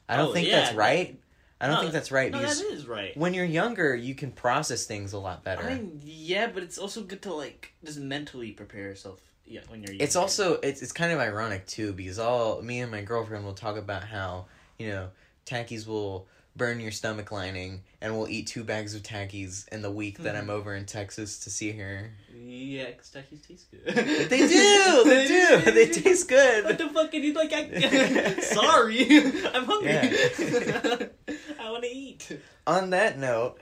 I 0.08 0.16
don't 0.16 0.28
Oh, 0.28 0.32
think 0.32 0.48
yeah, 0.48 0.60
that's 0.60 0.74
right. 0.74 1.18
I 1.64 1.66
don't 1.66 1.76
No, 1.76 1.80
think 1.80 1.92
that's 1.94 2.12
right 2.12 2.30
No, 2.30 2.38
because 2.40 2.60
that 2.60 2.72
is 2.72 2.86
right. 2.86 3.16
when 3.16 3.32
you're 3.32 3.46
younger, 3.46 3.96
you 3.96 4.14
can 4.14 4.32
process 4.32 4.84
things 4.84 5.14
a 5.14 5.18
lot 5.18 5.42
better. 5.42 5.62
I 5.62 5.76
mean, 5.76 5.98
yeah, 6.04 6.46
but 6.52 6.62
it's 6.62 6.76
also 6.76 7.00
good 7.02 7.22
to 7.22 7.32
like 7.32 7.72
just 7.82 7.98
mentally 7.98 8.50
prepare 8.52 8.82
yourself. 8.82 9.18
Yeah, 9.46 9.60
when 9.68 9.82
you're. 9.82 9.94
it's 9.98 10.14
also 10.14 10.54
it's 10.62 10.82
it's 10.82 10.92
kind 10.92 11.10
of 11.10 11.20
ironic 11.20 11.66
too 11.66 11.94
because 11.94 12.18
all 12.18 12.60
me 12.60 12.80
and 12.80 12.90
my 12.92 13.00
girlfriend 13.00 13.46
will 13.46 13.54
talk 13.54 13.78
about 13.78 14.04
how 14.04 14.44
you 14.78 14.88
know 14.88 15.08
Takis 15.46 15.86
will 15.86 16.26
burn 16.56 16.78
your 16.80 16.92
stomach 16.92 17.32
lining 17.32 17.82
and 18.00 18.16
we'll 18.16 18.28
eat 18.28 18.46
two 18.46 18.62
bags 18.62 18.94
of 18.94 19.02
Takis 19.02 19.66
in 19.68 19.82
the 19.82 19.90
week 19.90 20.18
that 20.18 20.36
I'm 20.36 20.46
Mhm. 20.46 20.50
over 20.50 20.74
in 20.74 20.86
Texas 20.86 21.38
to 21.40 21.50
see 21.50 21.72
her. 21.72 22.12
Yeah, 22.32 22.86
because 22.86 23.10
Takis 23.10 23.46
taste 23.46 23.70
good. 23.70 23.84
They 24.28 24.38
do, 24.46 25.02
they 25.04 25.26
do, 25.64 25.70
they 25.72 25.88
taste 25.88 26.28
good! 26.28 26.64
What 26.64 26.78
the 26.78 26.88
fuck? 26.90 27.10
Can 27.10 27.22
you 27.24 27.32
like? 27.32 27.52
I, 27.52 28.38
sorry, 28.40 29.06
I'm 29.52 29.64
hungry. 29.64 31.10
I 31.58 31.70
want 31.70 31.82
to 31.84 31.90
eat. 31.90 32.38
On 32.66 32.90
that 32.90 33.18
note, 33.18 33.58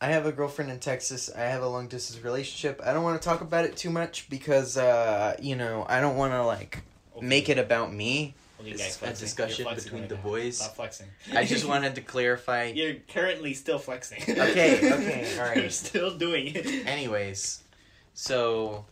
I 0.00 0.06
have 0.08 0.26
a 0.26 0.32
girlfriend 0.32 0.70
in 0.70 0.78
Texas. 0.80 1.30
I 1.36 1.42
have 1.42 1.62
a 1.62 1.68
long 1.68 1.88
distance 1.88 2.22
relationship. 2.24 2.80
I 2.84 2.92
don't 2.92 3.02
want 3.04 3.20
to 3.20 3.28
talk 3.28 3.40
about 3.40 3.64
it 3.64 3.76
too 3.76 3.90
much 3.90 4.28
because 4.30 4.76
uh 4.76 5.36
you 5.40 5.56
know 5.56 5.84
I 5.88 6.00
don't 6.00 6.16
want 6.16 6.32
to 6.32 6.42
like 6.44 6.82
make 7.20 7.48
it 7.48 7.58
about 7.58 7.92
me. 7.92 8.34
A 8.66 9.12
discussion 9.12 9.66
between 9.74 10.02
right 10.02 10.08
the 10.08 10.16
now. 10.16 10.22
boys. 10.22 10.58
Stop 10.58 10.76
flexing. 10.76 11.08
I 11.34 11.44
just 11.44 11.66
wanted 11.66 11.94
to 11.96 12.00
clarify. 12.00 12.64
You're 12.74 12.94
currently 13.08 13.54
still 13.54 13.78
flexing. 13.78 14.22
Okay, 14.42 14.76
okay, 14.92 15.38
alright. 15.38 15.58
You're 15.58 15.70
still 15.70 16.16
doing 16.16 16.48
it. 16.54 16.86
Anyways, 16.86 17.62
so 18.14 18.84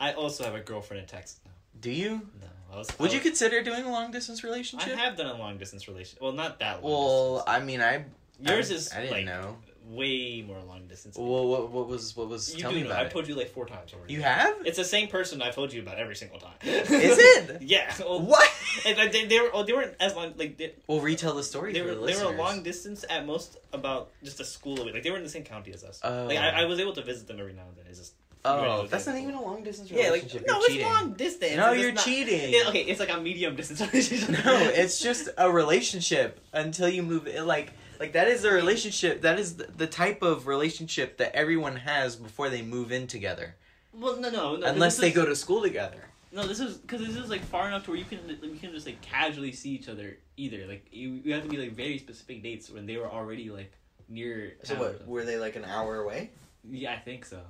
I 0.00 0.12
also 0.12 0.44
have 0.44 0.54
a 0.54 0.60
girlfriend 0.60 1.02
in 1.02 1.08
Texas 1.08 1.40
now. 1.44 1.52
do 1.80 1.90
you? 1.90 2.22
No, 2.40 2.76
was. 2.76 2.98
Would 2.98 3.10
I 3.10 3.14
you 3.14 3.20
consider 3.20 3.62
doing 3.62 3.84
a 3.84 3.90
long 3.90 4.10
distance 4.10 4.44
relationship? 4.44 4.92
I 4.96 5.00
have 5.00 5.16
done 5.16 5.26
a 5.26 5.38
long 5.38 5.58
distance 5.58 5.88
relationship. 5.88 6.22
Well, 6.22 6.32
not 6.32 6.58
that 6.60 6.82
long. 6.82 6.92
Well, 6.92 7.44
I 7.46 7.60
mean, 7.60 7.80
I 7.80 8.04
yours 8.40 8.70
I, 8.70 8.74
is 8.74 8.92
I 8.92 9.00
didn't 9.00 9.12
like 9.12 9.24
know. 9.26 9.56
Way 9.88 10.42
more 10.46 10.60
long 10.66 10.86
distance. 10.86 11.16
Well, 11.16 11.46
what 11.46 11.70
what 11.70 11.88
was 11.88 12.16
what 12.16 12.28
was? 12.28 12.54
you 12.54 12.62
tell 12.62 12.70
do 12.70 12.76
me 12.76 12.82
know. 12.82 12.88
about 12.90 13.00
I've 13.00 13.06
it. 13.06 13.12
told 13.12 13.28
you 13.28 13.34
like 13.34 13.50
four 13.50 13.66
times 13.66 13.92
already. 13.94 14.14
You 14.14 14.22
have? 14.22 14.56
It's 14.64 14.76
the 14.76 14.84
same 14.84 15.08
person 15.08 15.40
I've 15.42 15.54
told 15.54 15.72
you 15.72 15.82
about 15.82 15.98
every 15.98 16.16
single 16.16 16.38
time. 16.38 16.54
Is 16.62 16.88
it? 16.90 17.62
yeah. 17.62 17.92
Well, 18.00 18.20
What? 18.20 18.48
And 18.86 19.12
they, 19.12 19.26
they, 19.26 19.40
were 19.40 19.50
oh, 19.52 19.64
they 19.64 19.72
weren't 19.72 19.94
as 19.98 20.14
long 20.14 20.34
like 20.36 20.56
they, 20.56 20.74
Well, 20.86 21.00
retell 21.00 21.34
the 21.34 21.42
story 21.42 21.72
they 21.72 21.82
were 21.82 21.94
the 21.94 22.06
they 22.06 22.22
were 22.24 22.32
long 22.32 22.62
distance 22.62 23.04
at 23.08 23.26
most 23.26 23.56
about 23.72 24.10
just 24.22 24.40
a 24.40 24.44
school 24.44 24.80
away. 24.80 24.92
Like 24.92 25.02
they 25.02 25.10
were 25.10 25.16
in 25.16 25.22
the 25.22 25.28
same 25.28 25.44
county 25.44 25.72
as 25.72 25.84
us. 25.84 26.00
Oh. 26.04 26.26
Like 26.26 26.38
I, 26.38 26.50
oh. 26.50 26.62
I 26.62 26.64
was 26.66 26.78
able 26.78 26.92
to 26.94 27.02
visit 27.02 27.26
them 27.26 27.40
every 27.40 27.54
now 27.54 27.62
and 27.68 27.76
then. 27.76 27.86
It's 27.88 27.98
just 27.98 28.14
Oh, 28.44 28.86
that's 28.86 29.06
not 29.06 29.16
even 29.16 29.34
a 29.34 29.42
long 29.42 29.64
distance 29.64 29.90
relationship. 29.90 30.42
yeah, 30.46 30.52
like 30.54 30.62
no, 30.62 30.74
you're 30.74 30.80
it's 30.86 30.94
long 31.00 31.12
distance. 31.14 31.56
No, 31.56 31.72
you're 31.72 31.92
not- 31.92 32.04
cheating. 32.04 32.52
Yeah, 32.52 32.68
okay, 32.68 32.82
it's 32.82 33.00
like 33.00 33.10
a 33.12 33.20
medium 33.20 33.56
distance 33.56 33.80
relationship. 33.92 34.44
No, 34.44 34.58
it's 34.58 35.00
just 35.00 35.28
a 35.36 35.50
relationship 35.50 36.40
until 36.52 36.88
you 36.88 37.02
move. 37.02 37.26
It, 37.26 37.42
like 37.44 37.72
like 37.98 38.12
that 38.12 38.28
is 38.28 38.44
a 38.44 38.52
relationship. 38.52 39.22
That 39.22 39.38
is 39.38 39.56
the, 39.56 39.64
the 39.76 39.86
type 39.86 40.22
of 40.22 40.46
relationship 40.46 41.18
that 41.18 41.34
everyone 41.34 41.76
has 41.76 42.16
before 42.16 42.48
they 42.48 42.62
move 42.62 42.92
in 42.92 43.06
together. 43.06 43.56
well, 43.92 44.18
no, 44.20 44.30
no, 44.30 44.56
no. 44.56 44.66
Unless 44.66 44.98
they 44.98 45.08
is- 45.08 45.14
go 45.14 45.24
to 45.24 45.36
school 45.36 45.62
together. 45.62 46.04
No, 46.30 46.46
this 46.46 46.60
is 46.60 46.76
because 46.76 47.00
this 47.00 47.16
is 47.16 47.30
like 47.30 47.42
far 47.42 47.68
enough 47.68 47.84
to 47.84 47.90
where 47.92 47.98
you 47.98 48.04
can 48.04 48.20
you 48.42 48.58
can 48.60 48.70
just 48.72 48.84
like 48.86 49.00
casually 49.00 49.50
see 49.52 49.70
each 49.70 49.88
other 49.88 50.18
either. 50.36 50.66
Like 50.66 50.86
you, 50.92 51.20
you 51.24 51.32
have 51.32 51.42
to 51.42 51.48
be 51.48 51.56
like 51.56 51.72
very 51.72 51.96
specific 51.98 52.42
dates 52.42 52.68
when 52.68 52.84
they 52.84 52.98
were 52.98 53.10
already 53.10 53.48
like 53.50 53.72
near. 54.10 54.52
So 54.62 54.74
what? 54.74 55.06
Were 55.08 55.24
they 55.24 55.38
like 55.38 55.56
an 55.56 55.64
hour 55.64 56.00
away? 56.00 56.30
Yeah, 56.70 56.92
I 56.92 56.98
think 56.98 57.24
so. 57.24 57.40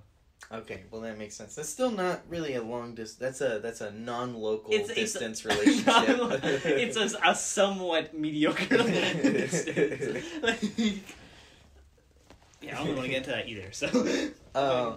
Okay, 0.50 0.84
well 0.90 1.02
that 1.02 1.18
makes 1.18 1.36
sense. 1.36 1.54
That's 1.56 1.68
still 1.68 1.90
not 1.90 2.22
really 2.28 2.54
a 2.54 2.62
long 2.62 2.94
distance. 2.94 3.18
That's 3.38 3.40
a 3.40 3.58
that's 3.58 3.80
a 3.82 3.90
non-local 3.92 4.72
It's- 4.72 4.88
it's 4.90 5.14
a- 5.16 5.18
distance 5.28 5.44
relationship. 5.44 5.84
it's 6.64 6.96
a, 6.96 7.10
a 7.24 7.34
somewhat 7.34 8.16
mediocre 8.16 8.76
distance. 8.78 10.26
Like, 10.42 10.62
yeah, 12.62 12.80
I 12.80 12.84
don't 12.84 12.94
want 12.96 13.02
to 13.02 13.08
get 13.08 13.16
into 13.18 13.30
that 13.30 13.48
either. 13.48 13.72
So. 13.72 14.30
Uh, 14.54 14.94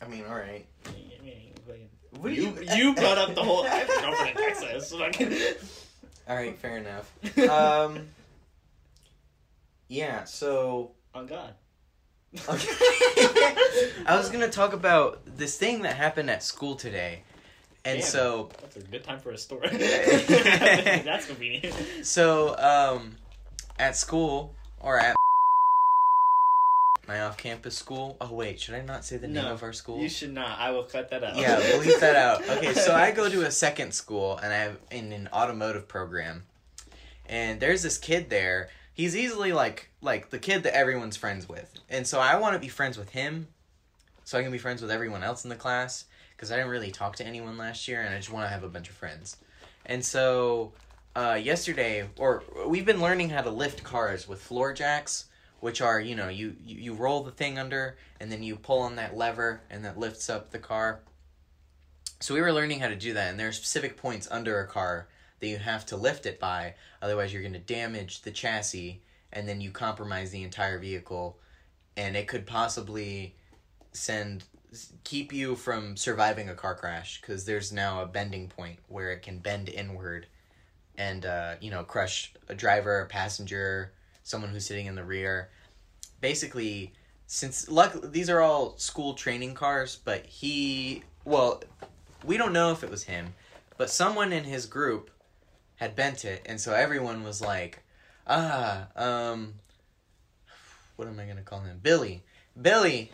I 0.00 0.06
mean, 0.08 0.24
all 0.28 0.34
right. 0.36 0.66
What 2.20 2.28
do 2.28 2.34
you 2.34 2.56
you 2.74 2.94
brought 2.94 3.18
up 3.18 3.34
the 3.34 3.42
whole 3.42 3.64
I 3.64 3.68
have 3.68 3.90
a 3.90 4.00
girlfriend 4.00 4.38
in 4.38 4.44
Texas. 4.46 4.92
Fucking- 4.92 5.32
All 6.28 6.36
right, 6.36 6.56
fair 6.58 6.78
enough. 6.78 7.12
Um, 7.50 8.08
yeah. 9.88 10.24
So 10.24 10.92
On 11.14 11.26
God. 11.26 11.54
Okay. 12.48 12.68
I 14.06 14.16
was 14.16 14.28
gonna 14.30 14.48
talk 14.48 14.72
about 14.72 15.20
this 15.36 15.56
thing 15.58 15.82
that 15.82 15.94
happened 15.96 16.30
at 16.30 16.42
school 16.42 16.74
today, 16.76 17.22
and 17.84 18.00
Damn. 18.00 18.06
so 18.06 18.50
That's 18.60 18.76
a 18.76 18.80
good 18.80 19.04
time 19.04 19.20
for 19.20 19.30
a 19.30 19.38
story. 19.38 19.68
That's 19.76 21.26
convenient. 21.26 21.74
so 22.02 22.56
um, 22.58 23.16
at 23.78 23.96
school 23.96 24.54
or 24.80 24.98
at 24.98 25.16
my 27.08 27.20
off-campus 27.22 27.76
school. 27.76 28.16
Oh 28.20 28.32
wait, 28.32 28.58
should 28.60 28.74
I 28.74 28.80
not 28.82 29.04
say 29.04 29.16
the 29.16 29.28
name 29.28 29.44
of 29.44 29.62
our 29.62 29.72
school? 29.72 30.00
You 30.00 30.08
should 30.08 30.32
not. 30.34 30.58
I 30.58 30.70
will 30.70 30.82
cut 30.82 31.08
that 31.10 31.22
out. 31.22 31.36
Yeah, 31.36 31.58
we'll 31.58 31.80
leave 31.80 32.00
that 32.00 32.16
out. 32.16 32.42
Okay, 32.56 32.74
so 32.74 32.94
I 32.94 33.10
go 33.12 33.28
to 33.28 33.42
a 33.46 33.50
second 33.50 33.92
school 33.92 34.38
and 34.38 34.52
I'm 34.52 34.78
in 34.90 35.12
an 35.12 35.28
automotive 35.32 35.86
program. 35.88 36.44
And 37.28 37.60
there's 37.60 37.82
this 37.82 37.98
kid 37.98 38.30
there. 38.30 38.68
He's 38.96 39.14
easily 39.14 39.52
like 39.52 39.90
like 40.00 40.30
the 40.30 40.38
kid 40.38 40.62
that 40.62 40.74
everyone's 40.74 41.18
friends 41.18 41.46
with. 41.46 41.70
And 41.90 42.06
so 42.06 42.18
I 42.18 42.36
want 42.38 42.54
to 42.54 42.58
be 42.58 42.68
friends 42.68 42.96
with 42.96 43.10
him 43.10 43.48
so 44.24 44.38
I 44.38 44.42
can 44.42 44.50
be 44.50 44.58
friends 44.58 44.80
with 44.80 44.90
everyone 44.90 45.22
else 45.22 45.44
in 45.44 45.50
the 45.50 45.54
class 45.56 46.06
because 46.34 46.50
I 46.50 46.56
didn't 46.56 46.70
really 46.70 46.90
talk 46.90 47.16
to 47.16 47.26
anyone 47.26 47.58
last 47.58 47.86
year 47.86 48.00
and 48.00 48.14
I 48.14 48.16
just 48.16 48.32
want 48.32 48.46
to 48.46 48.48
have 48.48 48.62
a 48.62 48.68
bunch 48.68 48.88
of 48.88 48.94
friends. 48.94 49.36
And 49.84 50.02
so 50.02 50.72
uh, 51.14 51.34
yesterday 51.34 52.08
or 52.16 52.42
we've 52.66 52.86
been 52.86 53.02
learning 53.02 53.28
how 53.28 53.42
to 53.42 53.50
lift 53.50 53.84
cars 53.84 54.26
with 54.26 54.40
floor 54.40 54.72
jacks 54.72 55.26
which 55.60 55.82
are 55.82 56.00
you 56.00 56.14
know 56.14 56.28
you, 56.28 56.56
you 56.64 56.78
you 56.78 56.94
roll 56.94 57.22
the 57.22 57.30
thing 57.30 57.58
under 57.58 57.98
and 58.18 58.32
then 58.32 58.42
you 58.42 58.56
pull 58.56 58.80
on 58.80 58.96
that 58.96 59.14
lever 59.14 59.60
and 59.70 59.84
that 59.84 59.98
lifts 59.98 60.30
up 60.30 60.50
the 60.50 60.58
car 60.58 61.00
so 62.20 62.34
we 62.34 62.40
were 62.40 62.52
learning 62.52 62.80
how 62.80 62.88
to 62.88 62.96
do 62.96 63.12
that 63.12 63.30
and 63.30 63.38
there 63.38 63.48
are 63.48 63.52
specific 63.52 63.96
points 63.96 64.26
under 64.30 64.60
a 64.60 64.66
car 64.66 65.08
that 65.40 65.46
you 65.46 65.58
have 65.58 65.86
to 65.86 65.96
lift 65.96 66.26
it 66.26 66.40
by 66.40 66.74
otherwise 67.02 67.32
you're 67.32 67.42
going 67.42 67.52
to 67.52 67.58
damage 67.58 68.22
the 68.22 68.30
chassis 68.30 69.02
and 69.32 69.48
then 69.48 69.60
you 69.60 69.70
compromise 69.70 70.30
the 70.30 70.42
entire 70.42 70.78
vehicle 70.78 71.38
and 71.96 72.16
it 72.16 72.28
could 72.28 72.46
possibly 72.46 73.34
send 73.92 74.44
keep 75.04 75.32
you 75.32 75.56
from 75.56 75.96
surviving 75.96 76.48
a 76.48 76.54
car 76.54 76.74
crash 76.74 77.20
because 77.20 77.44
there's 77.44 77.72
now 77.72 78.02
a 78.02 78.06
bending 78.06 78.48
point 78.48 78.78
where 78.88 79.10
it 79.12 79.22
can 79.22 79.38
bend 79.38 79.68
inward 79.68 80.26
and 80.98 81.24
uh, 81.26 81.54
you 81.60 81.70
know 81.70 81.82
crush 81.82 82.32
a 82.48 82.54
driver 82.54 83.00
a 83.00 83.06
passenger 83.06 83.92
someone 84.22 84.50
who's 84.50 84.66
sitting 84.66 84.86
in 84.86 84.96
the 84.96 85.04
rear. 85.04 85.50
Basically 86.20 86.92
since 87.26 87.68
luck 87.68 87.94
these 88.12 88.30
are 88.30 88.40
all 88.40 88.76
school 88.78 89.14
training 89.14 89.54
cars 89.54 89.98
but 90.04 90.24
he 90.26 91.02
well 91.24 91.62
we 92.24 92.36
don't 92.36 92.52
know 92.52 92.70
if 92.70 92.84
it 92.84 92.90
was 92.90 93.04
him 93.04 93.34
but 93.76 93.90
someone 93.90 94.32
in 94.32 94.44
his 94.44 94.64
group 94.66 95.10
had 95.76 95.96
bent 95.96 96.24
it 96.24 96.42
and 96.46 96.60
so 96.60 96.72
everyone 96.72 97.22
was 97.22 97.40
like 97.40 97.82
ah 98.26 98.86
um 98.96 99.54
what 100.96 101.08
am 101.08 101.18
i 101.20 101.24
to 101.26 101.42
call 101.42 101.60
him 101.60 101.78
billy 101.82 102.22
billy 102.60 103.10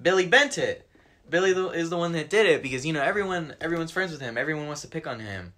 billy 0.00 0.26
bent 0.26 0.58
it 0.58 0.88
billy 1.28 1.50
is 1.76 1.90
the 1.90 1.96
one 1.96 2.12
that 2.12 2.30
did 2.30 2.46
it 2.46 2.62
because 2.62 2.86
you 2.86 2.92
know 2.92 3.02
everyone 3.02 3.54
everyone's 3.60 3.90
friends 3.90 4.12
with 4.12 4.20
him 4.20 4.38
everyone 4.38 4.66
wants 4.66 4.82
to 4.82 4.88
pick 4.88 5.06
on 5.06 5.20
him 5.20 5.52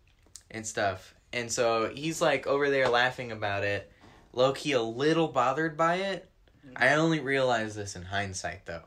and 0.51 0.67
stuff 0.67 1.15
and 1.33 1.51
so 1.51 1.91
he's 1.95 2.21
like 2.21 2.47
over 2.47 2.71
there 2.71 2.89
laughing 2.89 3.31
about 3.31 3.65
it 3.65 3.91
low 4.33 4.53
key 4.53 4.73
a 4.73 4.83
little 4.83 5.29
bothered 5.29 5.77
by 5.77 5.97
it. 5.97 6.29
I 6.77 6.95
only 6.95 7.21
realized 7.21 7.77
this 7.77 7.97
in 7.97 8.03
hindsight 8.03 8.67
though. 8.67 8.83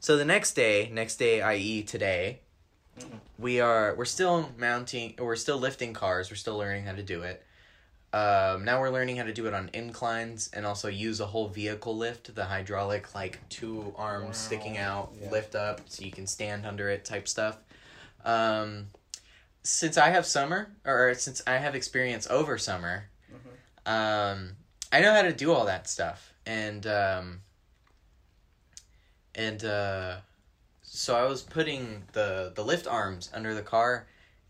So 0.00 0.16
the 0.16 0.24
next 0.24 0.54
day, 0.54 0.90
next 0.92 1.16
day, 1.16 1.42
i.e., 1.42 1.82
today. 1.82 2.40
We 3.38 3.60
are 3.60 3.94
we're 3.94 4.04
still 4.04 4.50
mounting, 4.58 5.14
we're 5.18 5.36
still 5.36 5.58
lifting 5.58 5.92
cars. 5.92 6.30
We're 6.30 6.36
still 6.36 6.58
learning 6.58 6.84
how 6.84 6.92
to 6.92 7.02
do 7.02 7.22
it. 7.22 7.44
Um, 8.12 8.64
now 8.64 8.80
we're 8.80 8.90
learning 8.90 9.18
how 9.18 9.22
to 9.24 9.32
do 9.32 9.46
it 9.46 9.54
on 9.54 9.70
inclines 9.72 10.50
and 10.52 10.66
also 10.66 10.88
use 10.88 11.20
a 11.20 11.26
whole 11.26 11.46
vehicle 11.48 11.96
lift, 11.96 12.34
the 12.34 12.44
hydraulic 12.46 13.14
like 13.14 13.38
two 13.48 13.94
arms 13.96 14.26
Wow. 14.26 14.32
sticking 14.32 14.78
out, 14.78 15.12
Yeah. 15.20 15.30
lift 15.30 15.54
up 15.54 15.82
so 15.86 16.04
you 16.04 16.10
can 16.10 16.26
stand 16.26 16.66
under 16.66 16.88
it 16.88 17.04
type 17.04 17.28
stuff. 17.28 17.58
Um, 18.24 18.88
since 19.62 19.96
I 19.96 20.08
have 20.10 20.26
summer 20.26 20.72
or 20.84 21.14
since 21.14 21.40
I 21.46 21.58
have 21.58 21.74
experience 21.76 22.26
over 22.28 22.58
summer, 22.58 23.04
um, 23.86 24.56
I 24.92 25.00
know 25.00 25.14
how 25.14 25.22
to 25.22 25.32
do 25.32 25.52
all 25.52 25.66
that 25.66 25.88
stuff, 25.88 26.32
and 26.44 26.84
um, 26.88 27.40
and 29.34 29.64
uh, 29.64 30.16
so 30.92 31.14
I 31.14 31.24
was 31.24 31.42
putting 31.42 32.02
the 32.14 32.52
the 32.52 32.64
lift 32.64 32.88
arms 32.88 33.30
under 33.32 33.54
the 33.54 33.62
car, 33.62 34.08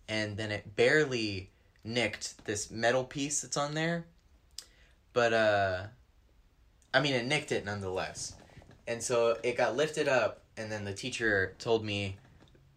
and 0.08 0.38
then 0.38 0.50
it 0.50 0.74
barely 0.74 1.50
nicked 1.84 2.46
this 2.46 2.70
metal 2.70 3.04
piece 3.04 3.42
that's 3.42 3.58
on 3.58 3.74
there, 3.74 4.06
but 5.12 5.34
uh, 5.34 5.82
I 6.94 7.00
mean 7.00 7.12
it 7.12 7.26
nicked 7.26 7.52
it 7.52 7.66
nonetheless, 7.66 8.36
and 8.88 9.02
so 9.02 9.36
it 9.42 9.58
got 9.58 9.76
lifted 9.76 10.08
up, 10.08 10.40
and 10.56 10.72
then 10.72 10.86
the 10.86 10.94
teacher 10.94 11.56
told 11.58 11.84
me 11.84 12.16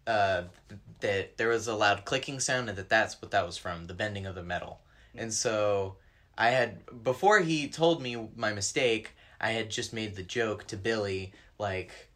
uh, 0.08 0.44
that 1.00 1.38
there 1.38 1.48
was 1.48 1.68
a 1.68 1.76
loud 1.76 2.04
clicking 2.04 2.42
sound 2.42 2.68
and 2.68 2.78
that 2.78 2.90
that's 2.90 3.22
what 3.22 3.32
that 3.32 3.46
was 3.46 3.58
from 3.58 3.88
the 3.88 3.94
bending 3.94 4.26
of 4.26 4.36
the 4.36 4.44
metal. 4.44 4.82
And 5.16 5.34
so 5.34 5.96
i 6.36 6.50
had 6.50 6.80
before 7.04 7.40
he 7.42 7.68
told 7.68 8.02
me 8.02 8.30
my 8.36 8.52
mistake 8.52 9.12
i 9.40 9.52
had 9.52 9.70
just 9.70 9.94
made 9.94 10.16
the 10.16 10.24
joke 10.24 10.66
to 10.66 10.76
billy 10.76 11.32
like 11.60 12.10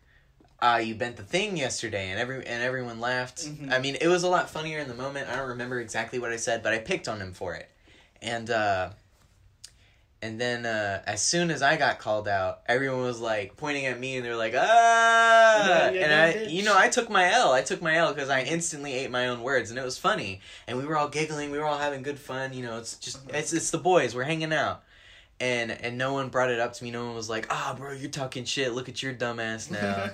ah 0.62 0.78
you 0.78 0.96
bent 0.96 1.16
the 1.18 1.24
thing 1.24 1.56
yesterday 1.58 2.10
and 2.10 2.20
every 2.20 2.38
and 2.38 2.64
everyone 2.64 3.00
laughed 3.00 3.46
Mhm. 3.48 3.72
i 3.72 3.80
mean 3.80 3.96
it 4.02 4.08
was 4.08 4.24
a 4.24 4.28
lot 4.28 4.50
funnier 4.50 4.80
in 4.80 4.88
the 4.88 4.94
moment 4.96 5.30
i 5.30 5.36
don't 5.36 5.50
remember 5.50 5.80
exactly 5.80 6.18
what 6.20 6.32
i 6.32 6.36
said 6.38 6.64
but 6.64 6.74
i 6.74 6.80
picked 6.80 7.08
on 7.08 7.20
him 7.20 7.34
for 7.34 7.54
it 7.56 7.70
and 8.22 8.50
uh 8.50 8.90
and 10.20 10.42
then 10.42 10.66
uh, 10.66 11.04
as 11.06 11.22
soon 11.22 11.52
as 11.52 11.62
I 11.62 11.78
got 11.78 12.00
called 12.00 12.28
out, 12.28 12.62
everyone 12.68 13.02
was 13.02 13.20
like 13.20 13.56
pointing 13.56 13.86
at 13.86 14.00
me 14.00 14.16
and 14.18 14.26
they're 14.26 14.36
like, 14.36 14.56
ah! 14.58 15.90
Yeah, 15.92 16.04
and 16.06 16.12
I, 16.12 16.34
bitch. 16.34 16.52
you 16.52 16.64
know, 16.64 16.76
I 16.76 16.90
took 16.90 17.08
my 17.08 17.32
L. 17.32 17.52
I 17.54 17.62
took 17.62 17.84
my 17.84 17.96
L 17.98 18.16
because 18.16 18.28
I 18.28 18.42
instantly 18.42 18.94
ate 18.94 19.12
my 19.12 19.28
own 19.28 19.44
words 19.44 19.70
and 19.70 19.78
it 19.78 19.86
was 19.86 20.00
funny. 20.00 20.42
And 20.68 20.76
we 20.80 20.86
were 20.86 20.98
all 20.98 21.08
giggling. 21.08 21.52
We 21.52 21.60
were 21.60 21.66
all 21.66 21.78
having 21.78 22.02
good 22.02 22.18
fun. 22.18 22.54
You 22.54 22.64
know, 22.64 22.80
it's 22.80 22.96
just, 22.98 23.20
it's, 23.30 23.54
it's 23.54 23.70
the 23.70 23.78
boys. 23.78 24.16
We're 24.16 24.24
hanging 24.24 24.52
out. 24.54 24.82
And, 25.40 25.72
and 25.72 25.98
no 25.98 26.14
one 26.14 26.30
brought 26.30 26.50
it 26.50 26.60
up 26.60 26.74
to 26.74 26.84
me. 26.84 26.90
No 26.90 27.06
one 27.06 27.16
was 27.16 27.30
like, 27.30 27.46
ah, 27.52 27.76
bro, 27.78 27.92
you're 27.92 28.10
talking 28.10 28.44
shit. 28.44 28.74
Look 28.74 28.90
at 28.90 29.04
your 29.04 29.14
dumb 29.14 29.40
ass 29.40 29.70
now. 29.72 30.10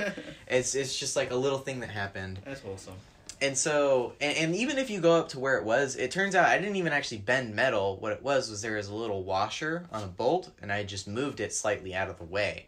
it's, 0.48 0.76
it's 0.76 1.00
just 1.00 1.16
like 1.16 1.32
a 1.32 1.36
little 1.36 1.60
thing 1.60 1.80
that 1.80 1.90
happened 1.90 2.42
That's 2.44 2.60
wholesome. 2.62 2.96
and 3.42 3.58
so 3.58 4.14
and, 4.22 4.36
and 4.38 4.56
even 4.56 4.78
if 4.78 4.90
you 4.90 5.00
go 5.00 5.16
up 5.16 5.30
to 5.30 5.40
where 5.40 5.58
it 5.58 5.64
was 5.64 5.96
it 5.96 6.12
turns 6.12 6.36
out 6.36 6.48
i 6.48 6.58
didn't 6.58 6.76
even 6.76 6.94
actually 6.94 7.18
bend 7.18 7.54
metal 7.56 7.98
what 7.98 8.12
it 8.12 8.22
was 8.22 8.50
was 8.50 8.62
there 8.62 8.76
was 8.76 8.88
a 8.90 8.94
little 8.94 9.24
washer 9.24 9.86
on 9.92 10.04
a 10.04 10.08
bolt 10.08 10.52
and 10.62 10.72
i 10.72 10.84
just 10.84 11.08
moved 11.08 11.40
it 11.40 11.52
slightly 11.54 11.94
out 11.96 12.10
of 12.10 12.18
the 12.20 12.24
way 12.26 12.68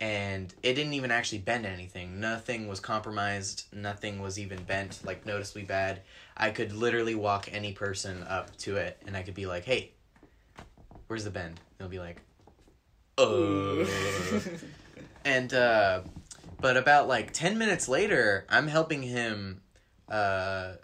and 0.00 0.52
it 0.62 0.74
didn't 0.74 0.92
even 0.94 1.10
actually 1.10 1.38
bend 1.38 1.64
anything 1.64 2.20
nothing 2.20 2.68
was 2.68 2.80
compromised 2.80 3.64
nothing 3.72 4.20
was 4.20 4.38
even 4.38 4.62
bent 4.64 5.00
like 5.04 5.24
noticeably 5.26 5.62
bad 5.64 6.00
i 6.36 6.50
could 6.50 6.72
literally 6.72 7.14
walk 7.14 7.48
any 7.52 7.72
person 7.72 8.22
up 8.24 8.54
to 8.56 8.76
it 8.76 9.00
and 9.06 9.16
i 9.16 9.22
could 9.22 9.34
be 9.34 9.46
like 9.46 9.64
hey 9.64 9.90
where's 11.08 11.24
the 11.24 11.30
bend 11.30 11.58
they'll 11.78 11.88
be 11.88 11.98
like 11.98 12.20
oh. 13.18 13.86
and 15.24 15.52
uh 15.54 16.00
but 16.60 16.76
about 16.76 17.08
like 17.08 17.32
10 17.32 17.58
minutes 17.58 17.88
later 17.88 18.44
i'm 18.48 18.68
helping 18.68 19.02
him 19.02 19.60
uh 20.08 20.74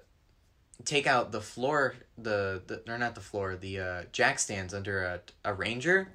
take 0.85 1.07
out 1.07 1.33
the 1.33 1.41
floor 1.41 1.95
the, 2.19 2.63
the 2.67 2.93
or 2.93 2.99
not 2.99 3.15
the 3.15 3.21
floor 3.21 3.57
the 3.57 3.81
uh 3.81 4.03
jack 4.13 4.39
stands 4.39 4.75
under 4.75 5.03
a, 5.03 5.21
a 5.45 5.55
ranger. 5.55 6.09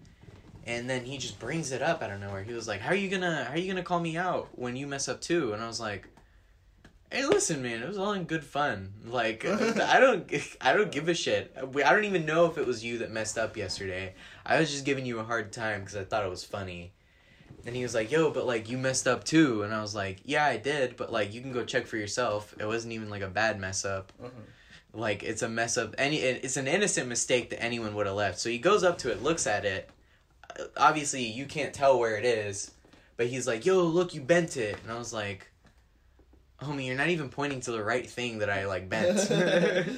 And 0.67 0.89
then 0.89 1.05
he 1.05 1.19
just 1.19 1.39
brings 1.39 1.71
it 1.71 1.83
up 1.83 2.01
out 2.01 2.09
of 2.09 2.19
nowhere. 2.19 2.41
He 2.43 2.53
was 2.53 2.67
like 2.67 2.81
how 2.81 2.89
are 2.89 2.95
you 2.95 3.09
gonna 3.09 3.45
how 3.45 3.53
are 3.53 3.57
you 3.57 3.67
gonna 3.67 3.83
call 3.83 3.99
me 3.99 4.17
out 4.17 4.49
when 4.53 4.75
you 4.75 4.88
mess 4.88 5.07
up 5.07 5.21
too? 5.21 5.53
And 5.53 5.61
i 5.61 5.67
was 5.67 5.79
like 5.79 6.07
hey 7.15 7.25
listen 7.25 7.62
man 7.62 7.82
it 7.82 7.88
was 7.88 7.97
all 7.97 8.13
in 8.13 8.25
good 8.25 8.43
fun 8.43 8.91
like 9.06 9.45
i 9.45 9.99
don't 9.99 10.32
i 10.62 10.73
don't 10.73 10.91
give 10.91 11.08
a 11.08 11.13
shit 11.13 11.56
We- 11.73 11.84
i 11.84 11.91
don't 11.93 12.04
even 12.06 12.25
know 12.25 12.45
if 12.45 12.58
it 12.58 12.67
was 12.67 12.84
you 12.84 12.97
that 12.99 13.12
messed 13.12 13.38
up 13.38 13.56
yesterday 13.56 14.13
i 14.45 14.60
was 14.60 14.69
just 14.71 14.86
giving 14.86 15.06
you 15.06 15.19
a 15.19 15.23
hard 15.23 15.51
time 15.54 15.80
because 15.82 15.95
i 15.95 16.04
thought 16.04 16.25
it 16.25 16.30
was 16.30 16.43
funny 16.43 16.91
and 17.67 17.75
he 17.75 17.82
was 17.82 17.95
like, 17.95 18.12
"Yo, 18.12 18.30
but 18.30 18.45
like 18.45 18.69
you 18.69 18.78
messed 18.78 19.08
up 19.08 19.23
too." 19.23 19.63
And 19.63 19.73
I 19.73 19.82
was 19.82 19.95
like, 19.95 20.19
"Yeah, 20.23 20.45
I 20.45 20.56
did, 20.58 20.95
but 20.97 21.12
like 21.12 21.34
you 21.34 21.41
can 21.41 21.51
go 21.51 21.65
check 21.65 21.88
for 21.88 21.97
yourself. 21.97 22.54
It 22.60 22.65
wasn't 22.67 22.93
even 22.93 23.10
like 23.10 23.23
a 23.23 23.28
bad 23.28 23.60
mess 23.60 23.84
up. 23.86 24.12
Mhm. 24.21 24.30
Like 24.93 25.23
it's 25.23 25.41
a 25.41 25.49
mess 25.49 25.75
up. 25.75 25.95
Any 25.97 26.17
it's 26.17 26.58
an 26.58 26.67
innocent 26.67 27.08
mistake 27.10 27.49
that 27.49 27.63
anyone 27.63 27.95
would 27.95 28.06
have 28.06 28.15
left." 28.15 28.38
So 28.39 28.49
he 28.49 28.60
goes 28.60 28.84
up 28.84 28.99
to 28.99 29.12
it, 29.12 29.23
looks 29.23 29.47
at 29.47 29.65
it. 29.65 29.89
Obviously, 30.78 31.23
you 31.23 31.47
can't 31.47 31.73
tell 31.73 31.97
where 31.97 32.17
it 32.17 32.25
is, 32.25 32.69
but 33.17 33.25
he's 33.28 33.47
like, 33.47 33.65
"Yo, 33.65 33.82
look, 33.82 34.13
you 34.13 34.21
bent 34.21 34.58
it." 34.58 34.78
And 34.84 34.91
I 34.91 34.99
was 34.99 35.12
like, 35.12 35.49
"Homie, 36.61 36.85
you're 36.87 36.97
not 36.97 37.09
even 37.09 37.29
pointing 37.29 37.61
to 37.61 37.71
the 37.71 37.83
right 37.83 38.09
thing 38.09 38.39
that 38.39 38.49
I 38.49 38.65
like 38.65 38.89
bent." 38.89 39.29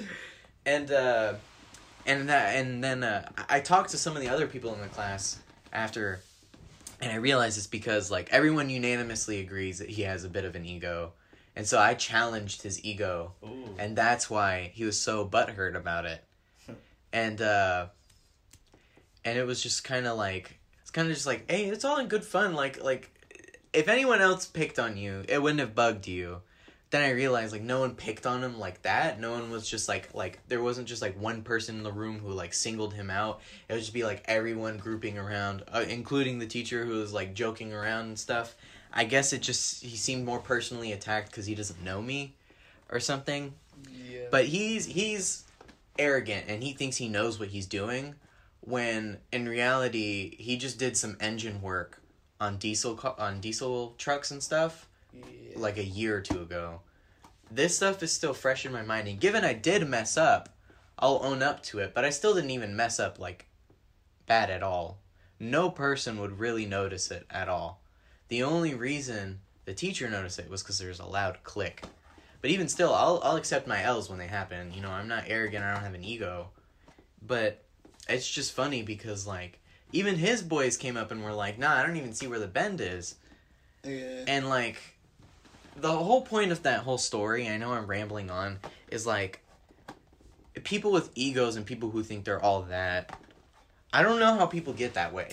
and 0.65 0.91
uh 0.91 1.33
and 2.05 2.29
that 2.29 2.55
and 2.55 2.83
then 2.83 3.03
uh, 3.03 3.29
I 3.37 3.57
I 3.57 3.59
talked 3.59 3.91
to 3.91 3.97
some 3.97 4.15
of 4.15 4.21
the 4.21 4.29
other 4.29 4.47
people 4.47 4.73
in 4.73 4.81
the 4.81 4.87
class 4.87 5.39
after 5.73 6.21
and 7.01 7.11
I 7.11 7.15
realized 7.15 7.57
it's 7.57 7.67
because 7.67 8.09
like 8.09 8.29
everyone 8.31 8.69
unanimously 8.69 9.39
agrees 9.39 9.79
that 9.79 9.89
he 9.89 10.03
has 10.03 10.23
a 10.23 10.29
bit 10.29 10.45
of 10.45 10.55
an 10.55 10.65
ego. 10.65 11.13
And 11.55 11.67
so 11.67 11.79
I 11.79 11.95
challenged 11.95 12.61
his 12.61 12.83
ego 12.83 13.33
Ooh. 13.43 13.75
and 13.77 13.95
that's 13.95 14.29
why 14.29 14.71
he 14.73 14.83
was 14.83 14.99
so 14.99 15.27
butthurt 15.27 15.75
about 15.75 16.05
it. 16.05 16.23
and 17.13 17.41
uh 17.41 17.87
and 19.25 19.37
it 19.37 19.45
was 19.45 19.61
just 19.61 19.83
kind 19.83 20.07
of 20.07 20.17
like 20.17 20.59
it's 20.81 20.91
kind 20.91 21.09
of 21.09 21.13
just 21.13 21.27
like, 21.27 21.51
"Hey, 21.51 21.65
it's 21.65 21.83
all 21.83 21.97
in 21.97 22.07
good 22.07 22.23
fun 22.23 22.53
like 22.53 22.81
like 22.83 23.11
if 23.73 23.89
anyone 23.89 24.21
else 24.21 24.45
picked 24.45 24.79
on 24.79 24.95
you, 24.97 25.23
it 25.27 25.41
wouldn't 25.41 25.59
have 25.59 25.75
bugged 25.75 26.07
you." 26.07 26.41
Then 26.89 27.01
I 27.01 27.11
realized 27.11 27.51
like 27.51 27.61
no 27.61 27.81
one 27.81 27.95
picked 27.95 28.25
on 28.25 28.43
him 28.43 28.59
like 28.59 28.81
that. 28.83 29.19
No 29.19 29.31
one 29.31 29.51
was 29.51 29.69
just 29.69 29.89
like 29.89 30.13
like 30.13 30.39
there 30.47 30.61
wasn't 30.61 30.87
just 30.87 31.01
like 31.01 31.19
one 31.19 31.41
person 31.41 31.75
in 31.75 31.83
the 31.83 31.91
room 31.91 32.19
who 32.19 32.31
like 32.31 32.53
singled 32.53 32.93
him 32.93 33.09
out. 33.09 33.41
It 33.67 33.73
would 33.73 33.81
just 33.81 33.93
be 33.93 34.05
like 34.05 34.23
everyone 34.25 34.77
grouping 34.77 35.17
around, 35.17 35.63
uh, 35.71 35.83
including 35.87 36.39
the 36.39 36.47
teacher 36.47 36.85
who 36.85 36.99
was 36.99 37.11
like 37.11 37.33
joking 37.33 37.73
around 37.73 38.05
and 38.05 38.19
stuff. 38.19 38.55
I 38.93 39.03
guess 39.03 39.33
it 39.33 39.41
just 39.41 39.83
he 39.83 39.97
seemed 39.97 40.25
more 40.25 40.39
personally 40.39 40.93
attacked 40.93 41.29
because 41.29 41.45
he 41.45 41.55
doesn't 41.55 41.83
know 41.83 42.01
me, 42.01 42.35
or 42.89 42.99
something. 42.99 43.53
Yeah. 43.91 44.27
But 44.31 44.45
he's 44.45 44.85
he's 44.85 45.43
arrogant 45.99 46.45
and 46.47 46.63
he 46.63 46.73
thinks 46.73 46.97
he 46.97 47.09
knows 47.09 47.39
what 47.39 47.49
he's 47.49 47.65
doing, 47.65 48.15
when 48.61 49.17
in 49.31 49.47
reality 49.47 50.35
he 50.37 50.57
just 50.57 50.79
did 50.79 50.95
some 50.95 51.17
engine 51.19 51.61
work 51.61 52.01
on 52.39 52.57
diesel 52.57 52.99
on 53.17 53.41
diesel 53.41 53.95
trucks 53.97 54.31
and 54.31 54.41
stuff. 54.41 54.87
Like 55.55 55.77
a 55.77 55.83
year 55.83 56.17
or 56.17 56.21
two 56.21 56.41
ago. 56.41 56.81
This 57.49 57.75
stuff 57.75 58.03
is 58.03 58.11
still 58.11 58.33
fresh 58.33 58.65
in 58.65 58.71
my 58.71 58.81
mind, 58.81 59.07
and 59.07 59.19
given 59.19 59.45
I 59.45 59.53
did 59.53 59.87
mess 59.87 60.17
up, 60.17 60.49
I'll 60.99 61.21
own 61.23 61.41
up 61.41 61.63
to 61.63 61.79
it. 61.79 61.93
But 61.93 62.05
I 62.05 62.09
still 62.09 62.33
didn't 62.33 62.51
even 62.51 62.75
mess 62.75 62.99
up 62.99 63.19
like 63.19 63.47
bad 64.25 64.49
at 64.49 64.63
all. 64.63 64.99
No 65.39 65.69
person 65.69 66.19
would 66.19 66.39
really 66.39 66.65
notice 66.65 67.11
it 67.11 67.25
at 67.29 67.47
all. 67.47 67.81
The 68.27 68.43
only 68.43 68.73
reason 68.73 69.39
the 69.65 69.73
teacher 69.73 70.09
noticed 70.09 70.39
it 70.39 70.49
was 70.49 70.63
because 70.63 70.79
there's 70.79 70.99
a 70.99 71.05
loud 71.05 71.43
click. 71.43 71.83
But 72.41 72.51
even 72.51 72.67
still, 72.67 72.93
I'll 72.93 73.19
I'll 73.23 73.35
accept 73.35 73.67
my 73.67 73.81
L's 73.83 74.09
when 74.09 74.19
they 74.19 74.27
happen. 74.27 74.73
You 74.73 74.81
know, 74.81 74.91
I'm 74.91 75.07
not 75.07 75.25
arrogant. 75.27 75.63
I 75.63 75.73
don't 75.73 75.83
have 75.83 75.93
an 75.93 76.03
ego. 76.03 76.49
But 77.25 77.63
it's 78.09 78.29
just 78.29 78.53
funny 78.53 78.83
because 78.83 79.25
like 79.25 79.59
even 79.91 80.15
his 80.15 80.41
boys 80.41 80.77
came 80.77 80.97
up 80.97 81.11
and 81.11 81.23
were 81.23 81.33
like, 81.33 81.57
"Nah, 81.57 81.75
I 81.75 81.85
don't 81.85 81.97
even 81.97 82.13
see 82.13 82.27
where 82.27 82.39
the 82.39 82.47
bend 82.47 82.81
is." 82.81 83.15
yeah. 83.83 84.23
And 84.27 84.49
like 84.49 84.77
the 85.77 85.91
whole 85.91 86.21
point 86.21 86.51
of 86.51 86.63
that 86.63 86.81
whole 86.81 86.97
story, 86.97 87.47
I 87.47 87.57
know 87.57 87.71
I'm 87.71 87.87
rambling 87.87 88.29
on, 88.29 88.59
is 88.89 89.05
like 89.05 89.43
people 90.63 90.91
with 90.91 91.11
egos 91.15 91.55
and 91.55 91.65
people 91.65 91.89
who 91.89 92.03
think 92.03 92.25
they're 92.25 92.41
all 92.41 92.63
that. 92.63 93.17
I 93.93 94.03
don't 94.03 94.19
know 94.19 94.35
how 94.37 94.47
people 94.47 94.73
get 94.73 94.95
that 94.95 95.13
way. 95.13 95.31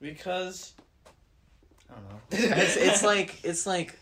Because 0.00 0.74
I 1.90 1.94
don't 1.94 2.04
know. 2.04 2.56
It's, 2.62 2.76
it's 2.76 3.02
like 3.02 3.44
it's 3.44 3.66
like 3.66 3.98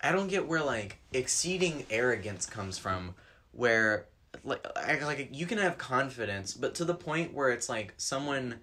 I 0.00 0.12
don't 0.12 0.28
get 0.28 0.46
where 0.46 0.62
like 0.62 0.98
exceeding 1.12 1.84
arrogance 1.90 2.46
comes 2.46 2.78
from 2.78 3.14
where 3.52 4.06
like 4.44 4.66
like 5.02 5.28
you 5.32 5.46
can 5.46 5.58
have 5.58 5.76
confidence 5.76 6.54
but 6.54 6.74
to 6.76 6.84
the 6.84 6.94
point 6.94 7.34
where 7.34 7.50
it's 7.50 7.68
like 7.68 7.92
someone 7.96 8.54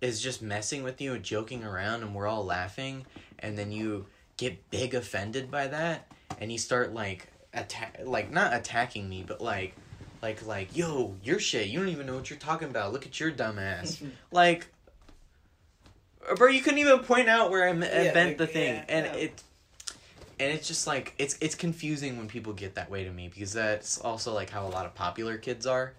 is 0.00 0.20
just 0.20 0.42
messing 0.42 0.82
with 0.82 1.00
you 1.00 1.14
and 1.14 1.22
joking 1.22 1.64
around 1.64 2.02
and 2.02 2.14
we're 2.14 2.26
all 2.26 2.44
laughing 2.44 3.06
and 3.38 3.56
then 3.56 3.70
you 3.70 4.06
get 4.36 4.70
big 4.70 4.94
offended 4.94 5.50
by 5.50 5.66
that 5.66 6.06
and 6.40 6.52
you 6.52 6.58
start 6.58 6.92
like 6.92 7.28
attack 7.54 7.98
like 8.04 8.30
not 8.30 8.52
attacking 8.52 9.08
me 9.08 9.24
but 9.26 9.40
like 9.40 9.74
like 10.22 10.44
like 10.46 10.76
yo 10.76 11.14
your 11.22 11.38
shit 11.38 11.68
you 11.68 11.78
don't 11.78 11.88
even 11.88 12.06
know 12.06 12.14
what 12.14 12.28
you're 12.28 12.38
talking 12.38 12.68
about 12.68 12.92
look 12.92 13.06
at 13.06 13.18
your 13.18 13.30
dumb 13.30 13.58
ass 13.58 14.02
like 14.30 14.66
bro 16.36 16.48
you 16.48 16.60
couldn't 16.60 16.78
even 16.78 16.98
point 17.00 17.28
out 17.28 17.50
where 17.50 17.66
I 17.68 17.72
Yeah, 17.72 18.12
bent 18.12 18.30
like, 18.30 18.38
the 18.38 18.46
thing 18.46 18.74
yeah, 18.74 18.84
and 18.88 19.06
yeah. 19.06 19.12
it 19.14 19.42
and 20.38 20.52
it's 20.52 20.68
just 20.68 20.86
like 20.86 21.14
it's 21.18 21.38
it's 21.40 21.54
confusing 21.54 22.18
when 22.18 22.28
people 22.28 22.52
get 22.52 22.74
that 22.74 22.90
way 22.90 23.04
to 23.04 23.10
me 23.10 23.28
because 23.28 23.52
that's 23.52 23.98
also 23.98 24.34
like 24.34 24.50
how 24.50 24.66
a 24.66 24.68
lot 24.68 24.84
of 24.84 24.94
popular 24.94 25.38
kids 25.38 25.66
are 25.66 25.92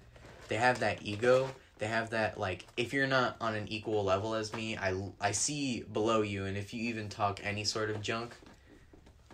they 0.47 0.55
have 0.57 0.79
that 0.79 0.99
ego 1.01 1.49
they 1.79 1.87
have 1.87 2.09
that 2.11 2.39
like 2.39 2.65
if 2.75 2.93
you're 2.93 3.07
not 3.07 3.35
on 3.39 3.55
an 3.55 3.67
equal 3.67 4.03
level 4.03 4.33
as 4.33 4.53
me 4.53 4.77
i 4.77 4.93
i 5.21 5.31
see 5.31 5.83
below 5.93 6.21
you 6.21 6.45
and 6.45 6.57
if 6.57 6.73
you 6.73 6.83
even 6.89 7.07
talk 7.09 7.39
any 7.43 7.63
sort 7.63 7.89
of 7.89 8.01
junk 8.01 8.33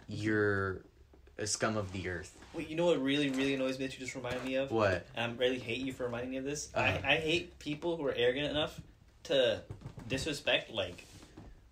you're 0.08 0.82
a 1.38 1.48
scum 1.48 1.78
of 1.78 1.92
the 1.94 2.08
earth 2.10 2.38
Wait, 2.54 2.70
you 2.70 2.76
know 2.76 2.86
what 2.86 3.02
really, 3.02 3.32
really 3.32 3.56
annoys 3.56 3.80
me 3.80 3.88
that 3.88 3.94
you 3.94 4.00
just 4.00 4.14
reminded 4.14 4.46
me 4.46 4.56
of? 4.56 4.70
what 4.70 5.08
And 5.16 5.32
I 5.32 5.36
really 5.36 5.58
hate 5.58 5.80
you 5.80 5.92
for 5.92 6.04
reminding 6.04 6.30
me 6.30 6.38
of 6.38 6.44
this. 6.44 6.70
Uh-huh. 6.76 7.00
I, 7.04 7.14
I 7.14 7.16
hate 7.16 7.58
people 7.58 7.98
who 7.98 8.06
are 8.06 8.14
arrogant 8.16 8.52
enough 8.52 8.80
to 9.24 9.62
disrespect 10.08 10.70
like 10.70 11.08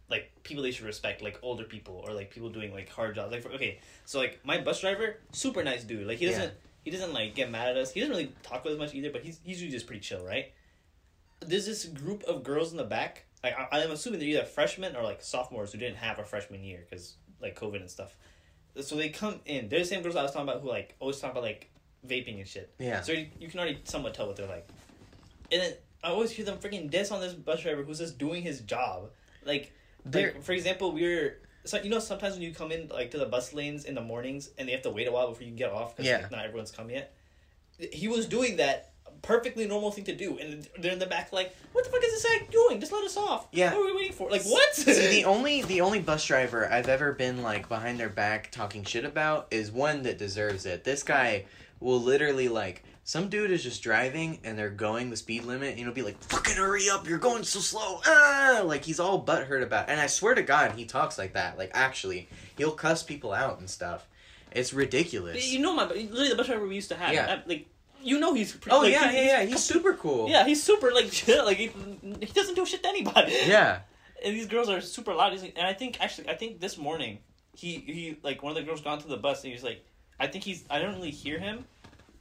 like 0.10 0.32
people 0.44 0.64
they 0.64 0.72
should 0.72 0.88
respect, 0.88 1.22
like 1.22 1.38
older 1.44 1.66
people 1.66 2.04
or 2.06 2.14
like 2.14 2.32
people 2.32 2.50
doing 2.50 2.74
like 2.74 2.90
hard 2.90 3.14
jobs. 3.14 3.32
Like 3.32 3.44
for, 3.44 3.50
okay, 3.50 3.80
so 4.06 4.18
like 4.18 4.40
my 4.44 4.60
bus 4.60 4.82
driver, 4.82 5.18
super 5.32 5.64
nice 5.64 5.84
dude. 5.84 6.08
Like 6.08 6.18
he 6.18 6.26
doesn't 6.26 6.42
Yeah. 6.42 6.50
he 6.84 6.90
doesn't 6.90 7.14
like 7.14 7.36
get 7.36 7.52
mad 7.52 7.70
at 7.70 7.78
us. 7.78 7.92
He 7.92 8.00
doesn't 8.00 8.16
really 8.16 8.34
talk 8.42 8.64
with 8.64 8.74
us 8.74 8.80
much 8.80 8.96
either, 8.96 9.12
but 9.12 9.22
he's 9.22 9.40
he's 9.44 9.62
usually 9.62 9.72
just 9.72 9.86
pretty 9.86 10.02
chill, 10.02 10.26
right? 10.26 10.52
There's 11.42 11.66
this 11.66 11.86
group 11.86 12.24
of 12.24 12.44
girls 12.44 12.72
in 12.72 12.78
the 12.78 12.84
back. 12.84 13.26
Like 13.44 13.56
I, 13.58 13.82
I'm 13.84 13.92
assuming 13.92 14.20
they're 14.20 14.30
either 14.30 14.44
freshmen 14.46 14.96
or 14.96 15.04
like 15.04 15.22
sophomores 15.24 15.72
who 15.72 15.78
didn't 15.80 15.98
have 15.98 16.20
a 16.20 16.24
freshman 16.24 16.64
year 16.64 16.86
because 16.90 17.16
like 17.42 17.60
COVID 17.60 17.82
and 17.82 17.90
stuff. 17.90 18.16
So 18.82 18.96
they 18.96 19.10
come 19.10 19.40
in. 19.46 19.68
They're 19.68 19.80
the 19.80 19.86
same 19.86 20.02
girls 20.04 20.16
I 20.16 20.24
was 20.24 20.32
talking 20.32 20.48
about 20.48 20.62
who 20.62 20.70
like 20.70 20.96
always 21.00 21.20
talk 21.20 21.32
about 21.32 21.44
like 21.44 21.70
vaping 22.08 22.38
and 22.38 22.48
shit. 22.48 22.74
Yeah. 22.80 23.02
So 23.02 23.12
you, 23.14 23.28
you 23.40 23.48
can 23.50 23.60
already 23.60 23.80
somewhat 23.84 24.14
tell 24.14 24.28
what 24.28 24.36
they're 24.36 24.48
like. 24.48 24.68
And 25.52 25.62
then 25.62 25.74
I 26.04 26.10
always 26.10 26.32
hear 26.32 26.46
them 26.46 26.58
freaking 26.58 26.90
diss 26.90 27.12
on 27.12 27.20
this 27.20 27.34
bus 27.34 27.62
driver 27.62 27.84
who's 27.84 28.00
just 28.00 28.18
doing 28.18 28.42
his 28.44 28.62
job. 28.62 29.10
Like, 29.46 29.74
They're- 30.06 30.34
like 30.34 30.44
for 30.44 30.54
example, 30.54 30.92
we 30.94 31.06
are 31.06 31.38
so 31.66 31.80
you 31.82 31.90
know 31.90 32.00
sometimes 32.00 32.34
when 32.36 32.44
you 32.44 32.54
come 32.54 32.72
in 32.72 32.88
like 32.88 33.12
to 33.12 33.18
the 33.20 33.26
bus 33.26 33.54
lanes 33.54 33.86
in 33.86 33.94
the 33.96 34.02
mornings 34.02 34.50
and 34.58 34.68
they 34.68 34.72
have 34.72 34.82
to 34.84 34.90
wait 34.90 35.08
a 35.08 35.12
while 35.12 35.28
before 35.30 35.44
you 35.44 35.50
can 35.50 35.58
get 35.58 35.72
off 35.72 35.96
because 35.96 36.08
Yeah. 36.10 36.18
like, 36.22 36.32
not 36.32 36.46
everyone's 36.46 36.72
come 36.72 36.90
yet. 36.90 37.14
He 37.92 38.08
was 38.08 38.28
doing 38.28 38.58
that 38.58 38.91
perfectly 39.22 39.68
normal 39.68 39.92
thing 39.92 40.04
to 40.06 40.16
do, 40.16 40.38
and 40.40 40.68
they're 40.80 40.92
in 40.94 41.00
the 41.00 41.06
back 41.06 41.32
like, 41.32 41.56
"What 41.74 41.84
the 41.84 41.90
fuck 41.92 42.04
is 42.04 42.12
this 42.22 42.26
guy 42.26 42.46
doing? 42.52 42.80
Just 42.80 42.92
let 42.92 43.04
us 43.04 43.18
off." 43.18 43.48
Yeah. 43.52 43.74
What 43.76 43.82
are 43.82 43.86
we 43.94 43.96
waiting 43.96 44.14
for? 44.14 44.30
Like 44.30 44.44
what? 44.44 44.74
See, 44.76 45.22
the 45.22 45.26
only 45.26 45.62
the 45.64 45.82
only 45.82 46.00
bus 46.00 46.26
driver 46.26 46.68
I've 46.72 46.90
ever 46.90 47.12
been 47.14 47.42
like 47.44 47.70
behind 47.70 48.00
their 48.00 48.10
back 48.10 48.52
talking 48.52 48.84
shit 48.84 49.06
about 49.06 49.48
is 49.52 49.72
one 49.72 50.04
that 50.04 50.18
deserves 50.18 50.66
it. 50.66 50.84
This 50.84 51.04
guy 51.04 51.46
will 51.80 52.00
literally 52.00 52.48
like 52.48 52.84
some 53.04 53.30
dude 53.30 53.50
is 53.50 53.64
just 53.64 53.82
driving 53.82 54.40
and 54.44 54.56
they're 54.58 54.70
going 54.70 55.10
the 55.10 55.18
speed 55.18 55.44
limit 55.44 55.70
and 55.70 55.80
he'll 55.80 55.92
be 55.92 56.04
like, 56.04 56.22
"Fucking 56.24 56.56
hurry 56.56 56.90
up! 56.90 57.08
You're 57.08 57.18
going 57.18 57.44
so 57.44 57.60
slow!" 57.60 58.00
Ah, 58.06 58.62
like 58.64 58.86
he's 58.86 59.00
all 59.00 59.24
butthurt 59.26 59.64
about. 59.64 59.90
And 59.90 60.00
I 60.00 60.08
swear 60.08 60.36
to 60.36 60.44
God, 60.44 60.74
he 60.74 60.86
talks 60.86 61.18
like 61.18 61.34
that. 61.34 61.58
Like 61.58 61.72
actually, 61.74 62.30
he'll 62.58 62.72
cuss 62.72 63.02
people 63.04 63.34
out 63.34 63.60
and 63.60 63.70
stuff. 63.70 64.08
It's 64.52 64.74
ridiculous. 64.74 65.48
you 65.52 65.60
know 65.60 65.74
my 65.74 65.86
literally 65.86 66.30
the 66.30 66.36
bus 66.36 66.48
driver 66.48 66.68
we 66.68 66.76
used 66.76 66.90
to 66.90 66.96
have. 66.96 67.14
Yeah. 67.14 67.38
I- 67.44 67.50
like 67.50 67.68
you 68.04 68.20
know 68.20 68.34
he's 68.34 68.52
pretty, 68.54 68.76
oh 68.76 68.82
like, 68.82 68.92
yeah, 68.94 69.12
he- 69.12 69.18
yeah, 69.18 69.42
yeah. 69.42 69.46
He's 69.46 69.64
super 69.64 69.94
cool. 69.94 70.30
Yeah, 70.30 70.46
he's 70.46 70.62
super 70.64 70.92
like 70.92 71.12
chill. 71.12 71.46
Like 71.50 71.58
he, 71.58 71.68
he 72.20 72.26
doesn't 72.28 72.56
do 72.56 72.66
shit 72.66 72.84
to 72.84 72.90
anybody. 72.90 73.38
Yeah. 73.46 73.80
And 74.24 74.36
these 74.36 74.46
girls 74.46 74.70
are 74.70 74.82
super 74.82 75.16
loud. 75.16 75.32
He's 75.32 75.42
like, 75.42 75.54
and 75.58 75.66
I 75.66 75.74
think 75.74 76.00
actually, 76.00 76.30
I 76.30 76.36
think 76.36 76.60
this 76.60 76.78
morning, 76.78 77.18
he 77.56 77.78
he 77.80 78.18
like 78.22 78.44
one 78.44 78.52
of 78.52 78.56
the 78.56 78.62
girls 78.62 78.80
got 78.82 78.94
onto 78.94 79.08
the 79.08 79.18
bus 79.18 79.44
and 79.44 79.48
he 79.48 79.54
was 79.56 79.64
like, 79.64 79.84
I 80.20 80.28
think 80.28 80.44
he's 80.44 80.64
I 80.70 80.78
don't 80.78 80.94
really 80.94 81.10
hear 81.10 81.40
him, 81.40 81.66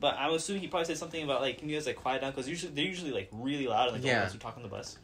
but 0.00 0.16
I'm 0.18 0.32
assuming 0.32 0.62
he 0.62 0.68
probably 0.68 0.86
said 0.86 0.96
something 0.96 1.22
about 1.22 1.42
like 1.42 1.58
can 1.58 1.68
you 1.68 1.76
guys 1.76 1.84
like 1.84 1.96
quiet 1.96 2.22
down 2.22 2.30
because 2.30 2.48
usually 2.48 2.72
they're 2.72 2.86
usually 2.86 3.10
like 3.12 3.28
really 3.32 3.66
loud 3.66 3.88
and 3.88 3.98
like 3.98 4.04
Yeah. 4.06 4.24
the 4.24 4.32
who 4.32 4.38
talk 4.38 4.56
on 4.56 4.62
the 4.62 4.68
bus. 4.70 4.96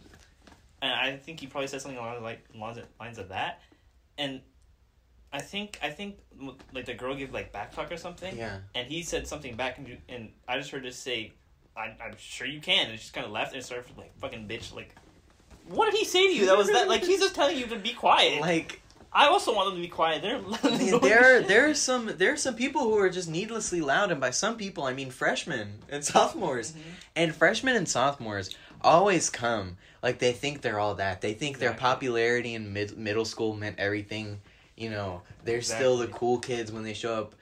And 0.80 0.90
I 0.90 1.18
think 1.18 1.38
he 1.38 1.46
probably 1.46 1.68
said 1.68 1.82
something 1.82 1.98
along 1.98 2.14
the 2.14 2.20
like 2.22 2.42
lines 2.54 2.78
of, 2.78 2.84
lines 2.98 3.18
of 3.18 3.28
that, 3.28 3.60
and 4.16 4.40
I 5.36 5.40
think 5.40 5.78
I 5.82 5.90
think 5.90 6.16
like 6.72 6.86
the 6.86 6.94
girl 6.94 7.14
gave 7.14 7.32
like 7.32 7.52
back 7.52 7.74
talk 7.74 7.90
or 7.92 7.96
something 7.96 8.36
Yeah. 8.36 8.58
and 8.74 8.88
he 8.88 9.02
said 9.02 9.26
something 9.26 9.54
back, 9.56 9.78
and, 9.78 9.88
you- 9.88 9.98
and 10.08 10.30
I 10.48 10.58
just 10.58 10.70
heard 10.70 10.84
her 10.84 10.90
say, 10.90 11.32
I, 11.76 11.94
"I'm 12.02 12.14
sure 12.18 12.46
you 12.46 12.60
can," 12.60 12.88
and 12.90 12.98
she 12.98 13.02
just 13.04 13.12
kind 13.14 13.26
of 13.26 13.32
left 13.32 13.54
and 13.54 13.62
started 13.64 13.96
like 13.96 14.16
fucking 14.18 14.48
bitch. 14.48 14.74
Like, 14.74 14.94
what 15.68 15.90
did 15.90 15.98
he 15.98 16.04
say 16.04 16.26
to 16.28 16.34
you? 16.34 16.46
That 16.46 16.56
was 16.56 16.68
that. 16.68 16.88
Like 16.88 17.04
he's 17.04 17.20
just 17.20 17.34
telling 17.34 17.56
you 17.56 17.66
to 17.66 17.76
be 17.76 17.92
quiet. 17.92 18.40
Like 18.40 18.80
I 19.12 19.26
also 19.28 19.54
want 19.54 19.68
them 19.68 19.76
to 19.76 19.82
be 19.82 19.88
quiet. 19.88 20.22
They're 20.22 20.40
there 21.00 21.40
there 21.42 21.70
are 21.70 21.74
some 21.88 22.12
there 22.18 22.32
are 22.32 22.36
some 22.36 22.54
people 22.54 22.82
who 22.82 22.98
are 22.98 23.08
just 23.10 23.28
needlessly 23.28 23.80
loud 23.80 24.10
and 24.10 24.20
by 24.20 24.30
some 24.30 24.56
people 24.56 24.84
I 24.84 24.92
mean 24.94 25.10
freshmen 25.10 25.78
and 25.88 26.04
sophomores. 26.04 26.72
Mm-hmm. 26.72 26.80
And 27.16 27.34
freshmen 27.34 27.76
and 27.76 27.88
sophomores 27.88 28.54
always 28.82 29.30
come 29.30 29.76
like 30.02 30.18
they 30.18 30.32
think 30.32 30.60
they're 30.60 30.78
all 30.78 30.94
that. 30.96 31.20
They 31.20 31.32
think 31.34 31.58
their 31.58 31.72
popularity 31.72 32.54
in 32.54 32.72
mid- 32.72 32.96
middle 32.98 33.24
school 33.24 33.54
meant 33.56 33.78
everything. 33.78 34.40
You 34.76 34.90
know, 34.90 35.22
they're 35.44 35.62
still 35.62 35.96
the 35.98 36.08
cool 36.08 36.38
kids 36.38 36.70
when 36.70 36.82
they 36.84 36.94
show 36.94 37.14
up 37.22 37.34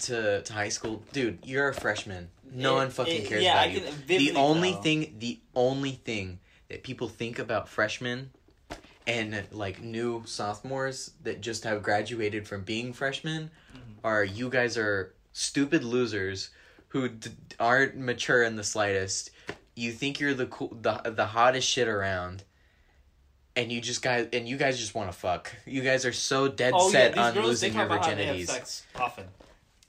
to 0.00 0.42
to 0.42 0.52
high 0.52 0.70
school. 0.70 1.02
Dude, 1.12 1.38
you're 1.44 1.68
a 1.68 1.74
freshman. 1.74 2.30
No 2.50 2.74
It- 2.74 2.76
one 2.76 2.90
fucking 2.90 3.22
it- 3.22 3.28
cares 3.28 3.42
yeah, 3.42 3.60
I 3.60 3.64
about 3.66 3.74
you. 3.74 3.80
can 3.80 4.06
The 4.06 4.32
only 4.36 4.72
thing 4.72 5.16
the 5.18 5.40
only 5.54 5.92
thing 5.92 6.40
that 6.68 6.82
people 6.82 7.08
think 7.08 7.38
about 7.38 7.68
freshmen 7.68 8.30
and 9.06 9.44
like 9.52 9.82
new 9.82 10.22
sophomores 10.26 11.10
that 11.22 11.40
just 11.42 11.64
have 11.64 11.82
graduated 11.82 12.48
from 12.48 12.62
being 12.62 12.92
freshmen 12.94 13.50
Mm-hmm. 13.74 13.92
are 14.06 14.24
you 14.24 14.48
guys 14.48 14.78
are 14.78 15.12
stupid 15.32 15.84
losers 15.84 16.50
who 16.88 17.08
d- 17.08 17.30
aren't 17.60 17.96
mature 17.96 18.42
in 18.44 18.54
the 18.56 18.64
slightest. 18.64 19.30
You 19.76 19.90
think 19.92 20.20
you're 20.20 20.32
the 20.34 20.46
cool, 20.46 20.68
the 20.80 20.94
the 21.10 21.26
hottest 21.26 21.68
shit 21.68 21.88
around, 21.88 22.44
and 23.56 23.70
you 23.70 23.80
just 23.80 24.02
guys 24.02 24.28
and 24.32 24.48
you 24.48 24.56
guys 24.56 24.78
just 24.78 24.94
want 24.94 25.10
to 25.10 25.16
fuck. 25.16 25.52
You 25.66 25.82
guys 25.82 26.04
are 26.04 26.12
so 26.12 26.48
dead 26.48 26.72
oh 26.74 26.90
set 26.90 27.12
these 27.14 27.22
on 27.22 27.34
girls 27.34 27.46
losing 27.46 27.74
your 27.74 27.84
about 27.86 28.04
they 28.04 28.24
have 28.26 28.36
virginities. 28.36 28.46
sex 28.48 28.86
often. 28.96 29.26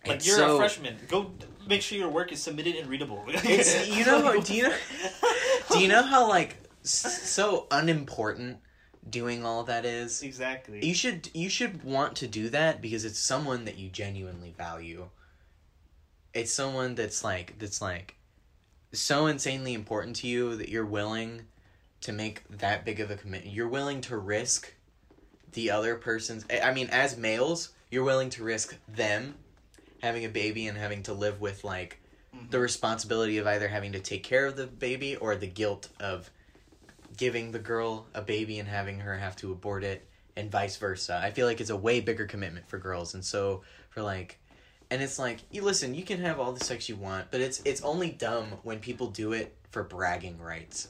Like 0.06 0.18
It's 0.18 0.28
you're 0.28 0.38
so- 0.38 0.56
a 0.56 0.58
freshman. 0.58 0.98
Go 1.08 1.32
make 1.68 1.82
sure 1.82 1.98
your 1.98 2.10
work 2.10 2.32
is 2.32 2.42
submitted 2.42 2.76
and 2.76 2.88
readable. 2.88 3.24
It's 3.28 3.90
you 3.90 4.06
know 4.06 4.40
do 4.42 4.54
you 4.54 4.64
know 4.64 4.76
do 5.72 5.80
you 5.80 5.88
know 5.88 6.04
how 6.04 6.28
like 6.30 6.58
so 6.84 7.66
unimportant 7.72 8.58
doing 9.10 9.44
all 9.46 9.64
that 9.64 9.86
is? 9.86 10.22
exactly? 10.22 10.86
You 10.86 10.94
should 10.94 11.30
you 11.34 11.50
should 11.50 11.84
want 11.84 12.16
to 12.18 12.28
do 12.28 12.50
that 12.50 12.82
because 12.82 13.04
it's 13.06 13.20
someone 13.20 13.66
that 13.66 13.78
you 13.78 13.90
genuinely 13.90 14.54
value. 14.58 15.10
It's 16.34 16.52
someone 16.52 16.96
that's 16.96 17.24
like 17.24 17.58
that's 17.58 17.82
like 17.82 18.16
so 18.94 19.26
insanely 19.28 19.74
important 19.74 20.16
to 20.18 20.28
you 20.28 20.56
that 20.58 20.70
you're 20.70 20.86
willing 20.86 21.48
to 22.06 22.14
make 22.14 22.44
that 22.50 22.86
big 22.86 23.00
of 23.00 23.10
a 23.10 23.16
commitment. 23.16 23.54
You're 23.54 23.68
willing 23.68 24.02
to 24.02 24.18
risk 24.18 24.72
the 25.54 25.72
other 25.72 25.96
person's 25.96 26.46
I 26.64 26.72
mean 26.72 26.90
as 26.92 27.18
males, 27.18 27.70
you're 27.90 28.04
willing 28.04 28.30
to 28.32 28.44
risk 28.44 28.78
them 28.88 29.36
having 30.04 30.24
a 30.24 30.30
baby 30.30 30.68
and 30.68 30.78
having 30.78 31.02
to 31.04 31.14
live 31.14 31.42
with 31.42 31.64
like 31.64 32.00
mm-hmm. 32.36 32.46
the 32.52 32.60
responsibility 32.60 33.40
of 33.40 33.48
either 33.48 33.68
having 33.68 33.94
to 33.94 34.00
take 34.00 34.24
care 34.24 34.46
of 34.46 34.56
the 34.56 34.68
baby 34.68 35.16
or 35.16 35.36
the 35.36 35.48
guilt 35.48 35.90
of 36.00 36.30
giving 37.18 37.52
the 37.52 37.60
girl 37.60 38.06
a 38.14 38.22
baby 38.22 38.60
and 38.60 38.70
having 38.70 39.00
her 39.00 39.18
have 39.18 39.36
to 39.38 39.52
abort 39.52 39.84
it 39.84 40.08
and 40.36 40.52
vice 40.52 40.78
versa. 40.78 41.20
I 41.24 41.32
feel 41.32 41.48
like 41.48 41.60
it's 41.60 41.72
a 41.72 41.76
way 41.76 42.02
bigger 42.02 42.28
commitment 42.28 42.70
for 42.70 42.78
girls 42.78 43.16
and 43.16 43.26
so 43.26 43.64
for 43.90 44.04
like 44.04 44.38
and 44.92 45.02
it's 45.02 45.18
like 45.18 45.40
you 45.50 45.64
listen, 45.64 45.96
you 45.96 46.04
can 46.04 46.20
have 46.20 46.40
all 46.40 46.52
the 46.52 46.64
sex 46.64 46.88
you 46.88 46.98
want, 46.98 47.32
but 47.32 47.42
it's 47.42 47.64
it's 47.66 47.82
only 47.82 48.12
dumb 48.12 48.60
when 48.62 48.78
people 48.78 49.08
do 49.08 49.34
it 49.34 49.56
for 49.72 49.84
bragging 49.84 50.38
rights. 50.38 50.90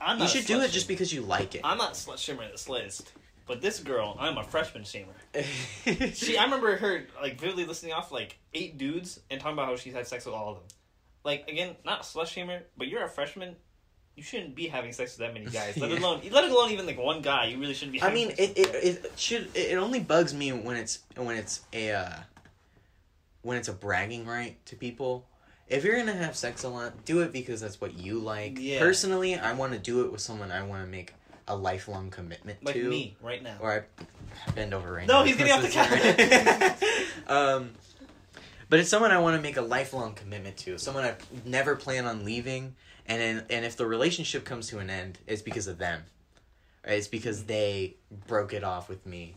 I'm 0.00 0.18
You 0.20 0.28
should 0.28 0.46
do 0.46 0.60
it 0.60 0.70
just 0.70 0.88
because 0.88 1.12
you 1.12 1.22
like 1.22 1.54
it. 1.54 1.62
I'm 1.64 1.78
not 1.78 1.94
slut 1.94 2.14
shamer 2.16 2.50
this 2.50 2.68
list, 2.68 3.12
but 3.46 3.60
this 3.60 3.80
girl, 3.80 4.16
I'm 4.20 4.38
a 4.38 4.44
freshman 4.44 4.84
shamer. 4.84 5.06
She, 6.14 6.36
I 6.36 6.44
remember 6.44 6.76
her 6.76 7.06
like 7.20 7.40
vividly 7.40 7.64
listening 7.64 7.92
off 7.92 8.12
like 8.12 8.38
eight 8.54 8.78
dudes 8.78 9.20
and 9.30 9.40
talking 9.40 9.54
about 9.54 9.66
how 9.68 9.76
she's 9.76 9.94
had 9.94 10.06
sex 10.06 10.24
with 10.26 10.34
all 10.34 10.50
of 10.50 10.56
them. 10.56 10.64
Like 11.24 11.48
again, 11.48 11.76
not 11.84 12.02
slut 12.02 12.24
shamer, 12.26 12.62
but 12.76 12.88
you're 12.88 13.04
a 13.04 13.08
freshman. 13.08 13.56
You 14.16 14.22
shouldn't 14.24 14.56
be 14.56 14.66
having 14.66 14.92
sex 14.92 15.16
with 15.16 15.26
that 15.26 15.32
many 15.34 15.46
guys. 15.46 15.76
Let 15.76 15.90
Yeah. 15.92 15.98
alone, 15.98 16.20
let 16.30 16.44
alone 16.50 16.70
even 16.72 16.86
like 16.86 16.98
one 16.98 17.22
guy. 17.22 17.46
You 17.46 17.58
really 17.58 17.74
shouldn't 17.74 17.92
be. 17.92 18.02
I 18.02 18.12
mean, 18.12 18.30
sex 18.30 18.40
it, 18.40 18.58
it 18.58 18.74
it 19.04 19.12
should 19.16 19.48
it 19.54 19.76
only 19.76 20.00
bugs 20.00 20.34
me 20.34 20.52
when 20.52 20.76
it's 20.76 21.00
when 21.16 21.36
it's 21.36 21.60
a 21.72 21.92
uh, 21.92 22.12
when 23.42 23.56
it's 23.56 23.68
a 23.68 23.72
bragging 23.72 24.26
right 24.26 24.56
to 24.66 24.76
people. 24.76 25.26
If 25.68 25.84
you're 25.84 25.98
gonna 25.98 26.14
have 26.14 26.34
sex 26.36 26.64
a 26.64 26.68
lot, 26.68 27.04
do 27.04 27.20
it 27.20 27.32
because 27.32 27.60
that's 27.60 27.80
what 27.80 27.94
you 27.98 28.18
like. 28.18 28.58
Yeah. 28.58 28.78
Personally, 28.78 29.36
I 29.36 29.52
want 29.52 29.72
to 29.74 29.78
do 29.78 30.04
it 30.04 30.12
with 30.12 30.20
someone 30.20 30.50
I 30.50 30.62
want 30.62 30.82
to 30.84 30.90
make 30.90 31.12
a 31.46 31.56
lifelong 31.56 32.10
commitment 32.10 32.64
like 32.64 32.74
to. 32.74 32.82
Like 32.82 32.90
me 32.90 33.16
right 33.22 33.42
now. 33.42 33.56
Or 33.60 33.86
I 34.46 34.50
bend 34.52 34.72
over 34.74 34.92
right 34.92 35.06
No, 35.06 35.20
now. 35.20 35.24
he's 35.24 35.36
getting 35.36 35.52
off 35.52 35.62
the 35.62 35.68
couch. 36.88 37.26
um, 37.28 37.70
but 38.70 38.80
it's 38.80 38.88
someone 38.88 39.10
I 39.10 39.18
want 39.18 39.36
to 39.36 39.42
make 39.42 39.56
a 39.56 39.62
lifelong 39.62 40.14
commitment 40.14 40.56
to. 40.58 40.78
Someone 40.78 41.04
I 41.04 41.14
never 41.44 41.76
plan 41.76 42.06
on 42.06 42.24
leaving, 42.24 42.74
and 43.06 43.20
in, 43.22 43.44
and 43.50 43.64
if 43.64 43.76
the 43.76 43.86
relationship 43.86 44.44
comes 44.44 44.68
to 44.68 44.78
an 44.78 44.90
end, 44.90 45.18
it's 45.26 45.42
because 45.42 45.66
of 45.66 45.78
them. 45.78 46.02
It's 46.84 47.08
because 47.08 47.44
they 47.44 47.96
broke 48.26 48.52
it 48.54 48.64
off 48.64 48.88
with 48.88 49.04
me. 49.04 49.36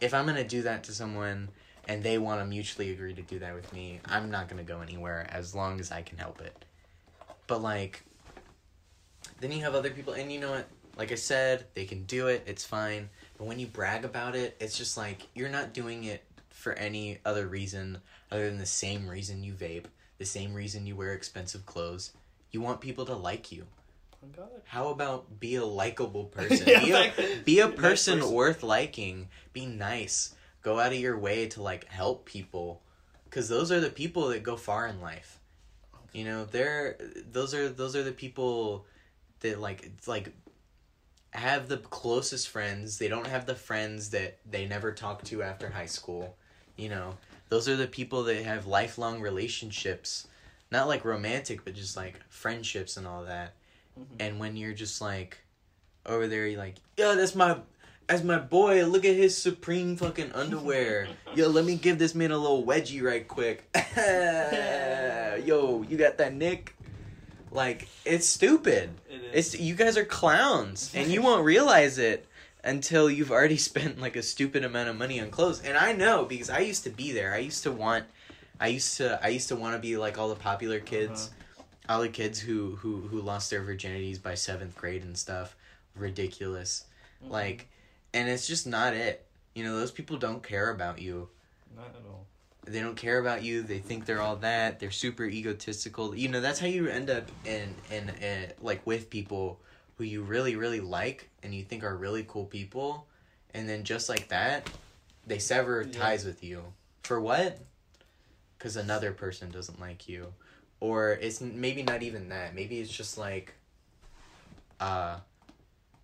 If 0.00 0.14
I'm 0.14 0.26
gonna 0.26 0.42
do 0.46 0.62
that 0.62 0.84
to 0.84 0.92
someone 0.92 1.50
and 1.88 2.02
they 2.02 2.18
want 2.18 2.40
to 2.40 2.46
mutually 2.46 2.92
agree 2.92 3.14
to 3.14 3.22
do 3.22 3.38
that 3.40 3.54
with 3.54 3.72
me, 3.72 4.00
I'm 4.04 4.30
not 4.30 4.48
gonna 4.48 4.62
go 4.62 4.80
anywhere 4.80 5.26
as 5.30 5.54
long 5.54 5.80
as 5.80 5.90
I 5.90 6.02
can 6.02 6.18
help 6.18 6.40
it. 6.40 6.64
But 7.46 7.62
like, 7.62 8.04
then 9.40 9.50
you 9.50 9.62
have 9.62 9.74
other 9.74 9.90
people, 9.90 10.12
and 10.12 10.30
you 10.30 10.38
know 10.38 10.50
what? 10.50 10.68
Like 10.96 11.12
I 11.12 11.16
said, 11.16 11.64
they 11.74 11.84
can 11.84 12.04
do 12.04 12.26
it. 12.26 12.42
It's 12.46 12.64
fine. 12.64 13.08
But 13.38 13.46
when 13.46 13.58
you 13.58 13.66
brag 13.66 14.04
about 14.04 14.34
it, 14.36 14.56
it's 14.60 14.76
just 14.76 14.96
like 14.96 15.22
you're 15.34 15.48
not 15.48 15.72
doing 15.72 16.04
it 16.04 16.24
for 16.50 16.72
any 16.72 17.18
other 17.24 17.46
reason 17.46 17.98
other 18.30 18.48
than 18.48 18.58
the 18.58 18.66
same 18.66 19.08
reason 19.08 19.42
you 19.42 19.54
vape, 19.54 19.84
the 20.18 20.24
same 20.24 20.52
reason 20.52 20.86
you 20.86 20.96
wear 20.96 21.14
expensive 21.14 21.64
clothes. 21.64 22.12
You 22.50 22.60
want 22.60 22.80
people 22.80 23.06
to 23.06 23.14
like 23.14 23.52
you. 23.52 23.64
Oh, 24.24 24.28
God. 24.36 24.48
How 24.64 24.88
about 24.88 25.38
be 25.38 25.54
a 25.54 25.64
likable 25.64 26.24
person? 26.36 26.66
Yeah, 26.66 26.84
be, 26.84 26.92
a, 26.92 27.12
be 27.44 27.60
a 27.60 27.68
person 27.68 28.18
person. 28.18 28.34
worth 28.34 28.62
liking. 28.62 29.28
Be 29.52 29.66
nice. 29.66 30.34
Go 30.68 30.78
out 30.78 30.92
of 30.92 30.98
your 30.98 31.18
way 31.18 31.46
to 31.48 31.62
like 31.62 31.88
help 31.88 32.26
people, 32.26 32.82
because 33.24 33.48
those 33.48 33.72
are 33.72 33.80
the 33.80 33.88
people 33.88 34.28
that 34.28 34.42
go 34.42 34.54
far 34.54 34.86
in 34.86 35.00
life. 35.00 35.40
You 36.12 36.26
know, 36.26 36.44
they're 36.44 36.98
those 37.32 37.54
are 37.54 37.70
those 37.70 37.96
are 37.96 38.02
the 38.02 38.12
people 38.12 38.84
that 39.40 39.58
like 39.58 39.90
like 40.06 40.34
have 41.30 41.68
the 41.68 41.78
closest 41.78 42.50
friends. 42.50 42.98
They 42.98 43.08
don't 43.08 43.26
have 43.26 43.46
the 43.46 43.54
friends 43.54 44.10
that 44.10 44.40
they 44.44 44.66
never 44.66 44.92
talk 44.92 45.24
to 45.24 45.42
after 45.42 45.70
high 45.70 45.86
school. 45.86 46.36
You 46.76 46.90
know, 46.90 47.16
those 47.48 47.66
are 47.66 47.76
the 47.76 47.86
people 47.86 48.24
that 48.24 48.44
have 48.44 48.66
lifelong 48.66 49.22
relationships, 49.22 50.26
not 50.70 50.86
like 50.86 51.02
romantic, 51.02 51.64
but 51.64 51.76
just 51.76 51.96
like 51.96 52.20
friendships 52.28 52.98
and 52.98 53.06
all 53.06 53.24
that. 53.24 53.54
Mhm. 53.98 54.04
And 54.20 54.38
when 54.38 54.54
you're 54.54 54.74
just 54.74 55.00
like 55.00 55.38
over 56.04 56.28
there, 56.28 56.46
you're 56.46 56.58
like, 56.58 56.74
yeah, 56.98 57.14
that's 57.14 57.34
my 57.34 57.56
as 58.08 58.24
my 58.24 58.38
boy, 58.38 58.84
look 58.86 59.04
at 59.04 59.14
his 59.16 59.36
supreme 59.36 59.96
fucking 59.96 60.32
underwear. 60.32 61.08
Yo, 61.34 61.48
let 61.48 61.64
me 61.64 61.76
give 61.76 61.98
this 61.98 62.14
man 62.14 62.30
a 62.30 62.38
little 62.38 62.64
wedgie 62.64 63.02
right 63.02 63.26
quick. 63.26 63.68
Yo, 65.44 65.82
you 65.88 65.96
got 65.96 66.18
that 66.18 66.34
Nick? 66.34 66.74
Like, 67.50 67.88
it's 68.04 68.26
stupid. 68.26 68.90
It 69.08 69.20
It's 69.32 69.58
you 69.58 69.74
guys 69.74 69.96
are 69.96 70.04
clowns, 70.04 70.92
and 70.94 71.10
you 71.10 71.22
won't 71.22 71.44
realize 71.54 71.98
it 71.98 72.26
until 72.64 73.08
you've 73.10 73.30
already 73.30 73.56
spent 73.70 74.00
like 74.00 74.16
a 74.16 74.22
stupid 74.22 74.64
amount 74.64 74.88
of 74.88 74.96
money 74.96 75.20
on 75.20 75.30
clothes. 75.30 75.62
And 75.62 75.76
I 75.76 75.92
know 75.92 76.24
because 76.24 76.50
I 76.50 76.60
used 76.60 76.84
to 76.84 76.90
be 76.90 77.12
there. 77.12 77.32
I 77.34 77.38
used 77.38 77.62
to 77.62 77.72
want, 77.72 78.04
I 78.60 78.68
used 78.68 78.96
to, 78.98 79.18
I 79.22 79.28
used 79.28 79.48
to 79.48 79.56
want 79.56 79.74
to 79.76 79.78
be 79.80 79.96
like 79.96 80.18
all 80.18 80.28
the 80.28 80.34
popular 80.34 80.80
kids, 80.80 81.30
all 81.88 82.00
the 82.02 82.08
kids 82.08 82.38
who 82.40 82.76
who 82.76 83.00
who 83.02 83.20
lost 83.20 83.50
their 83.50 83.62
virginities 83.62 84.22
by 84.22 84.34
seventh 84.34 84.76
grade 84.76 85.02
and 85.02 85.16
stuff. 85.16 85.56
Ridiculous, 85.96 86.84
Mm-hmm. 87.22 87.32
like, 87.32 87.68
and 88.14 88.28
it's 88.28 88.46
just 88.46 88.66
not 88.66 88.94
it. 88.94 89.26
You 89.54 89.64
know, 89.64 89.76
those 89.78 89.90
people 89.90 90.16
don't 90.16 90.42
care 90.42 90.70
about 90.70 91.00
you. 91.00 91.28
not 91.74 91.88
at 91.88 92.02
all. 92.08 92.26
They 92.66 92.80
don't 92.80 92.96
care 92.96 93.18
about 93.18 93.42
you. 93.42 93.62
They 93.62 93.78
think 93.78 94.04
they're 94.04 94.20
all 94.20 94.36
that. 94.36 94.78
They're 94.78 94.90
super 94.90 95.24
egotistical. 95.24 96.14
You 96.14 96.28
know, 96.28 96.40
that's 96.40 96.58
how 96.58 96.66
you 96.66 96.88
end 96.88 97.08
up 97.10 97.24
in 97.46 97.74
in, 97.90 98.10
in 98.20 98.52
like 98.60 98.86
with 98.86 99.08
people 99.10 99.58
who 99.96 100.04
you 100.04 100.22
really 100.22 100.54
really 100.54 100.80
like 100.80 101.28
and 101.42 101.54
you 101.54 101.64
think 101.64 101.82
are 101.82 101.96
really 101.96 102.24
cool 102.28 102.44
people, 102.44 103.06
and 103.54 103.68
then 103.68 103.84
just 103.84 104.08
like 104.08 104.28
that, 104.28 104.68
they 105.26 105.38
sever 105.38 105.82
Yeah. 105.82 105.98
ties 105.98 106.24
with 106.24 106.44
you. 106.44 106.62
For 107.04 107.20
what? 107.20 107.58
Because 108.58 108.76
another 108.76 109.12
person 109.12 109.50
doesn't 109.50 109.80
like 109.80 110.08
you, 110.08 110.34
or 110.80 111.12
it's 111.12 111.40
maybe 111.40 111.82
not 111.82 112.02
even 112.02 112.28
that. 112.28 112.54
Maybe 112.54 112.80
it's 112.80 112.90
just 112.92 113.16
like, 113.16 113.54
uh, 114.80 115.18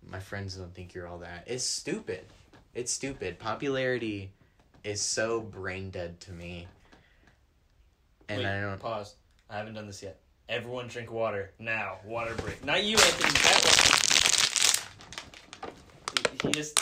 my 0.09 0.19
friends 0.19 0.55
don't 0.55 0.73
think 0.73 0.93
you're 0.93 1.07
all 1.07 1.19
that. 1.19 1.43
It's 1.47 1.63
stupid. 1.63 2.21
It's 2.73 2.91
stupid. 2.91 3.39
Popularity 3.39 4.31
is 4.83 5.01
so 5.01 5.41
brain 5.41 5.89
dead 5.89 6.19
to 6.21 6.31
me. 6.31 6.67
And 8.29 8.39
Wait, 8.39 8.47
I 8.47 8.61
don't. 8.61 8.79
pause. 8.79 9.15
I 9.49 9.57
haven't 9.57 9.73
done 9.75 9.87
this 9.87 10.01
yet. 10.03 10.19
Everyone 10.49 10.87
drink 10.87 11.11
water 11.11 11.51
now. 11.59 11.97
Water 12.05 12.33
break. 12.35 12.63
Not 12.65 12.83
you, 12.83 12.97
Anthony. 12.97 13.31
That 13.31 13.61
one. 15.63 15.71
He- 16.41 16.47
He 16.47 16.53
just 16.53 16.79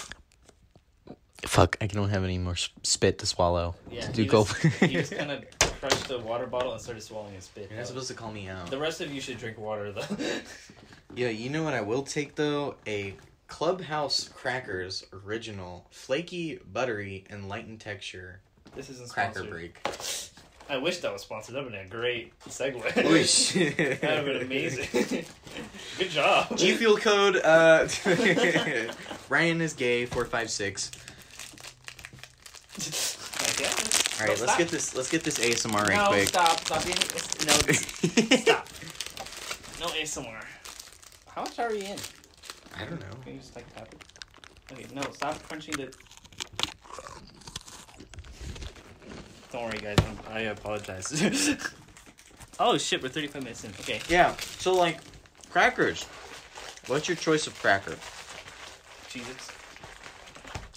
Fuck! 1.46 1.78
I 1.82 1.88
don't 1.88 2.10
have 2.10 2.24
any 2.24 2.38
more 2.38 2.56
spit 2.84 3.20
to 3.20 3.26
swallow. 3.26 3.76
yeah. 3.92 4.10
Do 4.12 4.22
he, 4.24 4.28
go. 4.28 4.46
just, 4.46 4.62
he 4.78 4.88
just 4.88 5.12
kind 5.16 5.30
of 5.30 5.44
crushed 5.80 6.08
the 6.08 6.18
water 6.20 6.48
bottle 6.48 6.72
and 6.72 6.82
started 6.82 7.02
swallowing 7.04 7.34
his 7.36 7.44
spit. 7.44 7.68
You're 7.70 7.78
not 7.80 7.88
supposed 7.88 8.08
to 8.08 8.14
call 8.16 8.32
me 8.32 8.48
out. 8.48 8.72
The 8.72 8.78
rest 8.80 9.02
of 9.02 9.14
you 9.14 9.22
should 9.22 9.38
drink 9.38 9.58
water 9.60 9.92
though. 9.92 10.02
Yeah, 11.16 11.30
you 11.30 11.49
know 11.49 11.64
what 11.64 11.74
I 11.74 11.82
will 11.82 12.03
take 12.03 12.36
though? 12.36 12.76
A 12.88 13.16
Clubhouse 13.47 14.30
Crackers 14.30 15.05
original, 15.14 15.86
flaky, 15.91 16.59
buttery, 16.72 17.26
and 17.30 17.47
light 17.47 17.68
in 17.68 17.78
texture 17.78 18.39
this 18.76 18.89
isn't 18.89 19.09
cracker 19.09 19.39
sponsored. 19.39 19.51
break. 19.51 19.88
I 20.70 20.78
wish 20.78 20.99
that 20.99 21.11
was 21.11 21.22
sponsored. 21.22 21.55
That 21.55 21.64
would 21.66 21.74
have 21.74 21.89
been 21.89 21.99
a 21.99 22.01
great 22.01 22.39
segue. 22.47 23.03
Holy 23.03 23.24
shit. 23.26 23.78
that 24.01 24.01
would 24.01 24.09
have 24.11 24.26
been 24.26 24.41
amazing. 24.41 25.26
Good 25.97 26.09
job. 26.09 26.57
G 26.57 26.74
Fuel 26.76 26.97
code 26.97 27.36
uh 27.38 27.88
Ryan 29.30 29.61
is 29.61 29.74
gay 29.74 30.05
Four 30.05 30.26
five 30.26 30.49
six. 30.49 30.89
All 34.20 34.28
right, 34.28 34.39
let's 34.39 34.57
get 34.57 34.70
this 34.70 34.95
let's 34.95 35.09
get 35.09 35.24
this 35.24 35.38
ASMR 35.38 35.88
right 35.88 35.97
no, 35.97 36.07
quick. 36.07 36.28
stop, 36.28 36.59
stop 36.59 36.84
being 36.84 36.95
no, 37.45 37.53
stop. 38.41 38.68
No 39.80 39.88
ASMR. 39.88 40.43
How 41.36 41.42
much 41.42 41.58
are 41.58 41.70
we 41.70 41.80
in? 41.80 41.98
I 42.78 42.86
don't 42.86 43.00
know. 43.00 43.08
Can 43.24 43.34
you 43.34 43.40
just 43.40 43.56
like 43.56 43.72
tap 43.74 43.88
it? 43.92 44.04
Okay, 44.72 44.86
no, 44.94 45.02
stop 45.14 45.42
crunching 45.48 45.76
the. 45.76 45.92
Don't 49.52 49.64
worry, 49.64 49.80
guys. 49.80 49.98
I'm, 50.00 50.18
I 50.32 50.40
apologize. 50.42 51.58
oh 52.60 52.78
shit, 52.78 53.02
we're 53.02 53.10
35 53.10 53.44
minutes 53.44 53.64
in. 53.64 53.72
Okay. 53.80 54.00
Yeah. 54.10 54.36
So 54.60 54.74
like 54.74 55.00
crackers. 55.50 56.04
What's 56.86 57.08
your 57.08 57.18
choice 57.18 57.48
of 57.48 57.60
cracker? 57.60 57.96
Jesus. 59.10 59.52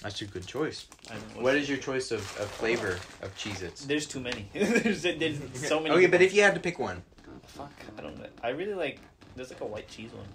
That's 0.03 0.23
a 0.23 0.25
good 0.25 0.47
choice. 0.47 0.87
What 1.35 1.57
is 1.57 1.69
your 1.69 1.79
choice 1.79 2.13
of, 2.13 2.21
of 2.39 2.49
flavor 2.49 2.99
of 3.23 3.35
Cheez 3.37 3.63
Its? 3.63 3.85
There's 3.85 4.07
too 4.07 4.21
many. 4.21 4.49
there's, 4.55 5.03
there's 5.03 5.39
so 5.55 5.81
many. 5.81 5.95
Okay, 5.97 6.07
but 6.07 6.23
if 6.23 6.33
you 6.33 6.43
had 6.43 6.55
to 6.55 6.61
pick 6.61 6.79
one. 6.79 7.03
Fuck, 7.47 7.73
I 7.99 8.03
don't 8.03 8.19
know. 8.19 8.27
I 8.43 8.51
really 8.51 8.75
like. 8.75 9.01
There's 9.35 9.51
like 9.51 9.61
a 9.61 9.67
white 9.67 9.89
cheese 9.89 10.13
one. 10.13 10.27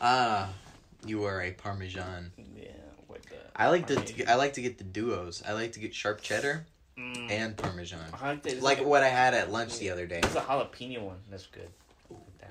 Ah, 0.00 0.50
you 1.04 1.24
are 1.24 1.42
a 1.42 1.50
Parmesan. 1.52 2.32
Yeah, 2.56 2.68
with 3.08 3.22
the. 3.26 3.36
I 3.56 3.68
like 3.68 3.86
to 3.88 4.30
I 4.30 4.34
like 4.36 4.54
to 4.54 4.62
get 4.62 4.78
the 4.78 4.84
duos. 4.84 5.42
I 5.46 5.52
like 5.52 5.72
to 5.72 5.80
get 5.80 5.94
sharp 5.94 6.20
cheddar 6.20 6.66
Mm, 6.96 7.30
and 7.30 7.56
Parmesan. 7.56 8.00
I 8.20 8.32
like, 8.32 8.60
Like 8.60 8.78
a, 8.80 8.82
what 8.82 9.02
I 9.04 9.08
had 9.08 9.32
at 9.34 9.52
lunch 9.52 9.78
the 9.78 9.90
other 9.90 10.06
day. 10.06 10.18
It's 10.18 10.34
a 10.34 10.40
jalapeno 10.40 11.00
one. 11.02 11.18
That's 11.30 11.46
good. 11.46 11.68
That 12.40 12.50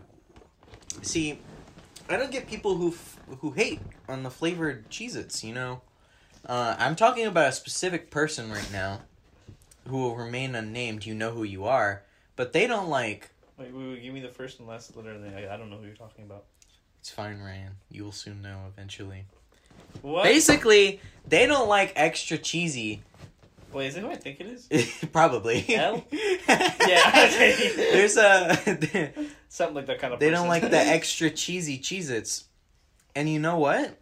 one. 0.94 1.04
See, 1.04 1.40
I 2.10 2.16
don't 2.16 2.32
get 2.32 2.48
people 2.48 2.76
who 2.78 2.90
f- 2.90 3.20
who 3.40 3.52
hate 3.52 3.82
on 4.08 4.24
the 4.24 4.30
flavored 4.32 4.90
Cheez-Its, 4.90 5.44
you 5.44 5.54
know. 5.54 5.82
Uh, 6.46 6.76
I'm 6.80 6.96
talking 6.96 7.26
about 7.26 7.50
a 7.50 7.52
specific 7.52 8.10
person 8.10 8.50
right 8.50 8.72
now 8.72 9.02
who 9.88 9.98
will 9.98 10.16
remain 10.16 10.56
unnamed. 10.56 11.06
You 11.06 11.14
know 11.14 11.32
who 11.32 11.44
you 11.44 11.66
are, 11.66 12.04
but 12.38 12.54
they 12.54 12.68
don't 12.68 12.88
like. 12.90 13.32
Wait, 13.58 13.74
wait, 13.74 13.90
wait, 13.90 14.02
give 14.04 14.14
me 14.14 14.22
the 14.22 14.30
first 14.30 14.60
and 14.60 14.68
last 14.68 14.96
letter, 14.96 15.12
and 15.12 15.24
then 15.26 15.34
I, 15.34 15.54
I 15.54 15.58
don't 15.58 15.70
know 15.70 15.78
who 15.78 15.86
you're 15.88 15.96
talking 15.96 16.24
about. 16.24 16.46
It's 17.08 17.16
fine, 17.16 17.40
Ryan. 17.40 17.72
You 17.90 18.04
will 18.04 18.12
soon 18.12 18.42
know 18.42 18.64
eventually. 18.68 19.24
What? 20.02 20.26
Basically, 20.26 21.00
they 21.26 21.46
don't 21.46 21.70
like 21.70 21.94
extra 21.96 22.38
cheesy. 22.38 23.02
Wait, 23.72 23.88
is 23.88 23.96
it 23.96 24.02
who 24.02 24.10
I 24.10 24.18
think 24.18 24.42
it 24.42 24.48
is? 24.48 24.68
Probably. 25.14 25.64
Yeah. 25.70 26.02
okay. 26.02 27.72
There's 27.78 28.18
a. 28.18 28.58
Something 29.48 29.76
like 29.76 29.86
that 29.86 30.00
kind 30.00 30.16
of. 30.16 30.20
they 30.20 30.30
don't 30.30 30.50
like 30.50 30.70
the 30.70 30.78
extra 30.78 31.30
cheesy 31.30 31.80
Cheez-Its. 31.80 32.44
And 33.16 33.30
you 33.30 33.40
know 33.40 33.58
what? 33.58 33.98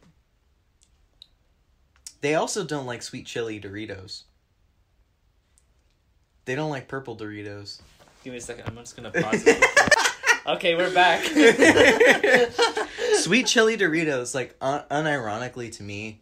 They 2.22 2.34
also 2.34 2.64
don't 2.64 2.88
like 2.88 3.04
sweet 3.04 3.28
chili 3.28 3.62
Doritos. 3.62 4.24
They 6.46 6.56
don't 6.56 6.72
like 6.72 6.88
purple 6.88 7.16
Doritos. 7.16 7.82
Give 8.24 8.32
me 8.32 8.40
a 8.40 8.42
second. 8.42 8.64
I'm 8.66 8.76
just 8.78 8.96
gonna 8.96 9.12
pause. 9.12 9.48
Okay, 10.48 10.76
we're 10.76 10.94
back. 10.94 11.24
sweet 13.20 13.48
chili 13.48 13.78
Doritos, 13.78 14.34
like 14.36 14.56
un- 14.62 14.84
unironically 14.92 15.72
to 15.78 15.84
me, 15.84 16.22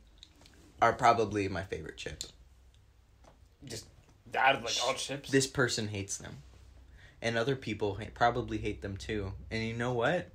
are 0.81 0.93
probably 0.93 1.47
my 1.47 1.63
favorite 1.63 1.97
chip. 1.97 2.23
just 3.65 3.85
out 4.37 4.55
of 4.55 4.63
like 4.63 4.75
all 4.85 4.93
chips. 4.93 5.29
This 5.29 5.47
person 5.47 5.87
hates 5.89 6.17
them. 6.17 6.37
And 7.21 7.37
other 7.37 7.55
people 7.55 7.95
ha- 7.95 8.09
probably 8.13 8.57
hate 8.57 8.81
them 8.81 8.97
too. 8.97 9.33
And 9.49 9.63
you 9.63 9.73
know 9.73 9.93
what? 9.93 10.29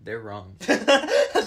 They're 0.00 0.20
wrong. 0.20 0.56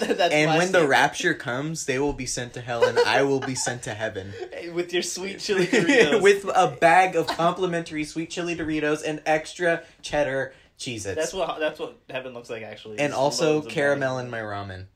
That's 0.00 0.34
and 0.34 0.56
when 0.56 0.72
the 0.72 0.86
rapture 0.86 1.34
comes, 1.34 1.86
they 1.86 1.98
will 1.98 2.12
be 2.12 2.26
sent 2.26 2.54
to 2.54 2.60
hell 2.60 2.84
and 2.84 2.98
I 2.98 3.22
will 3.22 3.40
be 3.40 3.54
sent 3.54 3.82
to 3.82 3.94
heaven. 3.94 4.32
with 4.72 4.92
your 4.92 5.02
sweet 5.02 5.40
chili 5.40 5.66
Doritos. 5.66 6.22
With 6.22 6.44
a 6.44 6.76
bag 6.80 7.16
of 7.16 7.26
complimentary 7.26 8.04
sweet 8.04 8.30
chili 8.30 8.56
Doritos 8.56 9.02
and 9.04 9.22
extra 9.26 9.82
cheddar 10.02 10.54
Cheez 10.78 11.06
Its. 11.06 11.14
that's 11.14 11.32
what 11.32 11.58
that's 11.60 11.78
what 11.78 11.98
heaven 12.10 12.34
looks 12.34 12.50
like 12.50 12.62
actually. 12.62 12.98
and 12.98 13.12
also 13.12 13.62
caramel 13.62 14.18
in 14.18 14.30
my 14.30 14.40
ramen. 14.40 14.86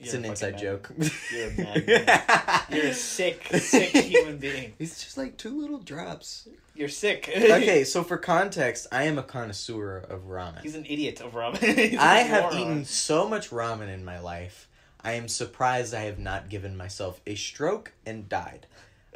It's 0.00 0.14
an 0.14 0.24
inside 0.24 0.58
joke. 0.58 0.90
You're 1.32 1.48
a 1.48 1.50
madman. 1.56 2.64
You're 2.70 2.86
a 2.86 2.94
sick, 2.94 3.46
sick 3.58 3.90
human 3.90 4.38
being. 4.38 4.72
It's 4.78 5.04
just 5.04 5.18
like 5.18 5.36
two 5.36 5.60
little 5.60 5.78
drops. 5.78 6.48
You're 6.74 6.88
sick. 6.88 7.28
Okay, 7.36 7.84
so 7.92 8.02
for 8.02 8.16
context, 8.16 8.86
I 8.90 9.04
am 9.04 9.18
a 9.18 9.22
connoisseur 9.22 9.98
of 9.98 10.28
ramen. 10.28 10.62
He's 10.62 10.74
an 10.74 10.86
idiot 10.86 11.20
of 11.20 11.32
ramen. 11.32 11.96
I 11.98 12.20
have 12.20 12.44
moron. 12.44 12.58
eaten 12.58 12.84
so 12.86 13.28
much 13.28 13.50
ramen 13.50 13.92
in 13.92 14.04
my 14.04 14.18
life. 14.20 14.68
I 15.02 15.12
am 15.12 15.28
surprised 15.28 15.94
I 15.94 16.02
have 16.04 16.18
not 16.18 16.48
given 16.48 16.76
myself 16.76 17.20
a 17.26 17.34
stroke 17.34 17.92
and 18.06 18.28
died. 18.28 18.66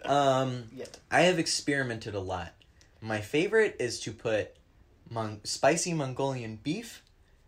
Um, 0.05 0.65
Yet. 0.75 0.99
I 1.11 1.23
have 1.23 1.39
experimented 1.39 2.15
a 2.15 2.21
lot. 2.21 2.53
My 3.01 3.21
favorite 3.21 3.77
is 3.79 4.01
to 4.01 4.13
put 4.13 4.55
mon- 5.11 5.41
spicy 5.45 5.95
Mongolian 5.95 6.57
beef 6.63 7.03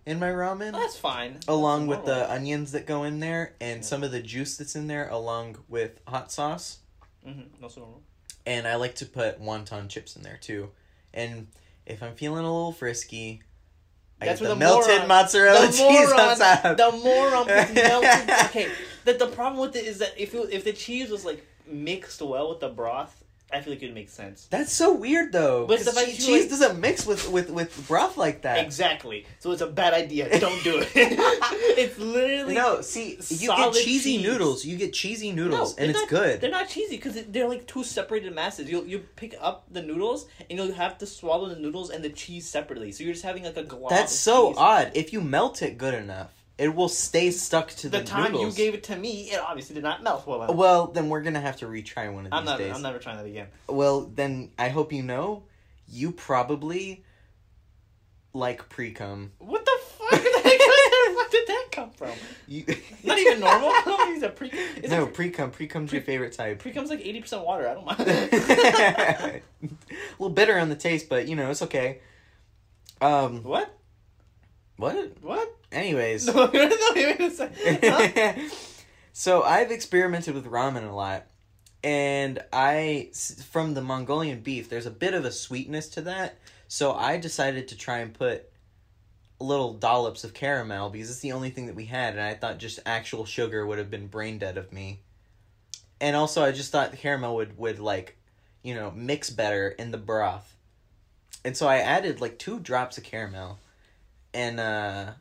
in 0.06 0.18
my 0.20 0.28
ramen, 0.28 0.72
Oh, 0.74 0.78
that's 0.78 0.96
fine. 0.96 1.40
along 1.48 1.88
That's 1.88 1.98
with 1.98 2.06
the 2.06 2.30
onions 2.32 2.72
that 2.72 2.86
go 2.86 3.02
in 3.04 3.20
there, 3.20 3.54
and 3.60 3.78
Yeah. 3.80 3.86
some 3.86 4.02
of 4.04 4.12
the 4.12 4.22
juice 4.22 4.56
that's 4.56 4.74
in 4.76 4.86
there, 4.86 5.08
along 5.08 5.58
with 5.68 5.98
hot 6.06 6.30
sauce. 6.32 6.78
Mhm, 7.26 7.46
also 7.62 7.80
normal. 7.80 8.02
And 8.46 8.68
I 8.68 8.76
like 8.76 8.94
to 8.96 9.06
put 9.06 9.40
wonton 9.42 9.88
chips 9.88 10.14
in 10.16 10.22
there 10.22 10.38
too. 10.40 10.70
And 11.12 11.48
if 11.84 12.02
I'm 12.02 12.14
feeling 12.14 12.44
a 12.44 12.52
little 12.52 12.72
frisky, 12.72 13.42
I 14.20 14.26
That's 14.26 14.40
get 14.40 14.48
the 14.48 14.54
the 14.54 14.58
melted 14.60 14.88
moron- 14.94 15.08
mozzarella 15.08 15.66
the 15.66 15.72
cheese 15.72 16.08
moron, 16.08 16.20
on 16.20 16.38
top. 16.38 16.76
the 16.76 16.92
moron 16.92 17.46
puts 17.46 17.72
melted. 17.74 18.30
Okay, 18.46 18.70
the 19.04 19.12
the 19.14 19.26
problem 19.26 19.60
with 19.60 19.74
it 19.76 19.84
is 19.84 19.98
that 19.98 20.14
if 20.16 20.32
it, 20.34 20.48
if 20.52 20.64
the 20.64 20.72
cheese 20.72 21.10
was 21.10 21.24
like 21.24 21.44
mixed 21.66 22.22
well 22.22 22.48
with 22.50 22.60
the 22.60 22.68
broth, 22.68 23.15
I 23.52 23.60
feel 23.60 23.74
like 23.74 23.82
it 23.82 23.94
makes 23.94 24.12
sense. 24.12 24.46
That's 24.50 24.72
so 24.72 24.92
weird 24.94 25.32
though. 25.32 25.66
But 25.66 25.78
the 25.84 25.92
fact 25.92 26.08
che- 26.08 26.16
cheese 26.16 26.42
like- 26.42 26.50
doesn't 26.50 26.80
mix 26.80 27.06
with, 27.06 27.30
with, 27.30 27.48
with 27.50 27.86
broth 27.86 28.16
like 28.16 28.42
that. 28.42 28.58
Exactly. 28.64 29.24
So 29.38 29.52
it's 29.52 29.62
a 29.62 29.68
bad 29.68 29.94
idea. 29.94 30.40
Don't 30.40 30.62
do 30.64 30.78
it. 30.80 30.88
it's 30.94 31.96
literally 31.98 32.54
No, 32.54 32.80
see, 32.80 33.18
you 33.28 33.48
get 33.48 33.72
cheesy 33.74 34.16
cheese. 34.16 34.22
noodles. 34.26 34.64
You 34.64 34.76
get 34.76 34.92
cheesy 34.92 35.30
noodles, 35.30 35.76
they're 35.76 35.84
and 35.84 35.90
it's 35.92 36.00
not- 36.00 36.08
good. 36.08 36.40
They're 36.40 36.50
not 36.50 36.68
cheesy 36.68 36.96
because 36.96 37.22
they're 37.28 37.48
like 37.48 37.66
two 37.68 37.84
separated 37.84 38.34
masses. 38.34 38.68
You 38.68 38.84
you 38.84 38.98
pick 39.14 39.36
up 39.40 39.64
the 39.70 39.80
noodles 39.82 40.26
and 40.50 40.58
you'll 40.58 40.72
have 40.72 40.98
to 40.98 41.06
swallow 41.06 41.48
the 41.48 41.56
noodles 41.60 41.90
and 41.90 42.04
the 42.04 42.10
cheese 42.10 42.48
separately. 42.48 42.90
So 42.90 43.04
you're 43.04 43.12
just 43.12 43.24
having 43.24 43.44
like 43.44 43.56
a 43.56 43.62
glob. 43.62 43.90
That's 43.90 44.12
so 44.12 44.48
cheese. 44.48 44.56
odd. 44.58 44.90
If 44.94 45.12
you 45.12 45.20
melt 45.20 45.62
it 45.62 45.78
good 45.78 45.94
enough, 45.94 46.32
it 46.58 46.74
will 46.74 46.88
stay 46.88 47.30
stuck 47.30 47.68
to 47.70 47.88
the, 47.88 47.98
The 47.98 48.04
time 48.04 48.32
noodles. 48.32 48.58
you 48.58 48.64
gave 48.64 48.74
it 48.74 48.82
to 48.84 48.96
me, 48.96 49.30
it 49.30 49.38
obviously 49.40 49.74
did 49.74 49.82
not 49.84 50.02
melt 50.02 50.26
well. 50.26 50.42
enough. 50.42 50.56
Well, 50.56 50.86
then 50.88 51.08
we're 51.08 51.20
gonna 51.22 51.40
have 51.40 51.56
to 51.58 51.66
retry 51.66 52.12
one 52.12 52.24
of 52.26 52.32
these 52.32 52.38
I'm 52.38 52.44
not. 52.44 52.58
days. 52.58 52.74
I'm 52.74 52.82
never 52.82 52.98
trying 52.98 53.18
that 53.18 53.26
again. 53.26 53.48
Well, 53.68 54.02
then 54.14 54.50
I 54.58 54.68
hope 54.70 54.92
you 54.92 55.02
know, 55.02 55.42
you 55.88 56.12
probably 56.12 57.04
like 58.32 58.68
pre 58.68 58.90
cum. 58.92 59.32
What 59.38 59.64
the 59.64 59.78
fuck? 59.98 60.10
Where 60.24 61.28
did 61.30 61.46
that 61.48 61.66
come 61.72 61.90
from? 61.90 62.10
You 62.46 62.64
Not 63.04 63.18
even 63.18 63.40
normal. 63.40 63.72
He's 64.06 64.22
a 64.22 64.28
pre. 64.30 64.48
Is 64.48 64.90
no 64.90 65.06
pre 65.06 65.30
cum. 65.30 65.50
Pre 65.50 65.66
cum's 65.66 65.92
your 65.92 66.02
favorite 66.02 66.32
type. 66.32 66.58
pre 66.60 66.72
comes 66.72 66.88
like 66.90 67.00
eighty 67.00 67.20
percent 67.20 67.44
water. 67.44 67.68
I 67.68 67.74
don't 67.74 67.84
mind. 67.86 68.00
a 68.00 69.40
little 70.18 70.30
bitter 70.30 70.58
on 70.58 70.68
the 70.70 70.76
taste, 70.76 71.08
but 71.08 71.28
you 71.28 71.36
know 71.36 71.50
it's 71.50 71.62
okay. 71.62 72.00
Um, 73.00 73.42
what? 73.42 73.75
What? 74.76 75.12
What? 75.22 75.56
Anyways, 75.72 76.26
No, 76.34 76.50
wait 76.52 77.20
a 77.20 77.30
second. 77.30 77.78
Huh? 77.82 78.56
so 79.12 79.42
I've 79.42 79.70
experimented 79.70 80.34
with 80.34 80.46
ramen 80.46 80.88
a 80.88 80.94
lot, 80.94 81.26
and 81.82 82.42
I 82.52 83.10
from 83.50 83.74
the 83.74 83.82
Mongolian 83.82 84.40
beef, 84.40 84.68
there's 84.68 84.86
a 84.86 84.90
bit 84.90 85.14
of 85.14 85.24
a 85.24 85.32
sweetness 85.32 85.88
to 85.90 86.02
that. 86.02 86.38
So 86.68 86.92
I 86.94 87.16
decided 87.16 87.68
to 87.68 87.76
try 87.76 87.98
and 87.98 88.12
put 88.12 88.50
little 89.38 89.74
dollops 89.74 90.24
of 90.24 90.34
caramel 90.34 90.90
because 90.90 91.10
it's 91.10 91.20
the 91.20 91.32
only 91.32 91.50
thing 91.50 91.66
that 91.66 91.74
we 91.74 91.86
had, 91.86 92.14
and 92.14 92.22
I 92.22 92.34
thought 92.34 92.58
just 92.58 92.80
actual 92.86 93.24
sugar 93.24 93.66
would 93.66 93.78
have 93.78 93.90
been 93.90 94.06
brain 94.06 94.38
dead 94.38 94.56
of 94.56 94.72
me. 94.72 95.00
And 96.00 96.14
also, 96.14 96.44
I 96.44 96.52
just 96.52 96.72
thought 96.72 96.90
the 96.90 96.96
caramel 96.96 97.36
would 97.36 97.58
would 97.58 97.78
like, 97.78 98.16
you 98.62 98.74
know, 98.74 98.90
mix 98.90 99.30
better 99.30 99.68
in 99.68 99.90
the 99.90 99.98
broth. 99.98 100.54
And 101.44 101.56
so 101.56 101.68
I 101.68 101.78
added 101.78 102.20
like 102.20 102.38
two 102.38 102.58
drops 102.58 102.98
of 102.98 103.04
caramel, 103.04 103.58
and 104.36 104.60
uh, 104.60 105.12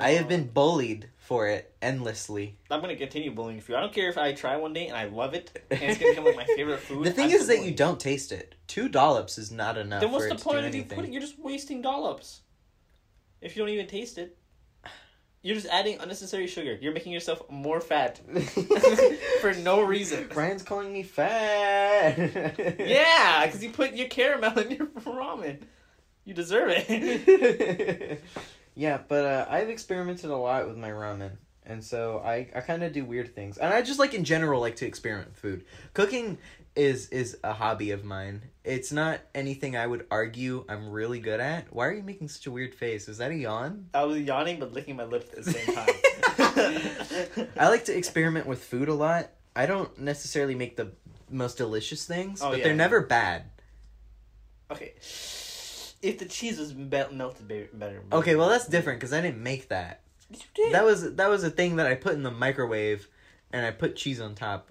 I 0.00 0.10
have 0.12 0.28
been 0.28 0.48
bullied 0.48 1.10
for 1.18 1.46
it 1.48 1.74
endlessly. 1.82 2.56
I'm 2.70 2.80
gonna 2.80 2.96
continue 2.96 3.30
bullying 3.30 3.62
you. 3.66 3.76
I 3.76 3.80
don't 3.80 3.92
care 3.92 4.08
if 4.08 4.16
I 4.16 4.32
try 4.32 4.56
one 4.56 4.72
day 4.72 4.86
and 4.88 4.96
I 4.96 5.04
love 5.04 5.34
it 5.34 5.62
and 5.70 5.82
it's 5.82 5.98
gonna 5.98 6.12
become 6.12 6.24
like 6.24 6.36
my 6.36 6.44
favorite 6.44 6.80
food. 6.80 7.04
The 7.04 7.12
thing 7.12 7.26
I'm 7.26 7.32
is 7.32 7.46
that 7.48 7.64
you 7.64 7.72
don't 7.72 8.00
taste 8.00 8.32
it. 8.32 8.54
Two 8.66 8.88
dollops 8.88 9.36
is 9.36 9.52
not 9.52 9.76
enough 9.76 10.00
Then 10.00 10.10
what's 10.10 10.26
for 10.26 10.34
the 10.34 10.42
point 10.42 10.64
of 10.64 10.74
you 10.74 10.84
putting? 10.84 11.12
You're 11.12 11.20
just 11.20 11.38
wasting 11.38 11.82
dollops. 11.82 12.40
If 13.42 13.54
you 13.54 13.62
don't 13.62 13.68
even 13.68 13.86
taste 13.86 14.16
it, 14.16 14.38
you're 15.42 15.54
just 15.54 15.68
adding 15.68 15.98
unnecessary 16.00 16.46
sugar. 16.46 16.78
You're 16.80 16.94
making 16.94 17.12
yourself 17.12 17.42
more 17.50 17.80
fat 17.80 18.18
for 19.40 19.52
no 19.52 19.82
reason. 19.82 20.28
Ryan's 20.34 20.62
calling 20.62 20.92
me 20.92 21.02
fat. 21.02 22.18
Yeah, 22.80 23.46
because 23.46 23.62
you 23.62 23.70
put 23.70 23.92
your 23.92 24.08
caramel 24.08 24.58
in 24.58 24.70
your 24.70 24.86
ramen. 24.86 25.58
You 26.26 26.34
deserve 26.34 26.68
it. 26.70 28.22
yeah, 28.74 28.98
but 29.08 29.24
uh, 29.24 29.46
I've 29.48 29.70
experimented 29.70 30.28
a 30.28 30.36
lot 30.36 30.66
with 30.68 30.76
my 30.76 30.90
ramen, 30.90 31.30
and 31.64 31.82
so 31.82 32.18
I, 32.24 32.48
I 32.54 32.60
kind 32.60 32.82
of 32.82 32.92
do 32.92 33.04
weird 33.04 33.34
things, 33.34 33.56
and 33.58 33.72
I 33.72 33.80
just 33.80 33.98
like 33.98 34.12
in 34.12 34.24
general 34.24 34.60
like 34.60 34.76
to 34.76 34.86
experiment 34.86 35.28
with 35.30 35.38
food. 35.38 35.64
Cooking 35.94 36.36
is 36.74 37.08
is 37.10 37.38
a 37.42 37.52
hobby 37.54 37.92
of 37.92 38.04
mine. 38.04 38.42
It's 38.64 38.90
not 38.92 39.20
anything 39.34 39.76
I 39.76 39.86
would 39.86 40.04
argue 40.10 40.64
I'm 40.68 40.90
really 40.90 41.20
good 41.20 41.38
at. 41.40 41.72
Why 41.72 41.86
are 41.86 41.92
you 41.92 42.02
making 42.02 42.28
such 42.28 42.46
a 42.46 42.50
weird 42.50 42.74
face? 42.74 43.08
Is 43.08 43.18
that 43.18 43.30
a 43.30 43.34
yawn? 43.34 43.86
I 43.94 44.04
was 44.04 44.18
yawning 44.20 44.58
but 44.58 44.72
licking 44.74 44.96
my 44.96 45.04
lips 45.04 45.28
at 45.32 45.44
the 45.44 45.52
same 45.52 45.74
time. 45.74 47.48
I 47.58 47.68
like 47.68 47.84
to 47.86 47.96
experiment 47.96 48.46
with 48.46 48.62
food 48.64 48.88
a 48.88 48.94
lot. 48.94 49.30
I 49.54 49.66
don't 49.66 49.96
necessarily 50.00 50.54
make 50.56 50.76
the 50.76 50.90
most 51.30 51.56
delicious 51.56 52.04
things, 52.04 52.42
Oh, 52.42 52.50
but 52.50 52.58
yeah. 52.58 52.64
they're 52.64 52.74
never 52.74 53.00
bad. 53.00 53.44
okay. 54.72 54.92
If 56.02 56.18
the 56.18 56.26
cheese 56.26 56.58
was 56.58 56.74
melted 56.74 57.48
be- 57.48 57.68
better. 57.72 58.02
Okay, 58.12 58.36
well 58.36 58.48
that's 58.48 58.66
different 58.66 59.00
because 59.00 59.12
I 59.12 59.20
didn't 59.20 59.42
make 59.42 59.68
that. 59.68 60.00
You 60.30 60.38
did. 60.54 60.74
That 60.74 60.84
was 60.84 61.14
that 61.14 61.28
was 61.28 61.44
a 61.44 61.50
thing 61.50 61.76
that 61.76 61.86
I 61.86 61.94
put 61.94 62.14
in 62.14 62.22
the 62.22 62.30
microwave, 62.30 63.08
and 63.52 63.64
I 63.64 63.70
put 63.70 63.96
cheese 63.96 64.20
on 64.20 64.34
top. 64.34 64.70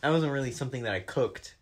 That 0.00 0.10
wasn't 0.10 0.32
really 0.32 0.50
something 0.50 0.82
that 0.82 0.92
I 0.92 1.00
cooked. 1.00 1.54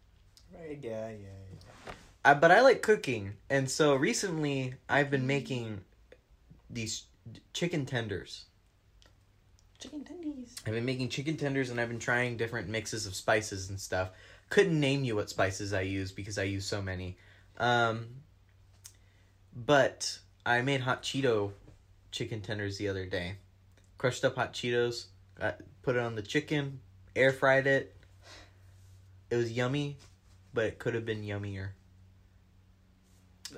Right, 0.55 0.79
yeah, 0.83 1.09
yeah, 1.09 1.17
yeah. 1.17 1.93
I, 2.25 2.35
but 2.35 2.51
I 2.51 2.61
like 2.61 2.83
cooking, 2.83 3.35
and 3.51 3.71
so 3.71 3.95
recently 3.95 4.75
I've 4.89 5.11
been 5.11 5.27
making 5.27 5.81
these 6.71 7.05
chicken 7.53 7.87
tenders. 7.87 8.47
Chicken 9.79 10.05
tendies. 10.05 10.55
I've 10.67 10.75
been 10.75 10.85
making 10.85 11.09
chicken 11.09 11.37
tenders, 11.37 11.71
and 11.71 11.81
I've 11.81 11.89
been 11.89 11.99
trying 11.99 12.37
different 12.37 12.69
mixes 12.69 13.07
of 13.07 13.15
spices 13.17 13.69
and 13.69 13.81
stuff. 13.81 14.11
Couldn't 14.49 14.79
name 14.79 15.03
you 15.03 15.17
what 15.17 15.31
spices 15.31 15.73
I 15.73 15.81
use 15.81 16.13
because 16.13 16.39
I 16.39 16.45
use 16.45 16.65
so 16.65 16.81
many. 16.81 17.17
Um, 17.59 18.07
but 19.55 20.19
I 20.45 20.63
made 20.63 20.81
hot 20.81 21.03
Cheeto 21.03 21.53
chicken 22.11 22.41
tenders 22.41 22.79
the 22.79 22.89
other 22.89 23.07
day. 23.07 23.37
Crushed 23.99 24.25
up 24.25 24.37
hot 24.37 24.53
Cheetos, 24.53 25.07
got, 25.39 25.61
put 25.83 25.97
it 25.97 26.03
on 26.03 26.15
the 26.15 26.23
chicken, 26.23 26.81
air 27.15 27.33
fried 27.33 27.67
it. 27.67 27.95
It 29.31 29.37
was 29.37 29.53
yummy, 29.53 29.97
but 30.53 30.65
it 30.65 30.79
could 30.79 30.95
have 30.95 31.07
been 31.07 31.23
yummier. 31.23 31.71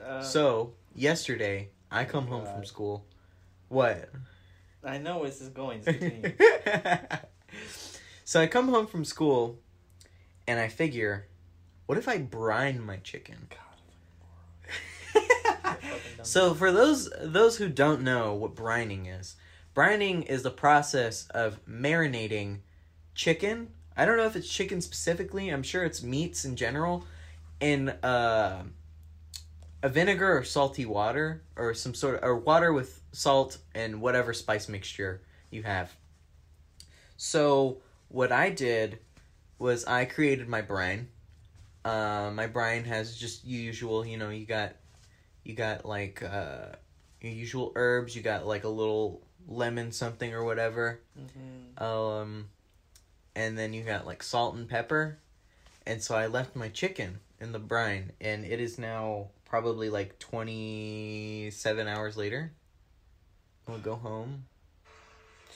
Uh, 0.04 0.22
so, 0.22 0.74
yesterday, 0.94 1.70
I 1.90 2.04
come 2.04 2.26
home 2.26 2.46
from 2.46 2.64
school. 2.64 3.04
What? 3.68 4.10
I 4.84 4.98
know 4.98 5.18
where 5.18 5.30
this 5.30 5.40
is 5.40 5.48
going. 5.48 5.82
So 8.26 8.40
I 8.40 8.46
come 8.46 8.68
home 8.68 8.86
from 8.86 9.04
school 9.04 9.58
and 10.46 10.58
I 10.58 10.68
figure, 10.68 11.28
what 11.84 11.98
if 11.98 12.08
I 12.08 12.18
brine 12.18 12.80
my 12.80 12.96
chicken? 12.96 13.48
So 16.24 16.54
for 16.54 16.72
those 16.72 17.10
those 17.20 17.56
who 17.56 17.68
don't 17.68 18.02
know 18.02 18.34
what 18.34 18.54
brining 18.54 19.06
is, 19.20 19.36
brining 19.74 20.26
is 20.26 20.42
the 20.42 20.50
process 20.50 21.26
of 21.30 21.64
marinating 21.66 22.58
chicken. 23.14 23.68
I 23.96 24.04
don't 24.04 24.16
know 24.16 24.26
if 24.26 24.36
it's 24.36 24.48
chicken 24.48 24.80
specifically. 24.80 25.48
I'm 25.48 25.62
sure 25.62 25.84
it's 25.84 26.02
meats 26.02 26.44
in 26.44 26.56
general 26.56 27.04
in 27.60 27.90
uh, 27.90 28.64
a 29.82 29.88
vinegar 29.88 30.38
or 30.38 30.44
salty 30.44 30.86
water 30.86 31.42
or 31.56 31.74
some 31.74 31.94
sort 31.94 32.16
of 32.16 32.24
or 32.24 32.36
water 32.36 32.72
with 32.72 33.00
salt 33.12 33.58
and 33.74 34.00
whatever 34.00 34.32
spice 34.32 34.68
mixture 34.68 35.20
you 35.50 35.62
have. 35.62 35.94
So 37.16 37.78
what 38.08 38.32
I 38.32 38.50
did 38.50 38.98
was 39.58 39.84
I 39.84 40.04
created 40.04 40.48
my 40.48 40.62
brine. 40.62 41.08
Uh, 41.84 42.30
my 42.32 42.46
brine 42.46 42.84
has 42.84 43.16
just 43.16 43.44
usual, 43.44 44.06
you 44.06 44.16
know, 44.16 44.30
you 44.30 44.46
got 44.46 44.74
you 45.44 45.54
got 45.54 45.84
like 45.84 46.22
uh, 46.22 46.66
your 47.20 47.32
usual 47.32 47.72
herbs. 47.76 48.16
You 48.16 48.22
got 48.22 48.46
like 48.46 48.64
a 48.64 48.68
little 48.68 49.22
lemon 49.46 49.92
something 49.92 50.32
or 50.32 50.44
whatever. 50.44 51.00
Mhm. 51.18 51.80
Um, 51.80 52.48
and 53.36 53.58
then 53.58 53.72
you 53.72 53.82
got 53.82 54.06
like 54.06 54.22
salt 54.22 54.54
and 54.54 54.68
pepper. 54.68 55.18
And 55.86 56.02
so 56.02 56.14
I 56.16 56.26
left 56.26 56.56
my 56.56 56.68
chicken 56.70 57.20
in 57.40 57.52
the 57.52 57.58
brine, 57.58 58.12
and 58.20 58.44
it 58.44 58.58
is 58.58 58.78
now 58.78 59.28
probably 59.44 59.90
like 59.90 60.18
27 60.18 61.86
hours 61.86 62.16
later. 62.16 62.52
I'll 63.68 63.78
go 63.78 63.94
home. 63.96 64.44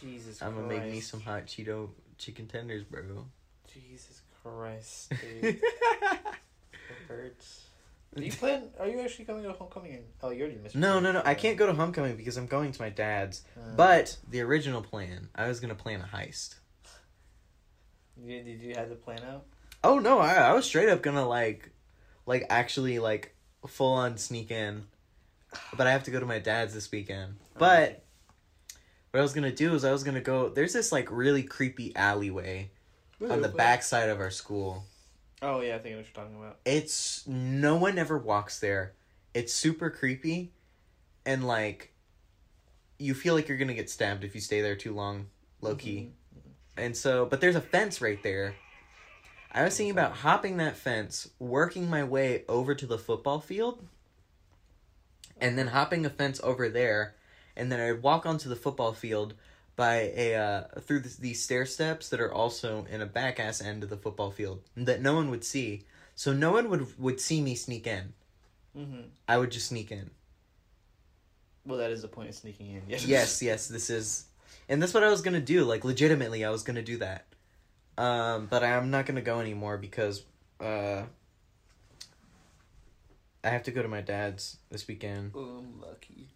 Jesus 0.00 0.40
I'm 0.42 0.54
gonna 0.54 0.68
make 0.68 0.90
me 0.90 1.00
some 1.00 1.20
hot 1.20 1.46
Cheeto 1.46 1.88
chicken 2.18 2.46
tenders, 2.46 2.84
bro. 2.84 3.26
Jesus 3.72 4.20
Christ, 4.42 5.10
dude. 5.20 5.42
it 5.42 5.60
hurts. 7.08 7.67
Do 8.14 8.24
you 8.24 8.32
plan? 8.32 8.70
Are 8.80 8.88
you 8.88 9.00
actually 9.00 9.26
coming 9.26 9.44
to 9.44 9.52
homecoming? 9.52 9.92
In, 9.92 10.00
oh, 10.22 10.30
you 10.30 10.42
already 10.42 10.58
missed. 10.58 10.74
no, 10.74 10.98
no, 10.98 11.12
no. 11.12 11.22
I 11.24 11.34
can't 11.34 11.56
go 11.56 11.66
to 11.66 11.72
homecoming 11.74 12.16
because 12.16 12.36
I'm 12.36 12.46
going 12.46 12.72
to 12.72 12.82
my 12.82 12.88
dad's. 12.88 13.44
Uh, 13.56 13.60
But 13.76 14.16
the 14.28 14.40
original 14.40 14.82
plan, 14.82 15.28
I 15.34 15.46
was 15.46 15.60
gonna 15.60 15.74
plan 15.74 16.00
a 16.00 16.16
heist. 16.16 16.56
you, 18.24 18.42
did 18.42 18.60
you 18.60 18.74
have 18.76 18.88
the 18.88 18.96
plan 18.96 19.20
out? 19.30 19.44
Oh 19.84 19.98
no, 19.98 20.18
I, 20.18 20.34
I 20.34 20.52
was 20.54 20.64
straight 20.64 20.88
up 20.88 21.02
gonna 21.02 21.28
like, 21.28 21.70
like 22.26 22.46
actually 22.50 22.98
like 22.98 23.34
full 23.66 23.92
on 23.92 24.16
sneak 24.16 24.50
in, 24.50 24.84
but 25.76 25.86
I 25.86 25.92
have 25.92 26.04
to 26.04 26.10
go 26.10 26.18
to 26.18 26.26
my 26.26 26.38
dad's 26.38 26.74
this 26.74 26.90
weekend. 26.90 27.36
But 27.58 28.02
what 29.10 29.20
I 29.20 29.22
was 29.22 29.32
gonna 29.34 29.52
do 29.52 29.74
is 29.74 29.84
I 29.84 29.92
was 29.92 30.02
gonna 30.02 30.20
go. 30.20 30.48
There's 30.48 30.72
this 30.72 30.90
like 30.90 31.08
really 31.10 31.42
creepy 31.42 31.94
alleyway 31.94 32.70
on 33.30 33.42
the 33.42 33.48
backside 33.48 34.08
of 34.08 34.18
our 34.18 34.30
school. 34.30 34.84
Oh 35.40 35.60
yeah, 35.60 35.76
I 35.76 35.78
think 35.78 35.86
I 35.86 35.90
know 35.90 35.96
what 35.98 36.06
you're 36.06 36.24
talking 36.24 36.36
about. 36.36 36.58
It's 36.64 37.26
no 37.26 37.76
one 37.76 37.98
ever 37.98 38.18
walks 38.18 38.58
there. 38.58 38.94
It's 39.34 39.52
super 39.52 39.88
creepy, 39.90 40.52
and 41.24 41.46
like, 41.46 41.92
you 42.98 43.14
feel 43.14 43.34
like 43.34 43.48
you're 43.48 43.58
gonna 43.58 43.74
get 43.74 43.90
stabbed 43.90 44.24
if 44.24 44.34
you 44.34 44.40
stay 44.40 44.60
there 44.60 44.74
too 44.74 44.94
long, 44.94 45.26
low 45.60 45.76
key. 45.76 46.10
Mm-hmm. 46.36 46.84
And 46.84 46.96
so, 46.96 47.24
but 47.26 47.40
there's 47.40 47.56
a 47.56 47.60
fence 47.60 48.00
right 48.00 48.22
there. 48.22 48.56
I 49.52 49.64
was 49.64 49.76
thinking 49.76 49.92
about 49.92 50.12
hopping 50.12 50.56
that 50.58 50.76
fence, 50.76 51.30
working 51.38 51.88
my 51.88 52.04
way 52.04 52.44
over 52.48 52.74
to 52.74 52.86
the 52.86 52.98
football 52.98 53.40
field, 53.40 53.86
and 55.40 55.56
then 55.56 55.68
hopping 55.68 56.04
a 56.04 56.10
fence 56.10 56.40
over 56.42 56.68
there, 56.68 57.14
and 57.56 57.70
then 57.70 57.80
I'd 57.80 58.02
walk 58.02 58.26
onto 58.26 58.48
the 58.48 58.56
football 58.56 58.92
field 58.92 59.34
by 59.78 60.12
a 60.16 60.34
uh, 60.34 60.80
through 60.80 60.98
this, 60.98 61.16
these 61.16 61.40
stair 61.40 61.64
steps 61.64 62.08
that 62.08 62.20
are 62.20 62.34
also 62.34 62.84
in 62.90 63.00
a 63.00 63.06
back 63.06 63.38
ass 63.38 63.62
end 63.62 63.84
of 63.84 63.88
the 63.88 63.96
football 63.96 64.32
field 64.32 64.60
that 64.76 65.00
no 65.00 65.14
one 65.14 65.30
would 65.30 65.44
see. 65.44 65.84
So 66.16 66.32
no 66.32 66.50
one 66.50 66.68
would 66.68 66.98
would 66.98 67.20
see 67.20 67.40
me 67.40 67.54
sneak 67.54 67.86
in. 67.86 68.12
Mm-hmm. 68.76 69.02
I 69.28 69.38
would 69.38 69.52
just 69.52 69.68
sneak 69.68 69.92
in. 69.92 70.10
Well, 71.64 71.78
that 71.78 71.92
is 71.92 72.02
the 72.02 72.08
point 72.08 72.28
of 72.28 72.34
sneaking 72.34 72.72
in. 72.72 72.82
Yes. 72.88 73.06
yes, 73.06 73.40
yes, 73.40 73.68
this 73.68 73.88
is, 73.88 74.24
and 74.68 74.82
that's 74.82 74.92
what 74.92 75.04
I 75.04 75.10
was 75.10 75.22
gonna 75.22 75.40
do. 75.40 75.64
Like 75.64 75.84
legitimately, 75.84 76.44
I 76.44 76.50
was 76.50 76.64
gonna 76.64 76.82
do 76.82 76.98
that. 76.98 77.26
Um, 77.96 78.46
but 78.50 78.64
I'm 78.64 78.90
not 78.90 79.06
gonna 79.06 79.22
go 79.22 79.38
anymore 79.38 79.78
because 79.78 80.24
uh, 80.60 81.02
I 83.44 83.48
have 83.48 83.62
to 83.62 83.70
go 83.70 83.80
to 83.80 83.88
my 83.88 84.00
dad's 84.00 84.56
this 84.72 84.88
weekend. 84.88 85.36
Unlucky. 85.36 86.30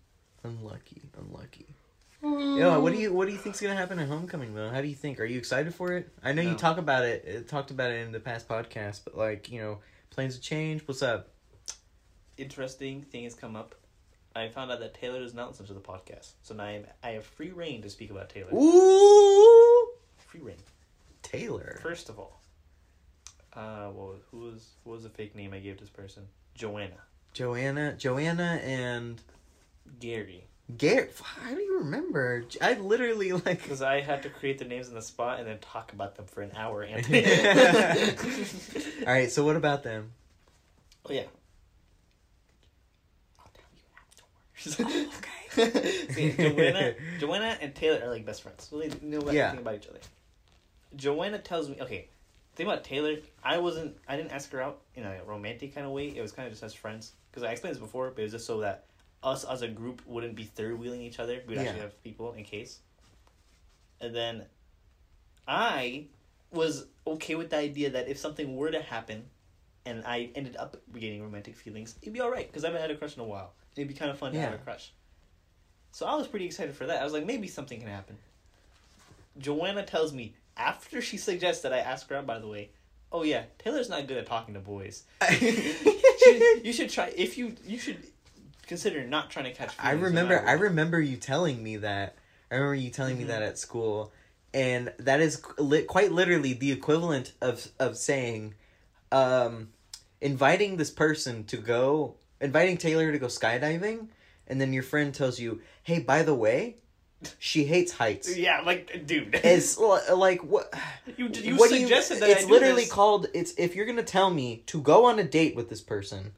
Unlucky, 0.45 1.03
unlucky. 1.19 1.75
Yo, 2.23 2.79
what 2.81 2.93
do 2.93 2.99
you 3.01 3.13
what 3.13 3.27
do 3.27 3.33
you 3.33 3.39
think's 3.39 3.61
gonna 3.61 3.75
happen 3.75 3.99
at 3.99 4.07
homecoming 4.09 4.55
though? 4.55 4.71
How 4.71 4.81
do 4.81 4.87
you 4.87 4.95
think? 4.95 5.19
Are 5.19 5.25
you 5.25 5.39
excited 5.39 5.75
for 5.75 5.93
it? 5.93 6.09
I 6.23 6.33
know 6.33 6.43
you 6.43 6.55
talk 6.55 6.79
about 6.79 7.05
it, 7.05 7.25
it 7.27 7.49
talked 7.49 7.73
about 7.73 7.91
it 7.91 8.07
in 8.07 8.13
the 8.13 8.21
past 8.21 8.49
podcast, 8.49 9.01
but 9.05 9.17
like 9.17 9.51
you 9.51 9.61
know, 9.61 9.79
plans 10.11 10.35
have 10.35 10.43
changed. 10.43 10.87
What's 10.87 11.03
up? 11.03 11.31
Interesting 12.37 13.03
thing 13.03 13.25
has 13.25 13.35
come 13.35 13.57
up. 13.57 13.75
I 14.37 14.49
found 14.49 14.71
out 14.71 14.79
that 14.81 14.95
Taylor 14.95 15.19
does 15.19 15.35
not 15.35 15.49
listen 15.49 15.67
to 15.67 15.75
the 15.75 15.81
podcast, 15.81 16.33
so 16.43 16.55
now 16.55 16.65
I, 16.65 16.71
am, 16.71 16.87
I 17.03 17.11
have 17.11 17.25
free 17.25 17.51
reign 17.51 17.83
to 17.83 17.91
speak 17.91 18.11
about 18.11 18.31
Taylor. 18.31 18.55
Ooh, 18.55 19.89
Free 20.17 20.41
reign. 20.41 20.57
Taylor. 21.23 21.81
First 21.83 22.09
of 22.09 22.19
all, 22.19 22.41
uh, 23.55 23.91
well, 23.93 24.15
who 24.31 24.39
was 24.39 24.71
what 24.85 24.95
was 24.95 25.03
the 25.03 25.11
fake 25.11 25.35
name 25.35 25.53
I 25.53 25.59
gave 25.59 25.79
this 25.81 25.91
person? 25.91 26.29
Joanna. 26.55 26.97
Joanna, 27.33 27.95
Joanna, 27.95 28.61
and 28.63 29.21
Gary. 29.99 30.47
Garrett. 30.79 31.15
How 31.23 31.55
do 31.55 31.61
you 31.61 31.79
remember? 31.79 32.45
I 32.61 32.75
literally 32.75 33.33
like. 33.33 33.63
Because 33.63 33.83
I 33.83 34.01
had 34.01 34.23
to 34.23 34.31
create 34.31 34.59
the 34.59 34.65
names 34.65 34.89
in 34.89 34.95
the 34.95 35.03
spot 35.03 35.39
and 35.39 35.47
then 35.49 35.59
talk 35.59 35.93
about 35.93 36.17
them 36.17 36.27
for 36.27 36.43
an 36.43 36.53
hour. 36.57 36.83
And 36.89 37.05
All 39.07 39.13
right, 39.13 39.31
so 39.31 39.45
what 39.45 39.57
about 39.57 39.83
them? 39.83 40.13
Oh 41.07 41.13
yeah. 41.13 41.25
I'll 43.39 43.51
tell 43.55 43.65
you 43.75 44.95
afterwards. 44.95 46.09
See, 46.15 46.33
Joanna, 46.33 46.95
Joanna 47.19 47.59
and 47.61 47.75
Taylor 47.75 48.01
are 48.05 48.09
like 48.11 48.25
best 48.25 48.43
friends. 48.43 48.69
So 48.71 48.79
they 48.79 48.89
know 49.03 49.21
Yeah. 49.31 49.49
everything 49.49 49.59
about 49.67 49.75
each 49.77 49.89
other. 49.89 49.99
Joanna 50.97 51.39
tells 51.39 51.69
me, 51.69 51.77
okay, 51.81 52.09
thing 52.55 52.67
about 52.67 52.85
Taylor, 52.85 53.17
I 53.43 53.59
wasn't, 53.59 53.97
I 54.09 54.17
didn't 54.17 54.33
ask 54.33 54.51
her 54.53 54.63
out 54.63 54.81
in 54.95 55.05
a 55.05 55.19
romantic 55.27 55.75
kind 55.75 55.87
of 55.87 55.93
way. 55.93 56.09
It 56.17 56.21
was 56.23 56.33
kind 56.33 56.47
of 56.47 56.53
just 56.53 56.63
as 56.63 56.73
friends. 56.75 57.13
Because 57.31 57.43
I 57.43 57.51
explained 57.53 57.75
this 57.77 57.83
before, 57.83 58.11
but 58.11 58.21
it 58.21 58.25
was 58.25 58.33
just 58.33 58.47
so 58.47 58.61
that 58.61 58.85
us 59.23 59.45
as 59.45 59.63
a 59.63 59.69
group 59.69 60.03
wouldn't 60.07 60.35
be 60.35 60.45
third 60.45 60.79
wheeling 60.79 61.01
each 61.03 61.19
other. 61.19 61.41
We'd 61.47 61.59
actually 61.59 61.81
have 61.83 62.03
people 62.03 62.33
in 62.33 62.45
case. 62.45 62.79
And 64.01 64.15
then 64.15 64.45
I 65.47 66.07
was 66.51 66.87
okay 67.07 67.35
with 67.35 67.51
the 67.51 67.57
idea 67.57 67.91
that 67.91 68.09
if 68.09 68.19
something 68.19 68.57
were 68.57 68.71
to 68.71 68.83
happen 68.83 69.25
and 69.87 70.03
I 70.05 70.31
ended 70.35 70.57
up 70.57 70.77
getting 70.93 71.23
romantic 71.23 71.57
feelings, 71.57 71.95
it'd 72.03 72.13
be 72.15 72.21
alright 72.21 72.47
because 72.47 72.65
I 72.65 72.69
haven't 72.69 72.83
had 72.83 72.91
a 72.91 72.97
crush 72.97 73.17
in 73.17 73.23
a 73.23 73.27
while. 73.27 73.53
It'd 73.77 73.89
be 73.89 73.95
kind 73.95 74.11
of 74.11 74.19
fun 74.19 74.33
to 74.33 74.39
have 74.41 74.55
a 74.55 74.59
crush. 74.59 74.93
So 75.93 76.07
I 76.07 76.15
was 76.17 76.27
pretty 76.27 76.47
excited 76.47 76.75
for 76.75 76.87
that. 76.87 77.01
I 77.01 77.05
was 77.05 77.13
like, 77.13 77.25
maybe 77.27 77.47
something 77.49 77.79
can 77.79 77.89
happen. 77.89 78.17
Joanna 79.39 79.83
tells 79.85 80.13
me 80.13 80.35
after 80.57 81.01
she 81.01 81.17
suggests 81.17 81.63
that 81.63 81.73
I 81.73 81.79
ask 81.79 82.09
her 82.11 82.17
out. 82.17 82.27
By 82.27 82.39
the 82.39 82.49
way, 82.49 82.71
oh 83.11 83.23
yeah, 83.23 83.45
Taylor's 83.59 83.89
not 83.89 84.07
good 84.07 84.19
at 84.19 84.27
talking 84.27 84.55
to 84.55 84.61
boys. 84.61 85.05
She- 86.23 86.61
you 86.63 86.73
should 86.73 86.89
try 86.91 87.13
if 87.17 87.37
you 87.37 87.57
you 87.67 87.79
should 87.79 87.97
consider 88.73 89.05
not 89.05 89.31
trying 89.31 89.45
to 89.45 89.53
catch. 89.53 89.75
I 89.79 89.93
remember. 89.93 90.43
I 90.47 90.53
remember 90.53 91.01
you 91.01 91.17
telling 91.17 91.63
me 91.63 91.77
that. 91.79 92.17
I 92.51 92.55
remember 92.57 92.75
you 92.75 92.91
telling 92.91 93.19
me 93.19 93.25
Mhm. 93.25 93.29
that 93.29 93.43
at 93.43 93.59
school, 93.59 94.13
and 94.55 94.93
that 94.99 95.21
is 95.21 95.43
li- 95.59 95.85
quite 95.85 96.11
literally 96.13 96.53
the 96.55 96.73
equivalent 96.73 97.33
of 97.41 97.69
of 97.79 97.97
saying, 97.97 98.55
um, 99.11 99.69
inviting 100.21 100.77
this 100.77 100.91
person 100.91 101.45
to 101.45 101.57
go, 101.57 102.17
inviting 102.41 102.77
Taylor 102.77 103.13
to 103.13 103.19
go 103.19 103.27
skydiving, 103.27 104.09
and 104.47 104.61
then 104.61 104.73
your 104.73 104.83
friend 104.83 105.15
tells 105.15 105.39
you, 105.39 105.61
"Hey, 105.83 105.99
by 106.01 106.23
the 106.23 106.35
way, 106.35 106.77
she 107.39 107.65
hates 107.65 107.93
heights." 107.93 108.35
Yeah, 108.37 108.61
like 108.61 109.07
dude. 109.07 109.39
It's 109.45 109.79
like 110.15 110.43
what? 110.43 110.73
you 111.17 111.29
you 111.29 111.57
what 111.57 111.71
suggested 111.71 112.21
that 112.21 112.31
it's 112.31 112.45
literally 112.47 112.83
this. 112.85 112.93
called. 112.93 113.29
It's 113.35 113.53
if 113.59 113.77
you're 113.77 113.87
gonna 113.87 114.03
tell 114.03 114.31
me 114.31 114.63
to 114.67 114.81
go 114.81 115.05
on 115.05 115.19
a 115.19 115.25
date 115.25 115.55
with 115.57 115.69
this 115.69 115.81
person, 115.83 116.33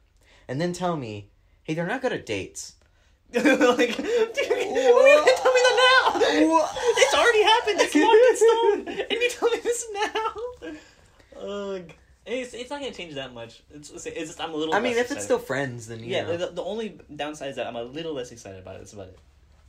and 0.49 0.61
then 0.61 0.73
tell 0.73 0.97
me, 0.97 1.31
"Hey, 1.65 1.75
they're 1.75 1.87
not 1.87 2.01
good 2.03 2.13
at 2.13 2.25
dates." 2.27 2.75
like, 3.35 3.45
dude, 3.45 3.49
why 3.49 3.59
are 3.59 5.09
you 5.09 5.17
gonna 5.17 5.33
tell 5.37 5.53
me 5.53 5.61
that 5.65 6.13
now? 6.15 6.21
It's 6.97 7.15
already 7.15 7.43
happened. 7.43 7.81
It's 7.81 7.95
locked 7.95 8.31
in 8.31 8.37
stone, 8.37 9.07
and 9.11 9.21
you 9.21 9.31
tell 9.31 9.51
me 9.51 9.59
this 9.59 9.87
now. 9.93 11.41
Ugh. 11.41 11.93
It's 12.27 12.55
it's 12.55 12.71
not 12.71 12.81
gonna 12.81 12.93
change 12.93 13.15
that 13.15 13.35
much. 13.35 13.63
It's 13.71 13.91
it's 13.91 14.05
just 14.05 14.41
I'm 14.41 14.53
a 14.53 14.57
little. 14.57 14.75
I 14.75 14.81
mean, 14.81 14.93
if 14.93 15.01
excited. 15.01 15.17
it's 15.17 15.25
still 15.25 15.39
friends, 15.39 15.89
then 15.89 16.01
yeah. 16.01 16.31
yeah. 16.31 16.37
The, 16.37 16.47
the 16.53 16.63
only 16.63 16.99
downside 17.15 17.51
is 17.51 17.57
that 17.57 17.67
I'm 17.67 17.77
a 17.77 17.83
little 17.83 18.15
less 18.15 18.31
excited 18.33 18.61
about 18.61 18.77
it. 18.77 18.79
That's 18.79 18.93
about 18.95 19.09
it. 19.09 19.19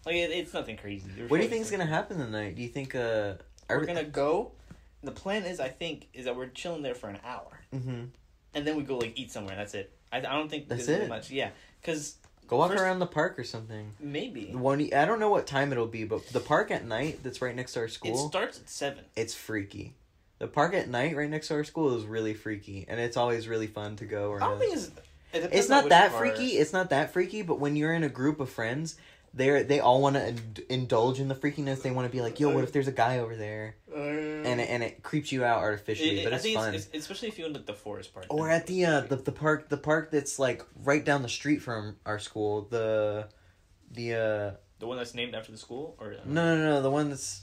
Like 0.06 0.16
it, 0.16 0.32
it's 0.32 0.54
nothing 0.54 0.78
crazy. 0.78 1.10
What 1.28 1.38
do 1.38 1.44
you 1.44 1.50
think 1.50 1.64
is 1.64 1.72
gonna 1.72 1.86
happen 1.86 2.18
tonight? 2.18 2.56
Do 2.56 2.62
you 2.62 2.70
think 2.70 2.96
uh? 2.96 3.34
are 3.70 3.80
We're 3.80 3.86
gonna 3.86 4.04
go. 4.04 4.52
The 5.04 5.12
plan 5.12 5.44
is, 5.44 5.60
I 5.60 5.70
think, 5.70 6.08
is 6.14 6.26
that 6.26 6.36
we're 6.36 6.48
chilling 6.48 6.82
there 6.82 6.96
for 6.96 7.10
an 7.10 7.20
hour, 7.26 7.60
hmm 7.72 8.06
and 8.56 8.66
then 8.66 8.78
we 8.78 8.84
go 8.84 8.98
like 8.98 9.20
eat 9.20 9.32
somewhere. 9.32 9.56
That's 9.56 9.74
it. 9.74 9.92
I, 10.12 10.20
I 10.20 10.22
don't 10.22 10.50
think 10.50 10.70
That's 10.70 10.86
there's 10.86 11.04
it? 11.04 11.10
much. 11.10 11.30
Yeah, 11.30 11.50
because 11.86 12.16
Go 12.48 12.58
walk 12.58 12.72
First- 12.72 12.84
around 12.84 13.00
the 13.00 13.08
park 13.08 13.40
or 13.40 13.44
something. 13.44 13.92
maybe 14.00 14.52
One, 14.54 14.80
I 14.94 15.06
don't 15.06 15.20
know 15.20 15.30
what 15.30 15.48
time 15.48 15.72
it'll 15.72 15.88
be, 15.88 16.04
but 16.04 16.28
the 16.28 16.40
park 16.40 16.70
at 16.70 16.86
night 16.86 17.22
that's 17.24 17.42
right 17.42 17.56
next 17.56 17.74
to 17.74 17.80
our 17.82 17.88
school. 17.88 18.14
it 18.14 18.28
starts 18.30 18.60
at 18.60 18.70
seven. 18.70 19.04
it's 19.16 19.34
freaky. 19.34 19.96
The 20.38 20.48
park 20.48 20.74
at 20.76 20.88
night 20.90 21.16
right 21.16 21.30
next 21.30 21.48
to 21.48 21.56
our 21.56 21.64
school 21.64 21.98
is 21.98 22.04
really 22.06 22.34
freaky, 22.34 22.86
and 22.88 23.00
it's 23.00 23.18
always 23.18 23.48
really 23.48 23.68
fun 23.68 23.96
to 23.96 24.06
go 24.06 24.32
Around. 24.34 24.44
I 24.44 24.48
don't 24.50 24.60
think 24.60 24.74
it's. 24.76 24.92
It 25.34 25.50
it's 25.52 25.70
not 25.70 25.90
that 25.90 26.12
freaky. 26.12 26.58
It's 26.58 26.72
not 26.74 26.90
that 26.92 27.12
freaky, 27.14 27.42
but 27.42 27.60
when 27.60 27.76
you're 27.76 27.94
in 27.94 28.04
a 28.04 28.10
group 28.10 28.40
of 28.40 28.50
friends, 28.50 28.96
they're 29.36 29.64
they 29.64 29.80
all 29.82 30.02
want 30.02 30.16
to 30.16 30.74
indulge 30.74 31.20
in 31.20 31.28
the 31.28 31.36
freakiness. 31.36 31.82
They 31.82 31.92
want 31.92 32.08
to 32.10 32.12
be 32.12 32.22
like, 32.22 32.40
"Yo, 32.40 32.50
what 32.54 32.64
if 32.64 32.72
there's 32.72 32.88
a 32.88 32.92
guy 32.94 33.20
over 33.20 33.36
there?" 33.36 33.76
And 33.94 34.62
it, 34.62 34.70
and 34.70 34.82
it 34.84 35.04
creeps 35.04 35.32
you 35.32 35.44
out 35.44 35.60
artificially, 35.60 36.10
It- 36.10 36.18
it- 36.20 36.24
but 36.24 36.34
I 36.34 36.36
it's 36.38 36.44
think 36.46 36.58
fun. 36.58 36.74
It's, 36.74 36.86
it's, 36.94 36.98
especially 37.06 37.28
if 37.28 37.38
you 37.40 37.46
end 37.46 37.56
up 37.58 37.66
the 37.66 37.74
forest 37.74 38.14
part. 38.14 38.28
or 38.30 38.50
at 38.50 38.66
the 38.68 38.86
uh 38.86 39.02
the, 39.02 39.18
the 39.18 39.32
park 39.32 39.70
the 39.70 39.78
park 39.78 40.10
that's 40.12 40.40
like 40.40 40.64
right 40.84 41.04
down 41.04 41.22
the 41.22 41.30
street 41.30 41.62
from 41.62 41.98
our 42.06 42.18
school 42.20 42.68
the 42.70 43.28
the 43.92 44.14
uh 44.14 44.52
the 44.80 44.88
one 44.88 44.98
that's 44.98 45.14
named 45.14 45.36
after 45.36 45.52
the 45.52 45.58
school, 45.58 45.96
or 46.00 46.16
no 46.26 46.56
no 46.56 46.64
no 46.64 46.82
the 46.82 46.92
one 46.92 47.10
that's 47.10 47.42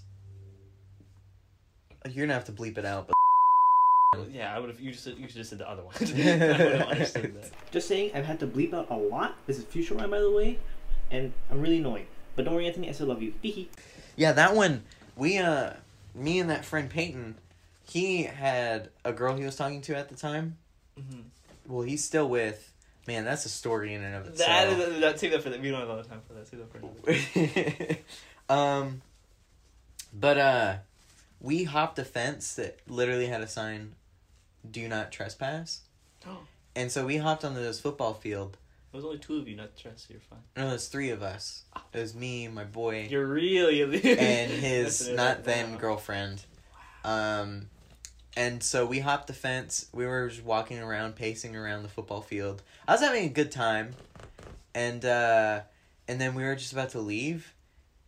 you're 2.10 2.26
gonna 2.26 2.34
have 2.34 2.44
to 2.46 2.52
bleep 2.52 2.78
it 2.78 2.84
out 2.84 3.06
but 3.08 3.14
Yeah, 4.30 4.54
I 4.54 4.58
would 4.58 4.68
have. 4.68 4.78
You 4.80 4.92
just 4.92 5.06
you 5.06 5.26
should 5.26 5.38
have 5.38 5.46
said 5.46 5.58
the 5.58 5.68
other 5.68 5.82
one. 5.82 5.94
I 6.00 6.02
would 6.04 6.16
have 6.16 6.82
understood 6.88 7.34
that. 7.34 7.50
Just 7.70 7.88
saying, 7.88 8.10
I've 8.14 8.26
had 8.26 8.38
to 8.40 8.46
bleep 8.46 8.74
out 8.74 8.90
a 8.90 8.94
lot. 8.96 9.36
This 9.46 9.56
is 9.58 9.64
Future 9.64 9.94
Ryan, 9.94 10.10
by 10.10 10.20
the 10.20 10.30
way, 10.30 10.58
and 11.12 11.32
I'm 11.50 11.60
really 11.60 11.78
annoyed. 11.78 12.06
But 12.34 12.44
don't 12.46 12.54
worry, 12.54 12.66
Anthony, 12.66 12.88
I 12.88 12.92
still 12.92 13.06
love 13.06 13.22
you. 13.22 13.34
Hee 13.42 13.50
hee. 13.52 13.68
yeah 14.16 14.32
that 14.32 14.54
one 14.56 14.82
we 15.16 15.38
uh 15.38 15.74
me 16.14 16.38
and 16.40 16.50
that 16.50 16.64
friend 16.64 16.90
Peyton 16.90 17.36
he 17.88 18.24
had 18.24 18.88
a 19.04 19.12
girl 19.12 19.36
he 19.36 19.44
was 19.44 19.54
talking 19.56 19.80
to 19.82 19.96
at 19.96 20.08
the 20.08 20.16
time 20.16 20.56
Mhm. 20.98 21.22
well 21.66 21.82
he's 21.82 22.04
still 22.04 22.28
with 22.28 22.72
man 23.06 23.24
that's 23.24 23.46
a 23.46 23.48
story 23.48 23.94
in 23.94 24.02
and 24.02 24.14
of 24.14 24.26
itself 24.26 24.78
is 24.78 25.00
that. 25.00 25.16
Take 25.18 25.32
that 25.32 25.42
for 25.42 25.50
that. 25.50 25.60
We 25.60 25.70
don't 25.70 25.80
have 25.80 25.88
a 25.88 25.92
lot 25.92 26.00
of 26.00 26.08
time 26.08 26.20
for 26.26 26.34
that. 26.34 26.46
Save 26.48 26.60
that 26.60 26.70
for 26.70 26.78
another. 26.78 27.98
um, 28.48 29.02
but 30.12 30.38
uh, 30.38 30.74
we 31.40 31.64
hopped 31.64 31.98
a 31.98 32.04
fence 32.04 32.54
that 32.54 32.78
literally 32.86 33.26
had 33.26 33.40
a 33.40 33.46
sign, 33.48 33.94
"Do 34.70 34.86
not 34.88 35.10
trespass." 35.12 35.80
And 36.74 36.90
so 36.90 37.04
we 37.04 37.18
hopped 37.18 37.44
onto 37.44 37.60
this 37.60 37.80
football 37.80 38.14
field. 38.14 38.56
There 38.92 38.98
was 38.98 39.06
only 39.06 39.18
two 39.18 39.38
of 39.38 39.48
you, 39.48 39.56
not 39.56 39.70
stressed. 39.74 40.10
You're 40.10 40.20
fine. 40.20 40.40
No, 40.54 40.68
there's 40.68 40.88
three 40.88 41.08
of 41.10 41.22
us. 41.22 41.62
It 41.94 41.98
was 41.98 42.14
me, 42.14 42.46
my 42.48 42.64
boy, 42.64 43.06
You're 43.10 43.26
really 43.26 43.80
and 43.82 44.50
his 44.52 45.08
not 45.08 45.44
then 45.44 45.72
Wow. 45.72 45.78
girlfriend. 45.78 46.44
Um, 47.02 47.70
and 48.36 48.62
so 48.62 48.84
we 48.84 48.98
hopped 49.00 49.28
the 49.28 49.32
fence. 49.32 49.86
We 49.92 50.06
were 50.06 50.28
just 50.28 50.44
walking 50.44 50.78
around, 50.78 51.16
pacing 51.16 51.56
around 51.56 51.84
the 51.84 51.88
football 51.88 52.20
field. 52.20 52.62
I 52.86 52.92
was 52.92 53.00
having 53.00 53.24
a 53.24 53.28
good 53.30 53.50
time, 53.50 53.94
and 54.74 55.02
uh, 55.06 55.60
and 56.06 56.20
then 56.20 56.34
we 56.34 56.42
were 56.42 56.54
just 56.54 56.72
about 56.74 56.90
to 56.90 57.00
leave, 57.00 57.54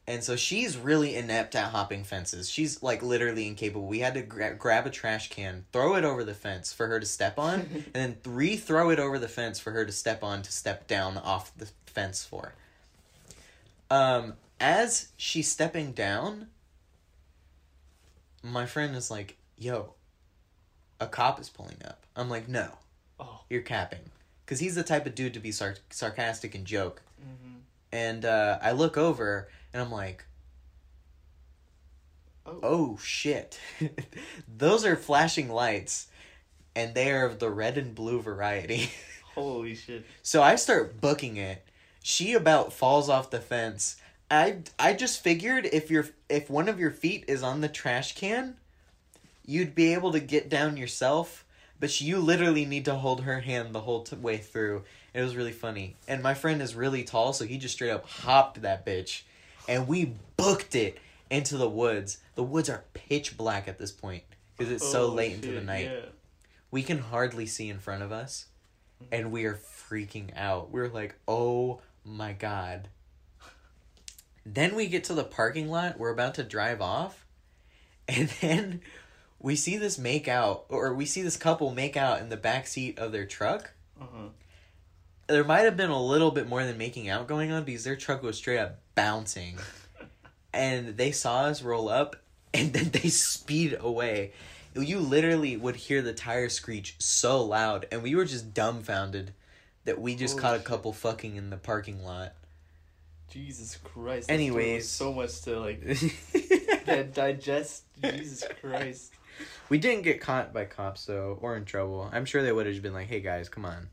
and 0.07 0.23
so 0.23 0.37
she's 0.37 0.77
really 0.77 1.15
inept 1.17 1.55
at 1.55 1.71
hopping 1.71 2.05
fences. 2.05 2.51
She's 2.51 2.83
like 2.83 3.03
literally 3.03 3.47
incapable. 3.47 3.87
We 3.87 4.01
had 4.01 4.15
to 4.15 4.23
gra- 4.23 4.55
grab 4.55 4.87
a 4.87 4.91
trash 4.91 5.31
can, 5.31 5.65
throw 5.73 5.95
it 5.95 6.05
over 6.05 6.25
the 6.25 6.35
fence 6.35 6.73
for 6.73 6.87
her 6.89 7.01
to 7.01 7.07
step 7.07 7.39
on, 7.39 7.61
and 7.95 7.95
then 7.95 8.17
re-throw 8.27 8.91
it 8.91 8.99
over 8.99 9.19
the 9.19 9.29
fence 9.29 9.59
for 9.59 9.71
her 9.73 9.85
to 9.85 9.93
step 9.93 10.23
on 10.23 10.43
to 10.43 10.53
step 10.53 10.87
down 10.87 11.17
off 11.17 11.57
the 11.57 11.69
fence 11.87 12.25
for. 12.25 12.53
Um, 13.91 14.35
as 14.61 15.09
she's 15.17 15.51
stepping 15.51 15.93
down, 15.93 16.49
my 18.43 18.67
friend 18.67 18.95
is 18.97 19.11
like, 19.11 19.37
"Yo, 19.59 19.95
a 21.01 21.07
cop 21.07 21.41
is 21.41 21.49
pulling 21.49 21.77
up. 21.85 22.05
I'm 22.17 22.29
like, 22.29 22.49
no, 22.49 22.69
Oh. 23.19 23.41
you're 23.49 23.63
capping, 23.63 24.11
because 24.45 24.61
he's 24.61 24.75
the 24.75 24.83
type 24.83 25.07
of 25.07 25.15
dude 25.15 25.35
to 25.35 25.41
be 25.41 25.51
sar- 25.53 25.77
sarcastic 25.91 26.55
and 26.55 26.65
joke. 26.65 27.03
Mm-hmm. 27.21 27.59
And 27.95 28.25
uh, 28.25 28.59
I 28.61 28.73
look 28.73 28.99
over 28.99 29.49
and 29.73 29.81
I'm 29.81 29.93
like, 29.93 30.25
Oh. 32.45 32.59
oh 32.63 32.99
shit, 33.03 33.59
those 34.59 34.85
are 34.85 34.97
flashing 34.97 35.49
lights, 35.49 36.09
and 36.77 36.93
they 36.93 37.11
are 37.11 37.25
of 37.25 37.39
the 37.39 37.49
red 37.49 37.79
and 37.79 37.95
blue 37.95 38.21
variety. 38.21 38.91
Holy 39.35 39.75
shit. 39.75 40.05
So 40.23 40.43
I 40.43 40.57
start 40.57 41.01
booking 41.01 41.37
it. 41.39 41.65
She 42.03 42.35
about 42.35 42.73
falls 42.75 43.09
off 43.09 43.31
the 43.31 43.41
fence. 43.41 43.97
I 44.31 44.59
I 44.79 44.93
just 44.93 45.23
figured 45.23 45.65
if 45.73 45.91
your 45.91 46.07
if 46.29 46.51
one 46.51 46.69
of 46.69 46.79
your 46.81 46.91
feet 46.91 47.25
is 47.29 47.43
on 47.43 47.63
the 47.63 47.69
trash 47.69 48.15
can, 48.15 48.57
you'd 49.47 49.75
be 49.75 49.95
able 49.95 50.13
to 50.13 50.21
get 50.21 50.51
down 50.51 50.77
yourself. 50.77 51.47
But 51.81 51.99
you 52.01 52.19
literally 52.19 52.67
need 52.67 52.85
to 52.87 52.95
hold 52.97 53.23
her 53.23 53.41
hand 53.41 53.75
the 53.75 53.81
whole 53.81 54.03
t- 54.03 54.17
way 54.17 54.37
through. 54.37 54.85
It 55.15 55.23
was 55.23 55.37
really 55.37 55.53
funny. 55.53 55.97
And 56.09 56.23
my 56.23 56.35
friend 56.35 56.61
is 56.61 56.75
really 56.75 57.05
tall, 57.05 57.33
so 57.33 57.45
he 57.45 57.57
just 57.57 57.75
straight 57.75 57.91
up 57.91 58.05
hopped 58.07 58.61
that 58.63 58.85
bitch, 58.85 59.23
and 59.69 59.87
we 59.89 60.15
booked 60.37 60.75
it 60.75 60.99
into 61.31 61.57
the 61.57 61.69
woods. 61.69 62.19
The 62.35 62.43
woods 62.43 62.69
are 62.69 62.85
pitch 62.93 63.37
black 63.37 63.67
at 63.69 63.79
this 63.79 63.93
point 63.93 64.25
because 64.57 64.73
it's 64.73 64.87
so 64.87 65.05
Oh, 65.05 65.09
late 65.15 65.33
into 65.35 65.53
the 65.53 65.61
night 65.63 65.87
Yeah. 65.87 66.07
we 66.71 66.83
can 66.83 66.99
hardly 66.99 67.47
see 67.47 67.69
in 67.71 67.79
front 67.79 68.03
of 68.03 68.13
us 68.13 68.47
and 69.11 69.33
we 69.33 69.45
are 69.47 69.55
freaking 69.55 70.31
out 70.37 70.71
we're 70.71 70.89
like 70.89 71.17
oh 71.27 71.81
my 72.05 72.33
god 72.33 72.89
then 74.47 74.75
we 74.77 74.87
get 74.87 75.05
to 75.05 75.15
the 75.15 75.25
parking 75.25 75.69
lot 75.69 75.99
we're 75.99 76.11
about 76.13 76.35
to 76.35 76.43
drive 76.45 76.81
off 76.81 77.25
and 78.09 78.29
then 78.41 78.81
we 79.41 79.57
see 79.57 79.77
this 79.77 79.99
make 79.99 80.29
out 80.29 80.65
or 80.69 80.95
we 80.95 81.05
see 81.07 81.23
this 81.23 81.37
couple 81.37 81.71
make 81.73 81.97
out 81.97 82.21
in 82.21 82.29
the 82.29 82.37
back 82.37 82.67
seat 82.67 82.99
of 82.99 83.11
their 83.13 83.27
truck 83.27 83.73
Uh-huh. 84.01 84.29
There 85.27 85.45
might 85.45 85.61
have 85.63 85.77
been 85.77 85.91
a 85.91 86.03
little 86.03 86.31
bit 86.31 86.49
more 86.49 86.65
than 86.65 86.77
making 86.79 87.09
out 87.09 87.27
going 87.27 87.51
on 87.51 87.65
because 87.65 87.85
their 87.85 87.97
truck 87.97 88.23
was 88.23 88.37
straight 88.37 88.59
up 88.59 88.79
bouncing 88.95 89.59
and 90.53 90.97
they 90.97 91.11
saw 91.13 91.43
us 91.45 91.63
roll 91.63 91.89
up 91.89 92.17
and 92.53 92.73
then 92.73 92.91
they 92.91 93.09
speed 93.09 93.77
away 93.81 94.33
you 94.77 94.99
literally 94.99 95.57
would 95.57 95.77
hear 95.77 96.03
the 96.03 96.13
tire 96.13 96.49
screech 96.49 96.97
so 96.99 97.43
loud 97.45 97.87
and 97.93 98.03
we 98.03 98.15
were 98.15 98.25
just 98.25 98.53
dumbfounded 98.55 99.33
that 99.85 100.01
we 100.01 100.15
just 100.15 100.33
Holy 100.35 100.43
caught 100.43 100.55
a 100.55 100.59
shit. 100.59 100.67
couple 100.67 100.93
fucking 100.93 101.37
in 101.37 101.51
the 101.51 101.57
parking 101.57 102.05
lot 102.05 102.33
Jesus 103.29 103.77
Christ. 103.83 104.29
that 104.29 104.35
story 104.35 104.51
was 104.51 104.57
Anyways. 104.65 104.89
So 104.89 105.13
much 105.13 105.41
to 105.43 105.59
like 105.61 107.15
digest. 107.15 107.85
Jesus 108.03 108.45
Christ. 108.61 109.13
we 109.69 109.79
didn't 109.79 110.03
get 110.03 110.21
caught 110.21 110.53
by 110.53 110.65
cops 110.65 111.07
though 111.07 111.39
or 111.41 111.57
in 111.57 111.65
trouble 111.65 112.09
i'm 112.13 112.25
sure 112.25 112.43
they 112.43 112.53
would 112.53 112.67
have 112.67 112.75
just 112.75 112.83
been 112.83 112.93
like 112.93 113.09
hey 113.09 113.21
guys 113.21 113.49
come 113.49 113.65
on 113.65 113.89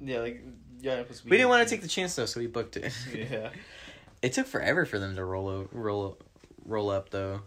Yeah, 0.00 0.20
like 0.20 0.42
yeah. 0.80 0.94
it 1.00 1.08
was 1.08 1.24
we 1.24 1.32
didn't 1.32 1.48
want 1.48 1.66
to 1.66 1.74
take 1.74 1.82
the 1.82 1.88
chance 1.88 2.14
though 2.16 2.26
so 2.26 2.40
we 2.40 2.46
booked 2.46 2.76
it 2.76 2.92
Yeah. 3.14 3.50
it 4.22 4.32
took 4.34 4.46
forever 4.46 4.84
for 4.84 4.98
them 4.98 5.16
to 5.16 5.24
roll 5.24 5.66
roll 5.72 6.18
roll 6.64 6.90
up 6.90 7.10
though 7.10 7.40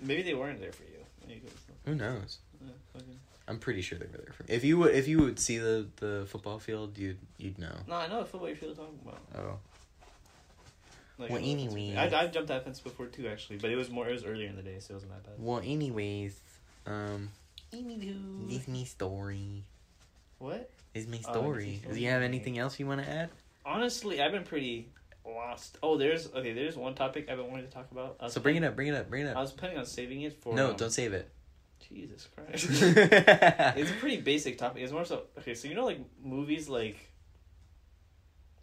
Maybe 0.00 0.22
they 0.22 0.34
weren't 0.34 0.58
there 0.60 0.72
for 0.72 0.82
you. 0.82 0.98
There 1.26 1.36
you 1.36 1.42
go. 1.42 1.48
who 1.86 1.94
knows 1.94 2.38
Yeah, 2.60 2.72
fucking- 2.92 3.18
I'm 3.48 3.58
pretty 3.58 3.80
sure 3.82 3.98
they 3.98 4.06
were 4.06 4.18
there 4.18 4.32
for 4.32 4.44
me. 4.44 4.54
If 4.54 4.64
you 4.64 4.78
would, 4.78 4.94
if 4.94 5.06
you 5.08 5.18
would 5.20 5.38
see 5.38 5.58
the 5.58 5.86
the 5.96 6.24
football 6.28 6.58
field, 6.60 6.96
you'd 6.98 7.18
you'd 7.38 7.58
know. 7.58 7.74
No, 7.88 7.96
I 7.96 8.06
know 8.08 8.20
the 8.20 8.24
football 8.26 8.48
you're 8.48 8.56
talking 8.56 8.98
about. 9.04 9.18
Oh, 9.36 9.58
Like, 11.18 11.30
Well, 11.30 11.38
anyways. 11.40 11.96
I 11.96 12.04
I 12.22 12.26
jumped 12.28 12.48
that 12.48 12.64
fence 12.64 12.80
before 12.80 13.06
too, 13.06 13.26
actually, 13.28 13.58
but 13.58 13.70
it 13.70 13.76
was 13.76 13.90
more. 13.90 14.08
It 14.08 14.12
was 14.12 14.24
earlier 14.24 14.48
in 14.48 14.56
the 14.56 14.62
day, 14.62 14.78
so 14.80 14.92
it 14.92 14.94
wasn't 14.94 15.12
that 15.12 15.24
bad. 15.24 15.34
well, 15.38 15.58
anyways, 15.64 16.38
um, 16.86 17.30
Anywho. 17.72 18.68
me 18.68 18.84
story. 18.84 19.64
What? 20.38 20.70
Is 20.94 21.06
my 21.06 21.20
Oh, 21.28 21.32
story. 21.32 21.80
Disney 21.82 21.94
Do 21.94 22.00
you 22.00 22.10
have 22.10 22.22
anything 22.22 22.58
else 22.58 22.78
you 22.78 22.86
want 22.86 23.02
to 23.02 23.08
add? 23.08 23.30
Honestly, 23.64 24.20
I've 24.20 24.32
been 24.32 24.44
pretty 24.44 24.88
lost. 25.24 25.78
Oh, 25.82 25.96
there's 25.96 26.26
okay. 26.32 26.52
There's 26.52 26.76
one 26.76 26.94
topic 26.94 27.28
I've 27.30 27.38
been 27.38 27.50
wanting 27.50 27.66
to 27.66 27.72
talk 27.72 27.90
about. 27.90 28.30
So 28.30 28.40
bring 28.40 28.56
it 28.56 28.64
up, 28.64 28.76
bring 28.76 28.88
it 28.88 28.94
up, 28.94 29.08
bring 29.08 29.26
it 29.26 29.30
up. 29.30 29.36
I 29.36 29.40
was 29.40 29.52
planning 29.52 29.78
on 29.78 29.86
saving 29.86 30.22
it 30.22 30.34
for. 30.42 30.54
No, 30.54 30.70
um, 30.70 30.76
don't 30.76 30.90
save 30.90 31.12
it. 31.12 31.30
Jesus 31.88 32.28
Christ. 32.34 32.66
it's 32.70 33.90
a 33.90 33.94
pretty 33.94 34.20
basic 34.20 34.58
topic. 34.58 34.82
It's 34.82 34.92
more 34.92 35.04
so 35.04 35.24
okay. 35.38 35.54
So 35.54 35.68
you 35.68 35.74
know, 35.74 35.84
like 35.84 36.00
movies, 36.22 36.68
like. 36.68 36.98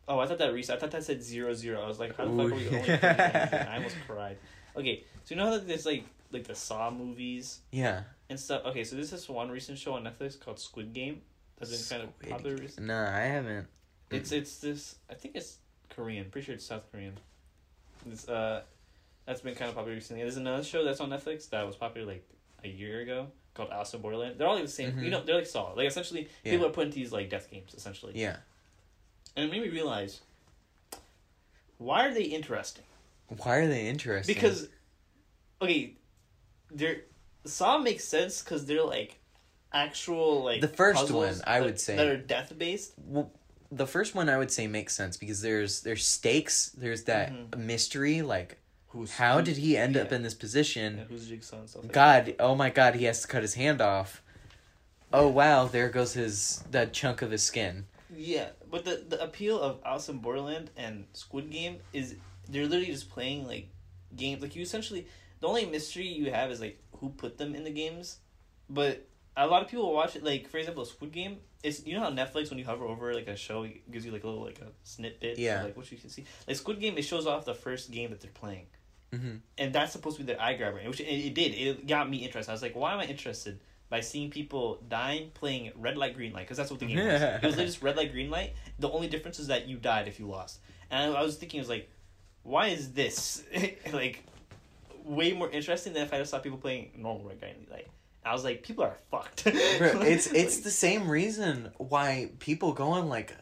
Oh, 0.08 0.18
I 0.20 0.26
thought 0.26 0.40
that 0.40 0.54
reset. 0.54 0.76
I 0.76 0.80
thought 0.80 0.92
that 0.92 1.04
said 1.04 1.22
zero 1.22 1.54
zero. 1.54 1.82
I 1.82 1.88
was 1.88 2.00
like, 2.00 2.16
how 2.18 2.26
the 2.26 2.32
fuck 2.32 2.52
are 2.52 2.56
we 2.56 2.68
only? 2.68 2.92
I 2.92 3.76
almost 3.76 3.96
cried. 4.08 4.38
Okay, 4.76 5.04
so 5.24 5.36
you 5.36 5.42
know 5.42 5.52
how 5.52 5.58
there's 5.60 5.86
like 5.86 6.06
like 6.32 6.46
the 6.46 6.56
Saw 6.56 6.90
movies 6.90 7.60
yeah. 7.72 8.04
and 8.30 8.40
stuff. 8.40 8.64
Okay, 8.66 8.84
so 8.84 8.96
there's 8.96 9.12
this 9.12 9.30
one 9.30 9.50
recent 9.50 9.78
show 9.78 9.94
on 9.94 10.04
Netflix 10.04 10.40
called 10.40 10.60
Squid 10.60 10.94
Game. 10.94 11.22
That's 11.60 11.72
been 11.90 12.00
kind 12.00 12.10
of 12.10 12.16
Squid 12.16 12.32
popular. 12.32 12.56
recently. 12.58 12.88
No, 12.88 13.00
I 13.04 13.20
haven't. 13.22 13.68
It's 14.12 14.32
it's 14.32 14.58
this. 14.60 14.96
I 15.10 15.14
think 15.14 15.36
it's 15.36 15.58
Korean. 15.90 16.30
Pretty 16.32 16.46
sure 16.46 16.56
it's 16.56 16.66
South 16.66 16.84
Korean. 16.92 17.14
It's 18.10 18.28
uh, 18.28 18.62
that's 19.26 19.42
been 19.42 19.56
kind 19.56 19.70
of 19.70 19.76
popular 19.76 19.96
recently. 19.96 20.24
There's 20.24 20.38
another 20.38 20.64
show 20.64 20.84
that's 20.84 21.00
on 21.02 21.10
Netflix 21.10 21.50
that 21.50 21.66
was 21.66 21.76
popular 21.76 22.08
like 22.08 22.28
a 22.64 22.68
year 22.68 23.02
ago 23.02 23.28
called 23.54 23.70
Alice 23.72 23.94
in 23.94 24.02
Borderland. 24.02 24.38
They're 24.38 24.48
all 24.48 24.56
like 24.56 24.64
the 24.66 24.70
same. 24.72 24.94
Mhm. 24.94 25.04
You 25.04 25.10
know, 25.12 25.24
they're 25.24 25.36
like 25.36 25.46
Saw. 25.46 25.74
Like 25.74 25.88
essentially, 25.88 26.30
Yeah. 26.44 26.52
people 26.54 26.68
are 26.68 26.72
put 26.72 26.86
into 26.86 26.96
these 26.96 27.12
like 27.12 27.30
death 27.30 27.50
games 27.52 27.74
essentially. 27.76 28.14
Yeah. 28.16 28.38
And 29.36 29.46
it 29.48 29.52
made 29.52 29.62
me 29.62 29.70
realize 29.70 30.22
why 31.78 32.08
are 32.08 32.14
they 32.14 32.24
interesting? 32.24 32.84
Why 33.28 33.58
are 33.58 33.68
they 33.68 33.88
interesting? 33.88 34.34
Because, 34.34 34.68
okay, 35.62 35.94
they're 36.72 37.02
Saw 37.46 37.78
makes 37.78 38.04
sense 38.04 38.42
because 38.42 38.66
they're 38.66 38.84
like 38.84 39.19
actual 39.74 40.44
like 40.44 40.62
The 40.62 40.68
first 40.68 41.12
one, 41.12 41.36
I 41.46 41.60
that- 41.60 41.66
would 41.66 41.80
say. 41.80 41.96
that 41.96 42.08
are 42.08 42.18
death 42.18 42.58
based. 42.58 42.94
well, 42.98 43.32
the 43.72 43.86
first 43.88 44.16
one 44.16 44.30
I 44.30 44.38
would 44.38 44.50
say 44.52 44.66
makes 44.68 44.96
sense 44.96 45.16
because 45.18 45.42
there's 45.42 45.82
there's 45.82 46.06
stakes. 46.06 46.70
There's 46.70 47.04
that 47.04 47.32
Mhm. 47.32 47.58
mystery. 47.58 48.22
Like, 48.22 48.58
Who's 48.90 49.12
how 49.12 49.42
did 49.42 49.58
he 49.58 49.78
end 49.78 49.96
up 49.96 50.12
in 50.12 50.24
this 50.24 50.34
position? 50.34 50.98
Yeah, 50.98 51.04
who's 51.04 51.28
Jigsaw 51.28 51.60
and 51.60 51.70
stuff. 51.70 51.84
Like 51.84 51.92
God, 51.92 52.36
oh 52.40 52.56
my 52.56 52.72
God, 52.72 52.96
he 52.96 53.06
has 53.06 53.22
to 53.22 53.28
cut 53.28 53.44
his 53.44 53.54
hand 53.54 53.82
off. 53.82 54.24
Oh 55.14 55.28
wow, 55.28 55.66
there 55.66 55.90
goes 55.90 56.14
his 56.14 56.64
that 56.72 56.92
chunk 56.94 57.22
of 57.22 57.30
his 57.30 57.44
skin. 57.44 57.86
Yeah, 58.16 58.50
but 58.72 58.86
the 58.86 59.06
the 59.08 59.22
appeal 59.24 59.60
of 59.62 59.80
Alice 59.86 60.10
in 60.10 60.18
Borderland 60.18 60.72
and 60.76 61.06
Squid 61.14 61.52
Game 61.52 61.78
is 61.94 62.16
they're 62.48 62.64
literally 62.66 62.92
just 62.92 63.12
playing 63.12 63.46
like 63.46 63.68
games. 64.16 64.42
Like 64.42 64.56
you 64.56 64.64
essentially 64.64 65.06
the 65.42 65.48
only 65.48 65.68
mystery 65.68 66.08
you 66.08 66.32
have 66.32 66.50
is 66.50 66.60
like 66.60 66.80
who 66.94 67.10
put 67.10 67.38
them 67.38 67.54
in 67.54 67.64
the 67.64 67.70
games, 67.70 68.18
but 68.68 69.06
a 69.46 69.48
lot 69.48 69.62
of 69.62 69.68
people 69.70 69.92
watch 69.94 70.16
it. 70.16 70.24
Like 70.24 70.50
for 70.50 70.58
example, 70.58 70.86
Squid 70.86 71.12
Game. 71.12 71.38
It's 71.62 71.86
you 71.86 71.94
know 71.96 72.02
how 72.02 72.10
Netflix 72.12 72.50
when 72.50 72.58
you 72.60 72.64
hover 72.66 72.86
over 72.86 73.14
like 73.14 73.28
a 73.28 73.36
show 73.36 73.64
it 73.64 73.92
gives 73.92 74.06
you 74.06 74.12
like 74.14 74.24
a 74.24 74.28
little 74.28 74.44
like 74.46 74.60
a 74.60 74.68
snippet. 74.84 75.34
of, 75.34 75.40
Yeah. 75.40 75.64
like 75.64 75.76
what 75.76 75.92
you 75.92 75.98
can 75.98 76.10
see. 76.10 76.24
Like 76.48 76.56
Squid 76.58 76.80
Game, 76.80 76.98
it 76.98 77.02
shows 77.04 77.28
off 77.28 77.44
the 77.46 77.54
first 77.54 77.92
game 77.92 78.12
that 78.12 78.22
they're 78.22 78.32
playing, 78.32 78.68
Mm-hmm. 79.14 79.36
and 79.58 79.74
that's 79.74 79.92
supposed 79.92 80.18
to 80.18 80.24
be 80.24 80.32
their 80.32 80.42
eye 80.42 80.54
grabber, 80.56 80.78
which 80.88 81.00
it, 81.02 81.06
it 81.08 81.34
did. 81.34 81.54
It 81.54 81.88
got 81.88 82.10
me 82.10 82.18
interested. 82.18 82.52
I 82.52 82.54
was 82.54 82.62
like, 82.62 82.76
why 82.76 82.94
am 82.94 83.00
I 83.00 83.06
interested? 83.06 83.60
By 83.90 84.02
seeing 84.02 84.30
people 84.30 84.84
dying 84.88 85.32
playing 85.34 85.72
red 85.76 85.98
light, 85.98 86.16
green 86.16 86.32
light, 86.32 86.44
because 86.46 86.58
that's 86.58 86.70
what 86.72 86.80
the 86.80 86.86
game 86.86 86.98
was. 87.06 87.22
It 87.22 87.44
was 87.44 87.56
just 87.68 87.82
red 87.82 87.98
light, 87.98 88.12
green 88.14 88.30
light. 88.30 88.54
The 88.78 88.90
only 88.90 89.08
difference 89.08 89.40
is 89.40 89.48
that 89.48 89.68
you 89.68 89.78
died 89.78 90.08
if 90.08 90.20
you 90.20 90.28
lost. 90.28 90.60
And 90.92 91.12
I, 91.16 91.20
I 91.20 91.24
was 91.24 91.36
thinking, 91.38 91.60
I 91.60 91.64
was 91.64 91.70
like, 91.70 91.90
why 92.44 92.68
is 92.68 92.92
this 92.94 93.44
like 93.94 94.24
way 95.04 95.34
more 95.34 95.50
interesting 95.50 95.94
than 95.94 96.04
if 96.04 96.14
I 96.14 96.20
just 96.20 96.32
saw 96.32 96.40
people 96.40 96.58
playing 96.60 96.92
normal 96.96 97.26
red 97.28 97.42
light, 97.42 97.56
green 97.56 97.68
light? 97.72 97.88
I 98.30 98.34
was 98.34 98.44
like, 98.44 98.62
people 98.64 98.84
are 98.84 98.96
fucked. 99.12 99.44
It's 99.48 100.28
it's 100.28 100.60
the 100.60 100.72
same 100.72 101.10
reason 101.10 101.72
why 101.78 102.30
people 102.40 102.74
go 102.74 102.90
on 102.90 103.10
like 103.10 103.36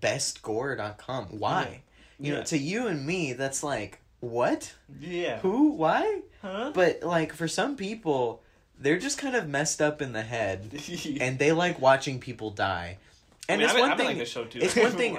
bestgore.com. 0.00 1.26
Why? 1.38 1.82
You 2.18 2.32
know, 2.32 2.38
Yeah. 2.38 2.44
to 2.44 2.58
you 2.58 2.86
and 2.86 3.04
me, 3.06 3.32
that's 3.34 3.62
like 3.62 4.00
what? 4.20 4.72
yeah. 5.00 5.38
Who? 5.40 5.72
Why? 5.72 6.20
Huh? 6.40 6.70
But 6.74 7.02
like 7.02 7.32
for 7.34 7.48
some 7.48 7.76
people, 7.76 8.42
they're 8.78 8.98
just 8.98 9.18
kind 9.18 9.34
of 9.36 9.48
messed 9.48 9.82
up 9.82 10.00
in 10.00 10.12
the 10.12 10.22
head, 10.22 10.60
and 11.20 11.38
they 11.38 11.52
like 11.52 11.80
watching 11.80 12.18
people 12.20 12.50
die. 12.50 12.98
And 13.48 13.60
it's 13.60 13.74
one 13.74 13.96
thing. 13.96 14.06
like 14.06 14.18
the 14.18 14.24
show 14.24 14.44
too. 14.44 14.60
it's 14.62 14.76
one 14.76 14.92
thing- 15.00 15.16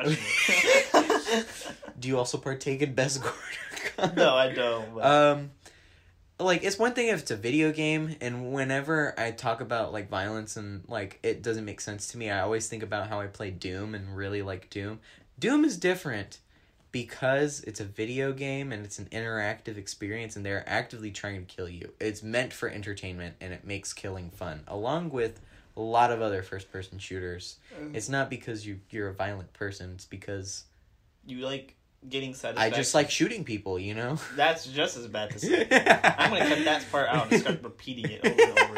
Do 2.00 2.08
you 2.08 2.18
also 2.18 2.38
partake 2.38 2.82
in 2.82 2.96
bestgore.com? 2.96 4.16
no, 4.16 4.34
I 4.36 4.54
don't. 4.54 4.96
But 4.96 5.06
um 5.06 5.52
like 6.44 6.64
it's 6.64 6.78
one 6.78 6.94
thing 6.94 7.08
if 7.08 7.22
it's 7.22 7.32
a 7.32 7.36
video 7.36 7.72
game 7.72 8.16
and 8.22 8.54
whenever 8.54 9.14
i 9.18 9.32
talk 9.32 9.62
about 9.62 9.92
like 9.92 10.10
violence 10.10 10.58
and 10.58 10.84
like 10.88 11.20
it 11.24 11.42
doesn't 11.42 11.66
make 11.66 11.82
sense 11.82 12.08
to 12.08 12.18
me 12.18 12.30
i 12.30 12.40
always 12.42 12.68
think 12.68 12.84
about 12.84 13.08
how 13.08 13.20
i 13.20 13.28
play 13.28 13.50
doom 13.52 13.96
and 13.96 14.16
really 14.16 14.42
like 14.42 14.70
doom. 14.70 15.00
Doom 15.40 15.66
is 15.66 15.78
different 15.78 16.40
because 16.92 17.62
it's 17.62 17.80
a 17.80 17.86
video 17.86 18.32
game 18.34 18.72
and 18.72 18.86
it's 18.86 19.00
an 19.00 19.08
interactive 19.12 19.78
experience 19.78 20.36
and 20.36 20.46
they're 20.46 20.68
actively 20.68 21.10
trying 21.10 21.44
to 21.44 21.56
kill 21.56 21.68
you. 21.68 21.92
It's 22.00 22.22
meant 22.22 22.54
for 22.54 22.70
entertainment 22.70 23.36
and 23.42 23.52
it 23.52 23.66
makes 23.66 23.94
killing 23.94 24.30
fun 24.30 24.62
along 24.68 25.10
with 25.10 25.42
a 25.76 25.82
lot 25.82 26.12
of 26.12 26.22
other 26.22 26.44
first 26.44 26.72
person 26.72 27.00
shooters 27.00 27.58
uh. 27.76 27.86
it's 27.94 28.08
not 28.08 28.30
because 28.30 28.64
you 28.64 28.80
you're 28.92 29.08
a 29.08 29.14
violent 29.14 29.52
person 29.54 29.94
it's 29.96 30.06
because 30.06 30.66
you 31.26 31.40
like 31.40 31.76
getting 32.10 32.36
i 32.58 32.70
just 32.70 32.94
like 32.94 33.10
shooting 33.10 33.44
people 33.44 33.80
you 33.80 33.94
know 33.94 34.18
That's 34.36 34.66
just 34.66 34.98
as 34.98 35.08
bad 35.08 35.32
to 35.32 35.40
say. 35.40 35.62
I'm 35.72 36.32
gonna 36.32 36.48
cut 36.48 36.66
that 36.66 36.86
part 36.92 37.08
out 37.10 37.32
and 37.32 37.42
start 37.42 37.64
repeating 37.64 38.10
it 38.10 38.26
over 38.26 38.42
and 38.42 38.60
over 38.60 38.76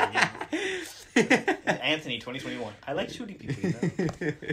again. 1.16 1.58
Anthony, 1.82 2.20
2021. 2.20 2.74
I 2.88 2.94
like 2.94 3.10
shooting 3.10 3.38
people. 3.38 3.70
You 3.70 4.06
know? 4.22 4.32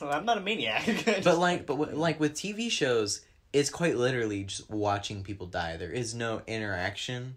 Well, 0.00 0.12
I'm 0.12 0.26
not 0.26 0.36
a 0.36 0.42
maniac. 0.42 0.84
but 1.24 1.38
like, 1.38 1.64
but 1.64 1.78
w- 1.78 1.96
like 1.96 2.20
with 2.20 2.34
TV 2.34 2.70
shows, 2.70 3.22
it's 3.54 3.70
quite 3.70 3.96
literally 3.96 4.44
just 4.44 4.68
watching 4.68 5.22
people 5.22 5.46
die. 5.46 5.78
There 5.78 5.90
is 5.90 6.14
no 6.14 6.42
interaction. 6.46 7.36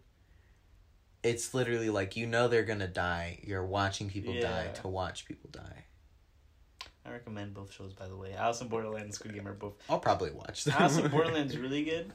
It's 1.24 1.54
literally 1.54 1.90
like 1.90 2.18
you 2.18 2.28
know 2.28 2.50
they're 2.50 2.64
gonna 2.64 2.88
die. 2.88 3.40
You're 3.44 3.66
watching 3.66 4.10
people 4.10 4.34
die 4.42 4.68
to 4.82 4.88
watch 4.90 5.26
people 5.26 5.50
die. 5.54 5.86
I 7.10 7.14
recommend 7.14 7.54
both 7.54 7.74
shows, 7.74 7.94
by 7.94 8.08
the 8.08 8.16
way. 8.16 8.34
Alice 8.34 8.62
in 8.62 8.68
Borderland 8.68 9.06
and 9.06 9.14
Squid 9.14 9.34
Game 9.34 9.48
are 9.48 9.54
both. 9.54 9.74
I'll 9.90 10.00
probably 10.00 10.32
watch 10.32 10.64
them. 10.64 10.76
Alice 10.78 10.98
in 10.98 11.08
Borderland's 11.12 11.58
really 11.58 11.84
good, 11.84 12.12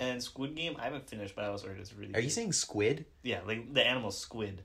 and 0.00 0.22
Squid 0.22 0.54
Game 0.56 0.76
I 0.78 0.84
haven't 0.84 1.08
finished, 1.08 1.34
but 1.36 1.44
I 1.44 1.48
also 1.48 1.68
heard 1.68 1.78
it's 1.78 1.94
really. 1.94 2.14
Are 2.14 2.20
you 2.20 2.30
saying 2.30 2.52
squid? 2.52 3.06
Yeah, 3.22 3.40
like 3.46 3.72
the 3.72 3.86
animal 3.86 4.10
squid. 4.10 4.62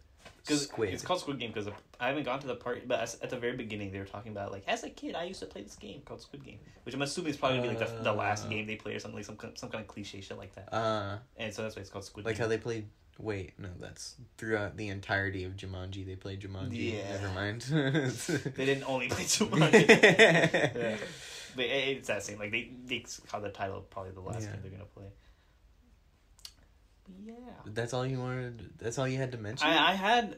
Cause 0.47 0.63
Squid. 0.63 0.93
It's 0.93 1.03
called 1.03 1.19
Squid 1.19 1.39
Game 1.39 1.51
because 1.53 1.67
I 1.99 2.07
haven't 2.07 2.23
gone 2.23 2.39
to 2.39 2.47
the 2.47 2.55
part, 2.55 2.87
but 2.87 3.17
at 3.21 3.29
the 3.29 3.35
very 3.37 3.57
beginning 3.57 3.91
they 3.91 3.99
were 3.99 4.05
talking 4.05 4.31
about 4.31 4.49
like 4.53 4.63
as 4.65 4.81
a 4.85 4.89
kid 4.89 5.13
I 5.13 5.25
used 5.25 5.41
to 5.41 5.45
play 5.45 5.61
this 5.61 5.75
game 5.75 6.01
called 6.05 6.21
Squid 6.21 6.45
Game, 6.45 6.59
which 6.83 6.95
I'm 6.95 7.01
assuming 7.01 7.31
is 7.31 7.37
probably 7.37 7.57
gonna 7.57 7.73
be 7.73 7.75
like 7.77 7.97
the, 7.97 8.01
the 8.03 8.13
last 8.13 8.45
Uh. 8.45 8.49
game 8.49 8.65
they 8.65 8.77
play 8.77 8.95
or 8.95 8.99
something 8.99 9.17
like 9.17 9.25
some 9.25 9.35
kind- 9.35 9.57
some 9.57 9.69
kind 9.69 9.81
of 9.81 9.89
cliche 9.89 10.21
shit 10.21 10.37
like 10.37 10.55
that. 10.55 10.73
Uh, 10.73 11.17
And 11.35 11.53
so 11.53 11.63
that's 11.63 11.75
why 11.75 11.81
it's 11.81 11.89
called 11.89 12.05
Squid 12.05 12.25
like 12.25 12.35
Game. 12.37 12.43
how 12.43 12.47
they 12.47 12.57
played. 12.57 12.87
Wait, 13.19 13.57
no, 13.59 13.69
that's 13.79 14.15
throughout 14.37 14.77
the 14.77 14.89
entirety 14.89 15.43
of 15.43 15.53
Jumanji. 15.55 16.05
They 16.05 16.15
played 16.15 16.41
Jumanji. 16.41 16.93
Yeah. 16.93 17.19
Never 17.21 17.33
mind. 17.33 17.61
They 18.55 18.65
didn't 18.65 18.83
only 18.83 19.07
play 19.07 19.23
Jumanji. 19.23 19.87
yeah. 19.89 20.97
But 21.55 21.65
it's 21.65 22.07
that 22.09 22.21
same. 22.23 22.37
Like 22.37 22.51
they 22.51 22.71
they 22.85 23.03
call 23.27 23.41
the 23.41 23.49
title 23.49 23.81
probably 23.89 24.11
the 24.11 24.21
last 24.21 24.43
Yeah. 24.43 24.51
game 24.51 24.59
they're 24.61 24.71
gonna 24.71 24.85
play. 24.85 25.05
Yeah. 27.23 27.33
That's 27.65 27.93
all 27.93 28.05
you 28.05 28.19
wanted. 28.19 28.69
That's 28.77 28.97
all 28.99 29.07
you 29.07 29.17
had 29.17 29.31
to 29.31 29.37
mention. 29.37 29.67
I 29.67 29.91
I 29.91 29.93
had, 29.93 30.37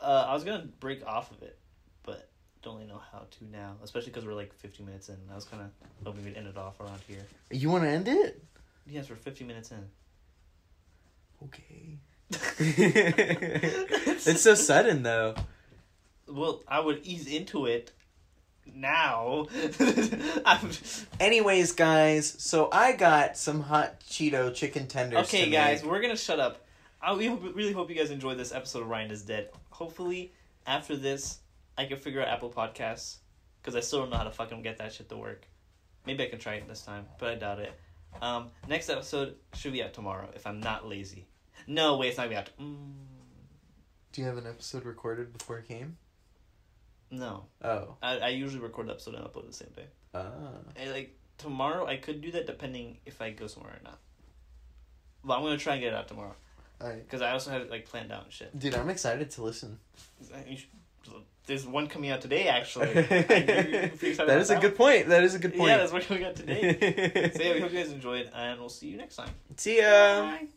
uh, 0.00 0.26
I 0.28 0.34
was 0.34 0.44
gonna 0.44 0.66
break 0.80 1.04
off 1.06 1.30
of 1.32 1.42
it, 1.42 1.58
but 2.04 2.28
don't 2.62 2.76
really 2.76 2.86
know 2.88 3.00
how 3.12 3.26
to 3.30 3.44
now. 3.50 3.76
Especially 3.82 4.10
because 4.10 4.24
we're 4.24 4.34
like 4.34 4.54
50 4.54 4.82
minutes 4.84 5.08
in. 5.08 5.16
I 5.30 5.34
was 5.34 5.44
kind 5.44 5.62
of 5.62 5.70
hoping 6.04 6.24
we'd 6.24 6.36
end 6.36 6.46
it 6.46 6.56
off 6.56 6.80
around 6.80 7.00
here. 7.08 7.26
you 7.50 7.68
want 7.70 7.84
to 7.84 7.90
end 7.90 8.08
it? 8.08 8.42
Yes, 8.86 9.10
we're 9.10 9.16
50 9.16 9.44
minutes 9.44 9.72
in. 9.72 9.84
Okay. 11.44 11.98
it's 12.58 14.42
so 14.42 14.54
sudden 14.54 15.02
though. 15.02 15.34
Well, 16.28 16.62
I 16.66 16.80
would 16.80 17.00
ease 17.04 17.28
into 17.28 17.66
it 17.66 17.92
now. 18.74 19.46
Anyways, 21.20 21.72
guys, 21.72 22.34
so 22.38 22.68
I 22.72 22.92
got 22.92 23.36
some 23.36 23.60
hot 23.60 24.00
Cheeto 24.00 24.54
chicken 24.54 24.86
tenders. 24.86 25.26
okay, 25.26 25.50
guys, 25.50 25.82
make. 25.82 25.90
we're 25.90 26.00
gonna 26.00 26.16
shut 26.16 26.40
up. 26.40 26.66
I 27.00 27.14
we 27.14 27.26
hope, 27.26 27.42
really 27.54 27.72
hope 27.72 27.88
you 27.90 27.96
guys 27.96 28.10
enjoyed 28.10 28.38
this 28.38 28.52
episode 28.52 28.82
of 28.82 28.88
Ryan 28.88 29.10
is 29.10 29.22
Dead. 29.22 29.50
Hopefully, 29.70 30.32
after 30.66 30.96
this, 30.96 31.38
I 31.78 31.84
can 31.84 31.98
figure 31.98 32.20
out 32.20 32.28
Apple 32.28 32.50
Podcasts 32.50 33.18
because 33.62 33.76
I 33.76 33.80
still 33.80 34.00
don't 34.00 34.10
know 34.10 34.16
how 34.16 34.24
to 34.24 34.30
fucking 34.30 34.62
get 34.62 34.78
that 34.78 34.92
shit 34.92 35.08
to 35.10 35.16
work. 35.16 35.46
Maybe 36.06 36.24
I 36.24 36.28
can 36.28 36.38
try 36.38 36.54
it 36.54 36.66
this 36.68 36.82
time, 36.82 37.06
but 37.18 37.30
I 37.30 37.34
doubt 37.34 37.60
it. 37.60 37.72
Um, 38.22 38.50
next 38.68 38.88
episode 38.88 39.36
should 39.54 39.72
be 39.72 39.82
out 39.82 39.92
tomorrow 39.94 40.28
if 40.34 40.46
I'm 40.46 40.60
not 40.60 40.88
lazy. 40.88 41.26
No, 41.66 41.96
wait, 41.96 42.08
it's 42.08 42.16
not 42.18 42.24
gonna 42.24 42.30
be 42.30 42.36
out. 42.36 42.50
Mm, 42.60 42.92
Do 44.12 44.20
you 44.20 44.26
have 44.26 44.36
an 44.38 44.46
episode 44.46 44.84
recorded 44.84 45.32
before 45.36 45.58
it 45.58 45.68
came? 45.68 45.96
no, 47.10 47.44
Oh. 47.62 47.96
I, 48.02 48.18
I 48.18 48.28
usually 48.30 48.60
record 48.62 48.88
the 48.88 48.92
episode 48.92 49.14
and 49.14 49.24
upload 49.24 49.46
the 49.46 49.52
same 49.52 49.70
day. 49.76 49.86
Ah. 50.14 50.30
And, 50.76 50.90
like 50.92 51.16
tomorrow, 51.38 51.86
I 51.86 51.96
could 51.98 52.20
do 52.20 52.32
that 52.32 52.46
depending 52.46 52.98
if 53.06 53.20
I 53.22 53.30
go 53.30 53.46
somewhere 53.46 53.72
or 53.74 53.82
not. 53.84 53.98
But 55.24 55.36
I'm 55.38 55.42
gonna 55.42 55.56
try 55.58 55.74
and 55.74 55.82
get 55.82 55.92
it 55.92 55.96
out 55.96 56.08
tomorrow 56.08 56.34
Alright. 56.80 57.04
because 57.04 57.22
I 57.22 57.30
also 57.32 57.50
have 57.50 57.62
it 57.62 57.70
like 57.70 57.84
planned 57.86 58.10
out 58.12 58.24
and 58.24 58.32
shit. 58.32 58.56
Dude, 58.58 58.74
I'm 58.74 58.88
excited 58.90 59.30
to 59.32 59.42
listen. 59.42 59.78
There's 61.46 61.64
one 61.64 61.86
coming 61.86 62.10
out 62.10 62.20
today, 62.20 62.48
actually. 62.48 62.92
that 62.92 63.92
is 64.02 64.02
you 64.02 64.14
that 64.16 64.24
about 64.24 64.50
a 64.50 64.52
one? 64.54 64.60
good 64.60 64.76
point. 64.76 65.08
That 65.08 65.22
is 65.22 65.34
a 65.36 65.38
good 65.38 65.54
point. 65.56 65.70
Yeah, 65.70 65.76
that's 65.78 65.92
what 65.92 66.08
we 66.10 66.18
got 66.18 66.34
today. 66.34 67.30
so 67.36 67.42
yeah, 67.42 67.54
we 67.54 67.60
hope 67.60 67.72
you 67.72 67.78
guys 67.78 67.92
enjoyed, 67.92 68.30
and 68.34 68.58
we'll 68.58 68.68
see 68.68 68.88
you 68.88 68.96
next 68.96 69.14
time. 69.16 69.30
See 69.56 69.78
ya. 69.78 70.22
Bye. 70.22 70.48